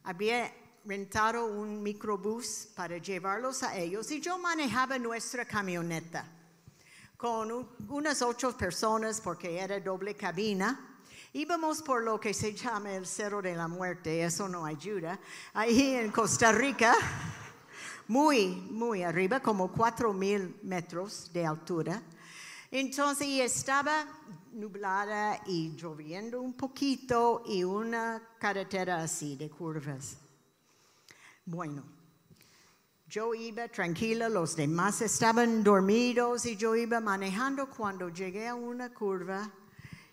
había 0.04 0.63
rentado 0.86 1.46
un 1.46 1.82
microbús 1.82 2.68
para 2.76 2.98
llevarlos 2.98 3.64
a 3.64 3.78
ellos 3.78 4.12
y 4.12 4.20
yo 4.20 4.38
manejaba 4.38 5.00
nuestra 5.00 5.46
camioneta 5.46 6.26
con 7.18 7.70
unas 7.88 8.22
ocho 8.22 8.58
personas 8.58 9.22
porque 9.22 9.58
era 9.58 9.80
doble 9.80 10.14
cabina. 10.14 11.00
Íbamos 11.32 11.82
por 11.82 12.04
lo 12.04 12.20
que 12.20 12.34
se 12.34 12.54
llama 12.54 12.92
el 12.94 13.08
Cerro 13.08 13.42
de 13.42 13.56
la 13.56 13.68
Muerte, 13.68 14.24
eso 14.24 14.50
no 14.50 14.66
ayuda, 14.66 15.18
ahí 15.54 15.96
en 15.96 16.12
Costa 16.12 16.52
Rica, 16.52 16.94
muy, 18.08 18.48
muy 18.48 19.04
arriba, 19.04 19.40
como 19.40 19.72
cuatro 19.72 20.14
mil 20.14 20.60
metros 20.64 21.32
de 21.32 21.46
altura. 21.46 22.04
Entonces 22.70 23.28
estaba 23.40 24.06
nublada 24.52 25.42
y 25.48 25.76
lloviendo 25.76 26.42
un 26.42 26.54
poquito 26.54 27.44
y 27.48 27.64
una 27.64 28.22
carretera 28.38 29.02
así 29.02 29.36
de 29.36 29.50
curvas. 29.50 30.23
Bueno, 31.46 31.84
yo 33.06 33.34
iba 33.34 33.68
tranquila, 33.68 34.30
los 34.30 34.56
demás 34.56 35.02
estaban 35.02 35.62
dormidos 35.62 36.46
y 36.46 36.56
yo 36.56 36.74
iba 36.74 37.02
manejando 37.02 37.70
cuando 37.70 38.08
llegué 38.08 38.48
a 38.48 38.56
una 38.56 38.94
curva, 38.94 39.52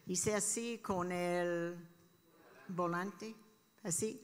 hice 0.07 0.35
así 0.35 0.81
con 0.83 1.13
el 1.13 1.79
volante, 2.67 3.35
así, 3.85 4.21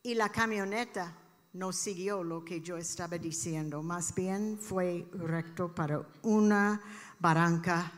y 0.00 0.14
la 0.14 0.28
camioneta 0.28 1.12
no 1.54 1.72
siguió 1.72 2.22
lo 2.22 2.44
que 2.44 2.60
yo 2.60 2.76
estaba 2.76 3.18
diciendo, 3.18 3.82
más 3.82 4.14
bien 4.14 4.58
fue 4.60 5.08
recto 5.14 5.74
para 5.74 6.06
una 6.22 6.80
barranca 7.18 7.92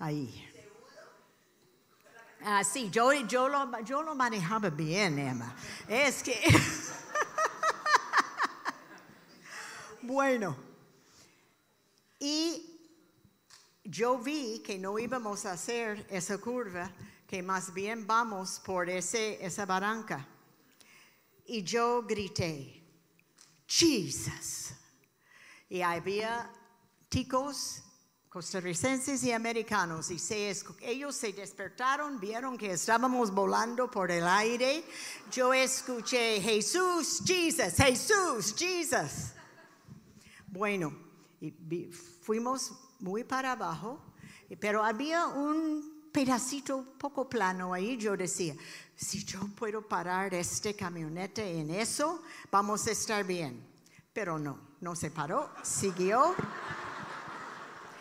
ahí. 0.00 0.52
Ah, 2.44 2.62
yo, 2.90 3.12
yo, 3.12 3.48
lo, 3.48 3.80
yo 3.80 4.02
lo 4.02 4.14
manejaba 4.16 4.68
bien, 4.68 5.18
Emma. 5.18 5.54
Es 5.88 6.24
que... 6.24 6.34
bueno, 10.16 10.56
y 12.18 12.80
yo 13.84 14.16
vi 14.16 14.60
que 14.60 14.78
no 14.78 14.98
íbamos 14.98 15.44
a 15.44 15.52
hacer 15.52 16.06
esa 16.08 16.38
curva, 16.38 16.90
que 17.26 17.42
más 17.42 17.74
bien 17.74 18.06
vamos 18.06 18.58
por 18.64 18.88
ese, 18.88 19.44
esa 19.44 19.66
barranca. 19.66 20.26
Y 21.44 21.62
yo 21.62 22.02
grité, 22.04 22.82
Jesus. 23.66 24.70
Y 25.68 25.82
había 25.82 26.50
chicos 27.10 27.82
costarricenses 28.30 29.22
y 29.22 29.32
americanos, 29.32 30.10
y 30.10 30.18
ellos 30.80 31.14
se 31.14 31.34
despertaron, 31.34 32.18
vieron 32.18 32.56
que 32.56 32.70
estábamos 32.70 33.30
volando 33.30 33.90
por 33.90 34.10
el 34.10 34.26
aire. 34.26 34.82
Yo 35.30 35.52
escuché, 35.52 36.40
Jesús, 36.40 37.20
Jesus, 37.26 37.74
Jesús, 37.76 38.54
Jesus. 38.56 39.35
Bueno, 40.56 40.90
fuimos 42.22 42.72
muy 42.98 43.24
para 43.24 43.52
abajo, 43.52 44.00
pero 44.58 44.82
había 44.82 45.26
un 45.26 46.08
pedacito 46.10 46.82
poco 46.96 47.28
plano 47.28 47.74
ahí. 47.74 47.98
Yo 47.98 48.16
decía, 48.16 48.54
si 48.94 49.22
yo 49.22 49.40
puedo 49.54 49.82
parar 49.86 50.32
este 50.32 50.74
camioneta 50.74 51.42
en 51.42 51.70
eso, 51.70 52.22
vamos 52.50 52.86
a 52.86 52.92
estar 52.92 53.22
bien. 53.22 53.62
Pero 54.14 54.38
no, 54.38 54.58
no 54.80 54.96
se 54.96 55.10
paró, 55.10 55.50
siguió. 55.62 56.34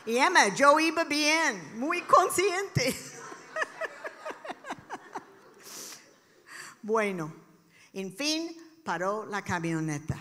Y 0.05 0.15
Emma, 0.15 0.47
yo 0.55 0.79
iba 0.79 1.03
bien, 1.03 1.77
muy 1.77 2.03
consciente. 2.03 2.95
bueno, 6.81 7.33
en 7.91 8.15
fin, 8.15 8.55
paró 8.85 9.25
la 9.25 9.41
camioneta. 9.41 10.17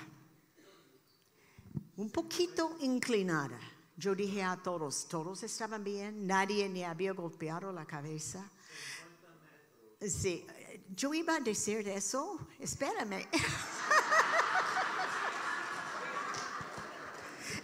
Un 1.96 2.10
poquito 2.10 2.76
inclinada. 2.80 3.58
Yo 3.96 4.14
dije 4.14 4.42
a 4.42 4.56
todos, 4.56 5.06
todos 5.08 5.42
estaban 5.44 5.84
bien, 5.84 6.26
nadie 6.26 6.68
ni 6.68 6.82
había 6.82 7.12
golpeado 7.12 7.72
la 7.72 7.84
cabeza. 7.84 8.50
Sí, 10.00 10.46
yo 10.94 11.14
iba 11.14 11.36
a 11.36 11.40
decir 11.40 11.88
eso, 11.88 12.38
espérame. 12.58 13.28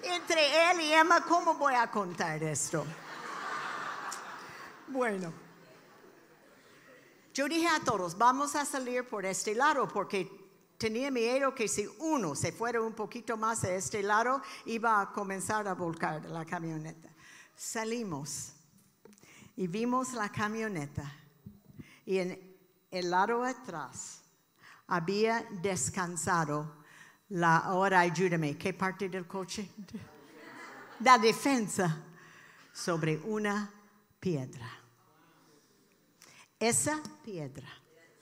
entre 0.03 0.71
él 0.71 0.81
y 0.81 0.93
Emma, 0.93 1.25
¿cómo 1.25 1.55
voy 1.55 1.75
a 1.75 1.91
contar 1.91 2.43
esto? 2.43 2.87
Bueno, 4.89 5.33
yo 7.33 7.49
dije 7.49 7.69
a 7.69 7.81
todos, 7.81 8.17
vamos 8.17 8.55
a 8.57 8.65
salir 8.65 9.09
por 9.09 9.25
este 9.25 9.55
lado 9.55 9.89
porque 9.89 10.50
tenía 10.81 11.11
miedo 11.11 11.55
que 11.55 11.69
si 11.69 11.87
uno 11.99 12.35
se 12.35 12.53
fuera 12.53 12.81
un 12.81 12.95
poquito 12.95 13.37
más 13.37 13.65
a 13.65 13.75
este 13.75 14.03
lado, 14.03 14.41
iba 14.65 15.03
a 15.03 15.13
comenzar 15.13 15.69
a 15.69 15.75
volcar 15.75 16.25
la 16.25 16.47
camioneta. 16.47 17.11
Salimos 17.55 18.55
y 19.57 19.67
vimos 19.67 20.15
la 20.15 20.31
camioneta 20.31 21.05
y 22.07 22.17
en 22.17 22.57
el 22.91 23.11
lado 23.11 23.45
atrás 23.45 24.23
había 24.87 25.47
descansado 25.61 26.79
la, 27.29 27.59
ahora 27.59 28.01
ayúdame, 28.01 28.57
¿qué 28.57 28.73
parte 28.73 29.11
del 29.11 29.27
coche? 29.27 29.69
La 31.01 31.19
defensa 31.19 32.05
sobre 32.73 33.19
una 33.19 33.71
piedra. 34.19 34.71
esa 36.59 37.03
piedra 37.23 37.69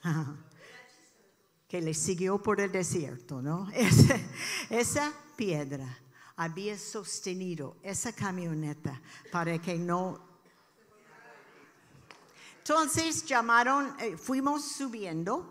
que 1.69 1.83
le 1.83 1.93
siguió 1.93 2.43
por 2.43 2.61
el 2.61 2.73
desierto, 2.73 3.43
¿no? 3.43 3.69
Esa, 4.71 5.13
piedra 5.37 5.87
había 6.35 6.77
sostenido 6.77 7.77
esa 7.85 8.13
camioneta 8.13 9.01
para 9.31 9.57
que 9.61 9.77
no... 9.77 10.21
Entonces 12.59 13.25
llamaron, 13.25 13.95
eh, 14.01 14.17
fuimos 14.17 14.65
subiendo, 14.65 15.49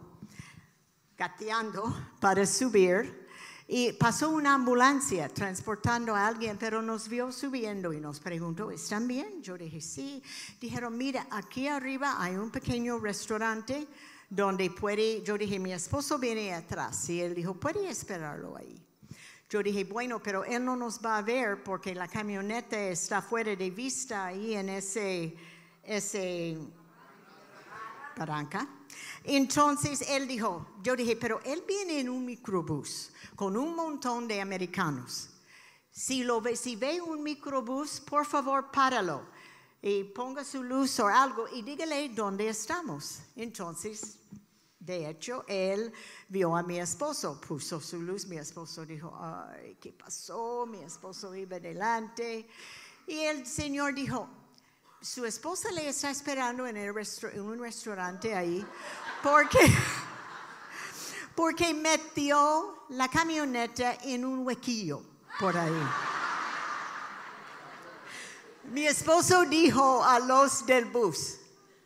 gateando 1.18 1.96
para 2.20 2.46
subir. 2.46 3.28
Y 3.70 3.94
pasó 3.94 4.30
una 4.30 4.54
ambulancia 4.54 5.30
transportando 5.30 6.16
a 6.16 6.28
alguien, 6.28 6.58
pero 6.58 6.82
nos 6.82 7.08
vio 7.08 7.32
subiendo 7.32 7.92
y 7.94 8.00
nos 8.00 8.20
preguntó, 8.20 8.72
¿están 8.72 9.08
bien? 9.08 9.42
Yo 9.42 9.58
dije, 9.58 9.82
sí. 9.82 10.24
Dijeron, 10.60 10.98
mira, 10.98 11.28
aquí 11.32 11.68
arriba 11.68 12.16
hay 12.22 12.36
un 12.36 12.50
pequeño 12.50 12.98
restaurante 13.00 13.88
donde 14.30 14.70
puede, 14.70 15.22
yo 15.24 15.38
dije, 15.38 15.60
mi 15.60 15.72
esposo 15.72 16.18
viene 16.18 16.54
atrás. 16.54 17.10
Y 17.10 17.22
él 17.22 17.34
dijo, 17.34 17.54
puede 17.54 17.90
esperarlo 17.90 18.58
ahí. 18.58 18.84
Yo 19.50 19.64
dije, 19.64 19.86
bueno, 19.86 20.22
pero 20.22 20.44
él 20.44 20.64
no 20.66 20.76
nos 20.76 21.00
va 21.00 21.18
a 21.18 21.22
ver 21.22 21.64
porque 21.64 21.96
la 21.96 22.08
camioneta 22.08 22.78
está 22.78 23.22
fuera 23.22 23.56
de 23.56 23.70
vista 23.70 24.26
ahí 24.26 24.56
en 24.56 24.68
ese, 24.68 25.34
ese 25.84 26.58
paranca. 28.18 28.68
Entonces 29.24 30.02
él 30.10 30.28
dijo, 30.28 30.68
yo 30.84 30.96
dije, 30.98 31.16
pero 31.16 31.40
él 31.46 31.64
viene 31.66 32.02
en 32.02 32.10
un 32.10 32.26
microbús 32.26 33.14
con 33.36 33.56
un 33.56 33.74
montón 33.74 34.28
de 34.28 34.42
americanos. 34.42 35.30
Si, 35.90 36.24
lo 36.24 36.42
ve, 36.42 36.58
si 36.58 36.76
ve 36.76 37.02
un 37.02 37.24
microbús, 37.24 38.02
por 38.02 38.26
favor, 38.26 38.70
páralo 38.72 39.37
y 39.82 40.04
ponga 40.04 40.44
su 40.44 40.64
luz 40.64 41.00
o 41.00 41.08
algo 41.08 41.48
y 41.54 41.62
dígale 41.62 42.10
dónde 42.10 42.48
estamos. 42.50 43.20
Entonces 43.36 44.18
de 44.88 45.10
hecho, 45.10 45.44
él 45.50 45.92
vio 46.30 46.56
a 46.56 46.64
mi 46.64 46.80
esposo, 46.80 47.42
puso 47.42 47.82
su 47.82 48.02
luz, 48.02 48.26
mi 48.26 48.38
esposo 48.38 48.86
dijo, 48.86 49.14
ay, 49.22 49.78
¿qué 49.82 49.92
pasó? 49.92 50.66
Mi 50.66 50.82
esposo 50.82 51.36
iba 51.36 51.58
adelante. 51.58 52.48
Y 53.06 53.20
el 53.20 53.46
Señor 53.46 53.94
dijo, 53.94 54.30
su 55.02 55.26
esposa 55.26 55.72
le 55.72 55.90
está 55.90 56.10
esperando 56.10 56.66
en, 56.66 56.78
en 56.78 57.42
un 57.42 57.60
restaurante 57.60 58.34
ahí 58.34 58.66
porque, 59.22 59.60
porque 61.36 61.74
metió 61.74 62.86
la 62.88 63.10
camioneta 63.10 63.96
en 64.04 64.24
un 64.24 64.46
huequillo 64.48 65.04
por 65.38 65.58
ahí. 65.58 65.84
Mi 68.72 68.86
esposo 68.86 69.46
dijo 69.46 70.04
a 70.04 70.20
los 70.20 70.66
del 70.66 70.86
bus, 70.86 71.38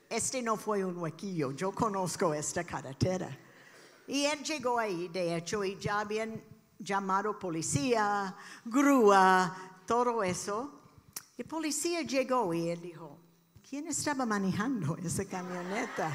este 0.10 0.42
no 0.42 0.58
fue 0.58 0.84
un 0.84 0.98
huequillo, 0.98 1.52
yo 1.52 1.72
conozco 1.72 2.34
esta 2.34 2.64
carretera. 2.64 3.38
Y 4.08 4.26
él 4.26 4.44
llegó 4.44 4.80
ahí, 4.80 5.08
de 5.08 5.36
hecho, 5.36 5.64
y 5.64 5.78
ya 5.78 6.00
habían 6.00 6.42
llamado 6.80 7.38
policía, 7.38 8.36
grúa, 8.66 9.80
todo 9.86 10.24
eso. 10.24 10.82
Y 11.38 11.44
policía 11.44 12.02
llegó 12.02 12.52
y 12.52 12.70
él 12.70 12.82
dijo, 12.82 13.20
¿quién 13.70 13.88
estaba 13.88 14.26
manejando 14.26 14.98
esa 14.98 15.24
camioneta? 15.26 16.12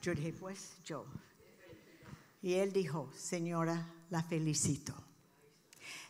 Yo 0.00 0.12
dije, 0.12 0.32
pues 0.32 0.72
yo. 0.84 1.06
Y 2.42 2.54
él 2.54 2.72
dijo, 2.72 3.10
señora, 3.16 3.86
la 4.10 4.24
felicito. 4.24 4.92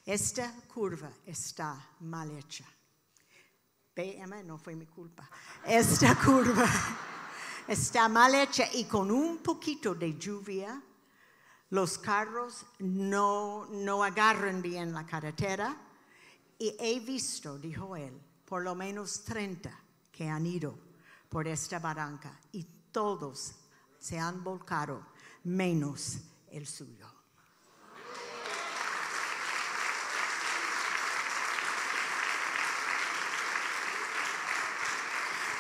Esta 0.07 0.53
curva 0.66 1.12
está 1.26 1.90
mal 2.00 2.30
hecha. 2.30 2.64
PM 3.95 4.43
no 4.45 4.59
fue 4.59 4.74
mi 4.74 4.86
culpa. 4.86 5.28
Esta 5.66 6.14
curva 6.24 6.68
está 7.68 8.09
mal 8.09 8.34
hecha 8.34 8.64
y 8.74 8.84
con 8.84 9.11
un 9.11 9.38
poquito 9.38 9.95
de 9.95 10.18
lluvia 10.18 10.82
los 11.70 11.99
carros 11.99 12.66
no, 12.78 13.66
no 13.66 14.03
agarran 14.03 14.62
bien 14.62 14.93
la 14.93 15.07
carretera 15.07 15.76
y 16.59 16.76
he 16.78 17.01
visto, 17.01 17.59
dijo 17.59 17.97
él, 17.97 18.18
por 18.45 18.62
lo 18.62 18.74
menos 18.74 19.24
30 19.24 19.78
que 20.11 20.28
han 20.28 20.47
ido 20.47 20.78
por 21.28 21.49
esta 21.49 21.78
barranca 21.78 22.38
y 22.53 22.64
todos 22.93 23.55
se 23.99 24.18
han 24.18 24.45
volcado, 24.45 25.07
menos 25.45 26.18
el 26.51 26.66
suyo. 26.66 27.11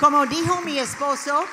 Como 0.02 0.26
dijo 0.26 0.60
mi 0.62 0.80
esposo, 0.80 1.44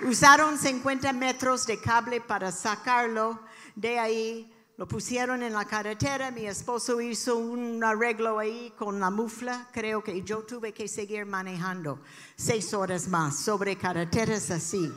usaron 0.00 0.58
50 0.58 1.12
metros 1.12 1.64
de 1.64 1.80
cable 1.80 2.20
para 2.20 2.50
sacarlo 2.50 3.38
de 3.76 4.00
ahí. 4.00 4.52
Lo 4.76 4.88
pusieron 4.88 5.44
en 5.44 5.52
la 5.52 5.64
carretera, 5.64 6.32
mi 6.32 6.44
esposo 6.44 7.00
hizo 7.00 7.36
un 7.36 7.84
arreglo 7.84 8.40
ahí 8.40 8.74
con 8.76 8.98
la 8.98 9.10
mufla, 9.10 9.68
creo 9.72 10.02
que 10.02 10.22
yo 10.22 10.42
tuve 10.42 10.74
que 10.74 10.88
seguir 10.88 11.24
manejando 11.24 12.00
seis 12.34 12.74
horas 12.74 13.06
más 13.06 13.38
sobre 13.38 13.76
carreteras 13.76 14.50
así. 14.50 14.92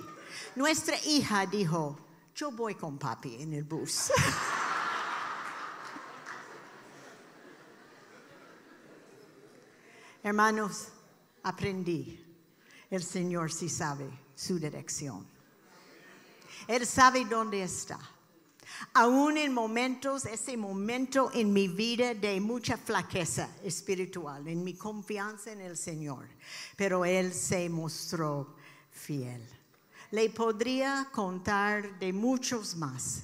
Nuestra 0.55 0.95
hija 1.05 1.45
dijo, 1.45 1.99
yo 2.33 2.49
voy 2.49 2.73
con 2.73 2.97
papi 2.97 3.43
en 3.43 3.53
el 3.53 3.63
bus. 3.63 4.11
Hermanos, 10.23 10.87
aprendí 11.43 12.24
el 12.95 13.03
Señor 13.03 13.51
sí 13.51 13.69
sabe 13.69 14.09
su 14.35 14.59
dirección. 14.59 15.25
Él 16.67 16.85
sabe 16.85 17.25
dónde 17.25 17.63
está. 17.63 17.99
Aún 18.93 19.37
en 19.37 19.53
momentos, 19.53 20.25
ese 20.25 20.57
momento 20.57 21.31
en 21.33 21.53
mi 21.53 21.67
vida 21.67 22.13
de 22.13 22.41
mucha 22.41 22.77
flaqueza 22.77 23.49
espiritual, 23.63 24.47
en 24.47 24.63
mi 24.63 24.73
confianza 24.73 25.51
en 25.51 25.61
el 25.61 25.77
Señor, 25.77 26.27
pero 26.75 27.05
Él 27.05 27.33
se 27.33 27.69
mostró 27.69 28.55
fiel. 28.91 29.41
Le 30.11 30.29
podría 30.29 31.09
contar 31.11 31.99
de 31.99 32.11
muchos 32.11 32.75
más, 32.75 33.23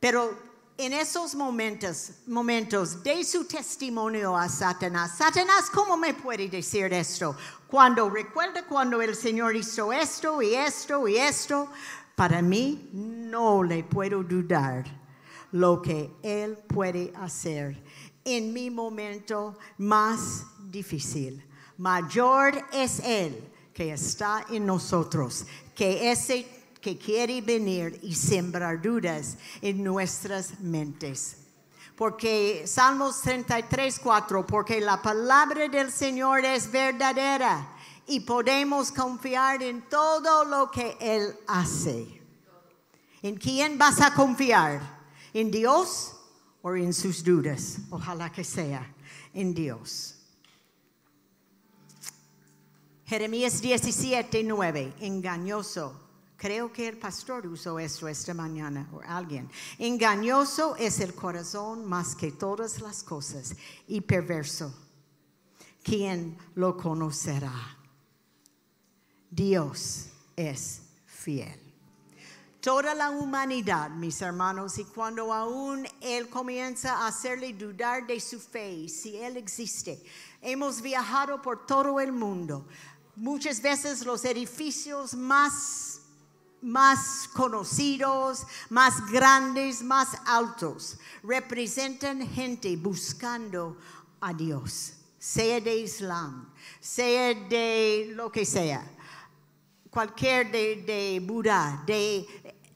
pero 0.00 0.53
en 0.76 0.92
esos 0.92 1.34
momentos, 1.34 2.10
momentos 2.26 3.02
de 3.02 3.22
su 3.24 3.44
testimonio 3.44 4.36
a 4.36 4.48
Satanás, 4.48 5.16
Satanás, 5.16 5.70
¿cómo 5.72 5.96
me 5.96 6.14
puede 6.14 6.48
decir 6.48 6.92
esto? 6.92 7.36
Cuando 7.68 8.10
recuerda 8.10 8.66
cuando 8.66 9.00
el 9.00 9.14
Señor 9.14 9.54
hizo 9.54 9.92
esto 9.92 10.42
y 10.42 10.54
esto 10.54 11.06
y 11.06 11.16
esto, 11.16 11.68
para 12.16 12.42
mí 12.42 12.88
no 12.92 13.62
le 13.62 13.84
puedo 13.84 14.22
dudar 14.22 14.84
lo 15.52 15.80
que 15.80 16.10
Él 16.22 16.58
puede 16.66 17.12
hacer 17.16 17.80
en 18.24 18.52
mi 18.52 18.70
momento 18.70 19.56
más 19.78 20.44
difícil. 20.70 21.44
Mayor 21.78 22.64
es 22.72 23.00
Él 23.00 23.52
que 23.72 23.92
está 23.92 24.44
en 24.50 24.66
nosotros 24.66 25.46
que 25.74 26.10
ese 26.10 26.46
que 26.84 26.98
quiere 26.98 27.40
venir 27.40 27.98
y 28.02 28.14
sembrar 28.14 28.82
dudas 28.82 29.38
en 29.62 29.82
nuestras 29.82 30.60
mentes. 30.60 31.38
Porque 31.96 32.64
Salmos 32.66 33.22
33, 33.22 33.98
4, 34.00 34.46
porque 34.46 34.82
la 34.82 35.00
palabra 35.00 35.66
del 35.66 35.90
Señor 35.90 36.44
es 36.44 36.70
verdadera 36.70 37.74
y 38.06 38.20
podemos 38.20 38.92
confiar 38.92 39.62
en 39.62 39.88
todo 39.88 40.44
lo 40.44 40.70
que 40.70 40.98
Él 41.00 41.34
hace. 41.46 42.20
¿En 43.22 43.36
quién 43.36 43.78
vas 43.78 44.02
a 44.02 44.12
confiar? 44.12 44.82
¿En 45.32 45.50
Dios 45.50 46.14
o 46.60 46.74
en 46.76 46.92
sus 46.92 47.24
dudas? 47.24 47.78
Ojalá 47.88 48.30
que 48.30 48.44
sea 48.44 48.94
en 49.32 49.54
Dios. 49.54 50.16
Jeremías 53.06 53.62
17, 53.62 54.44
9, 54.44 54.96
engañoso 55.00 56.03
Creo 56.44 56.70
que 56.70 56.86
el 56.86 56.98
pastor 56.98 57.46
usó 57.46 57.78
esto 57.78 58.06
esta 58.06 58.34
mañana 58.34 58.86
o 58.92 59.00
alguien. 59.00 59.48
Engañoso 59.78 60.76
es 60.76 61.00
el 61.00 61.14
corazón 61.14 61.86
más 61.86 62.14
que 62.14 62.32
todas 62.32 62.82
las 62.82 63.02
cosas 63.02 63.56
y 63.88 64.02
perverso. 64.02 64.70
¿Quién 65.82 66.36
lo 66.54 66.76
conocerá? 66.76 67.78
Dios 69.30 70.08
es 70.36 70.82
fiel. 71.06 71.58
Toda 72.60 72.94
la 72.94 73.08
humanidad, 73.08 73.88
mis 73.88 74.20
hermanos, 74.20 74.76
y 74.78 74.84
cuando 74.84 75.32
aún 75.32 75.88
Él 76.02 76.28
comienza 76.28 76.98
a 76.98 77.06
hacerle 77.06 77.54
dudar 77.54 78.06
de 78.06 78.20
su 78.20 78.38
fe, 78.38 78.86
si 78.90 79.16
Él 79.16 79.38
existe, 79.38 79.98
hemos 80.42 80.82
viajado 80.82 81.40
por 81.40 81.64
todo 81.64 81.98
el 82.00 82.12
mundo. 82.12 82.68
Muchas 83.16 83.62
veces 83.62 84.04
los 84.04 84.26
edificios 84.26 85.14
más 85.14 85.93
más 86.64 87.28
conocidos, 87.34 88.46
más 88.70 89.06
grandes, 89.10 89.82
más 89.82 90.08
altos, 90.24 90.98
representan 91.22 92.26
gente 92.26 92.74
buscando 92.76 93.76
a 94.20 94.32
Dios, 94.32 94.94
sea 95.18 95.60
de 95.60 95.76
Islam, 95.76 96.50
sea 96.80 97.34
de 97.34 98.12
lo 98.14 98.32
que 98.32 98.46
sea. 98.46 98.90
cualquier 99.90 100.50
de, 100.50 100.82
de 100.82 101.20
Buda, 101.24 101.84
de 101.86 102.26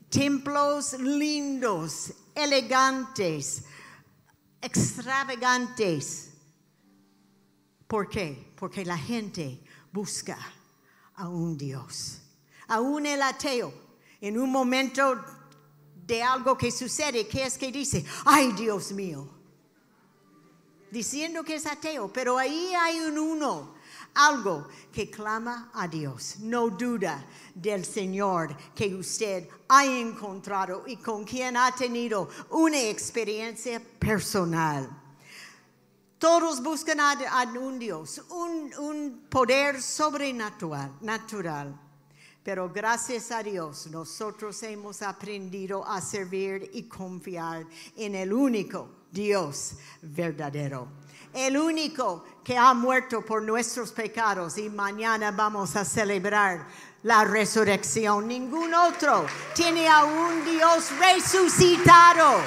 templos 0.08 0.92
lindos, 1.00 2.12
elegantes, 2.34 3.64
extravagantes. 4.60 6.30
¿Por 7.88 8.08
qué? 8.08 8.52
Porque 8.54 8.84
la 8.84 8.98
gente 8.98 9.64
busca 9.90 10.38
a 11.16 11.28
un 11.28 11.56
Dios. 11.56 12.20
Aún 12.68 13.06
el 13.06 13.22
ateo, 13.22 13.72
en 14.20 14.38
un 14.38 14.50
momento 14.50 15.24
de 16.06 16.22
algo 16.22 16.56
que 16.56 16.70
sucede, 16.70 17.26
¿qué 17.26 17.44
es 17.44 17.58
que 17.58 17.72
dice? 17.72 18.04
Ay, 18.24 18.52
Dios 18.52 18.92
mío. 18.92 19.28
Diciendo 20.90 21.44
que 21.44 21.56
es 21.56 21.66
ateo, 21.66 22.10
pero 22.12 22.38
ahí 22.38 22.72
hay 22.74 23.00
un 23.00 23.18
uno 23.18 23.74
algo 24.14 24.66
que 24.92 25.10
clama 25.10 25.70
a 25.74 25.86
Dios. 25.86 26.36
No 26.40 26.70
duda 26.70 27.24
del 27.54 27.84
Señor 27.84 28.56
que 28.74 28.94
usted 28.94 29.48
ha 29.68 29.84
encontrado 29.84 30.84
y 30.86 30.96
con 30.96 31.24
quien 31.24 31.56
ha 31.56 31.72
tenido 31.72 32.28
una 32.50 32.80
experiencia 32.80 33.80
personal. 33.98 34.88
Todos 36.18 36.60
buscan 36.62 36.98
a, 37.00 37.14
un 37.60 37.78
Dios, 37.78 38.22
un, 38.30 38.74
un 38.78 39.26
poder 39.28 39.80
sobrenatural. 39.80 40.92
Natural. 41.00 41.87
Pero 42.42 42.68
gracias 42.70 43.30
a 43.30 43.42
Dios 43.42 43.88
nosotros 43.88 44.62
hemos 44.62 45.02
aprendido 45.02 45.84
a 45.86 46.00
servir 46.00 46.70
y 46.72 46.84
confiar 46.84 47.66
en 47.96 48.14
el 48.14 48.32
único 48.32 48.88
Dios 49.10 49.74
verdadero 50.02 50.88
el 51.32 51.56
único 51.56 52.24
que 52.42 52.56
ha 52.56 52.72
muerto 52.74 53.24
por 53.24 53.42
nuestros 53.42 53.92
pecados 53.92 54.58
y 54.58 54.68
mañana 54.70 55.30
vamos 55.30 55.76
a 55.76 55.84
celebrar 55.84 56.66
la 57.02 57.24
resurrección. 57.24 58.26
Ningún 58.26 58.74
otro 58.74 59.26
tiene 59.54 59.88
a 59.88 60.04
un 60.04 60.44
Dios 60.44 60.90
resucitado. 60.98 62.40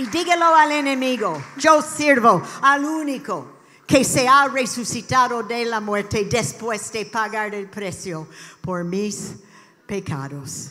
Y 0.00 0.06
dígalo 0.06 0.54
al 0.54 0.72
enemigo, 0.72 1.42
yo 1.58 1.82
sirvo 1.82 2.42
al 2.62 2.86
único 2.86 3.58
que 3.86 4.02
se 4.02 4.26
ha 4.26 4.48
resucitado 4.48 5.42
de 5.42 5.66
la 5.66 5.78
muerte 5.78 6.24
después 6.24 6.90
de 6.90 7.04
pagar 7.04 7.54
el 7.54 7.68
precio 7.68 8.26
por 8.62 8.82
mis 8.82 9.34
pecados. 9.86 10.70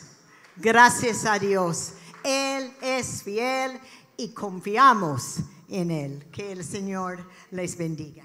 Gracias 0.56 1.24
a 1.26 1.38
Dios. 1.38 1.92
Él 2.24 2.74
es 2.82 3.22
fiel 3.22 3.78
y 4.16 4.30
confiamos 4.30 5.36
en 5.68 5.92
Él. 5.92 6.26
Que 6.32 6.50
el 6.50 6.64
Señor 6.64 7.24
les 7.52 7.78
bendiga. 7.78 8.24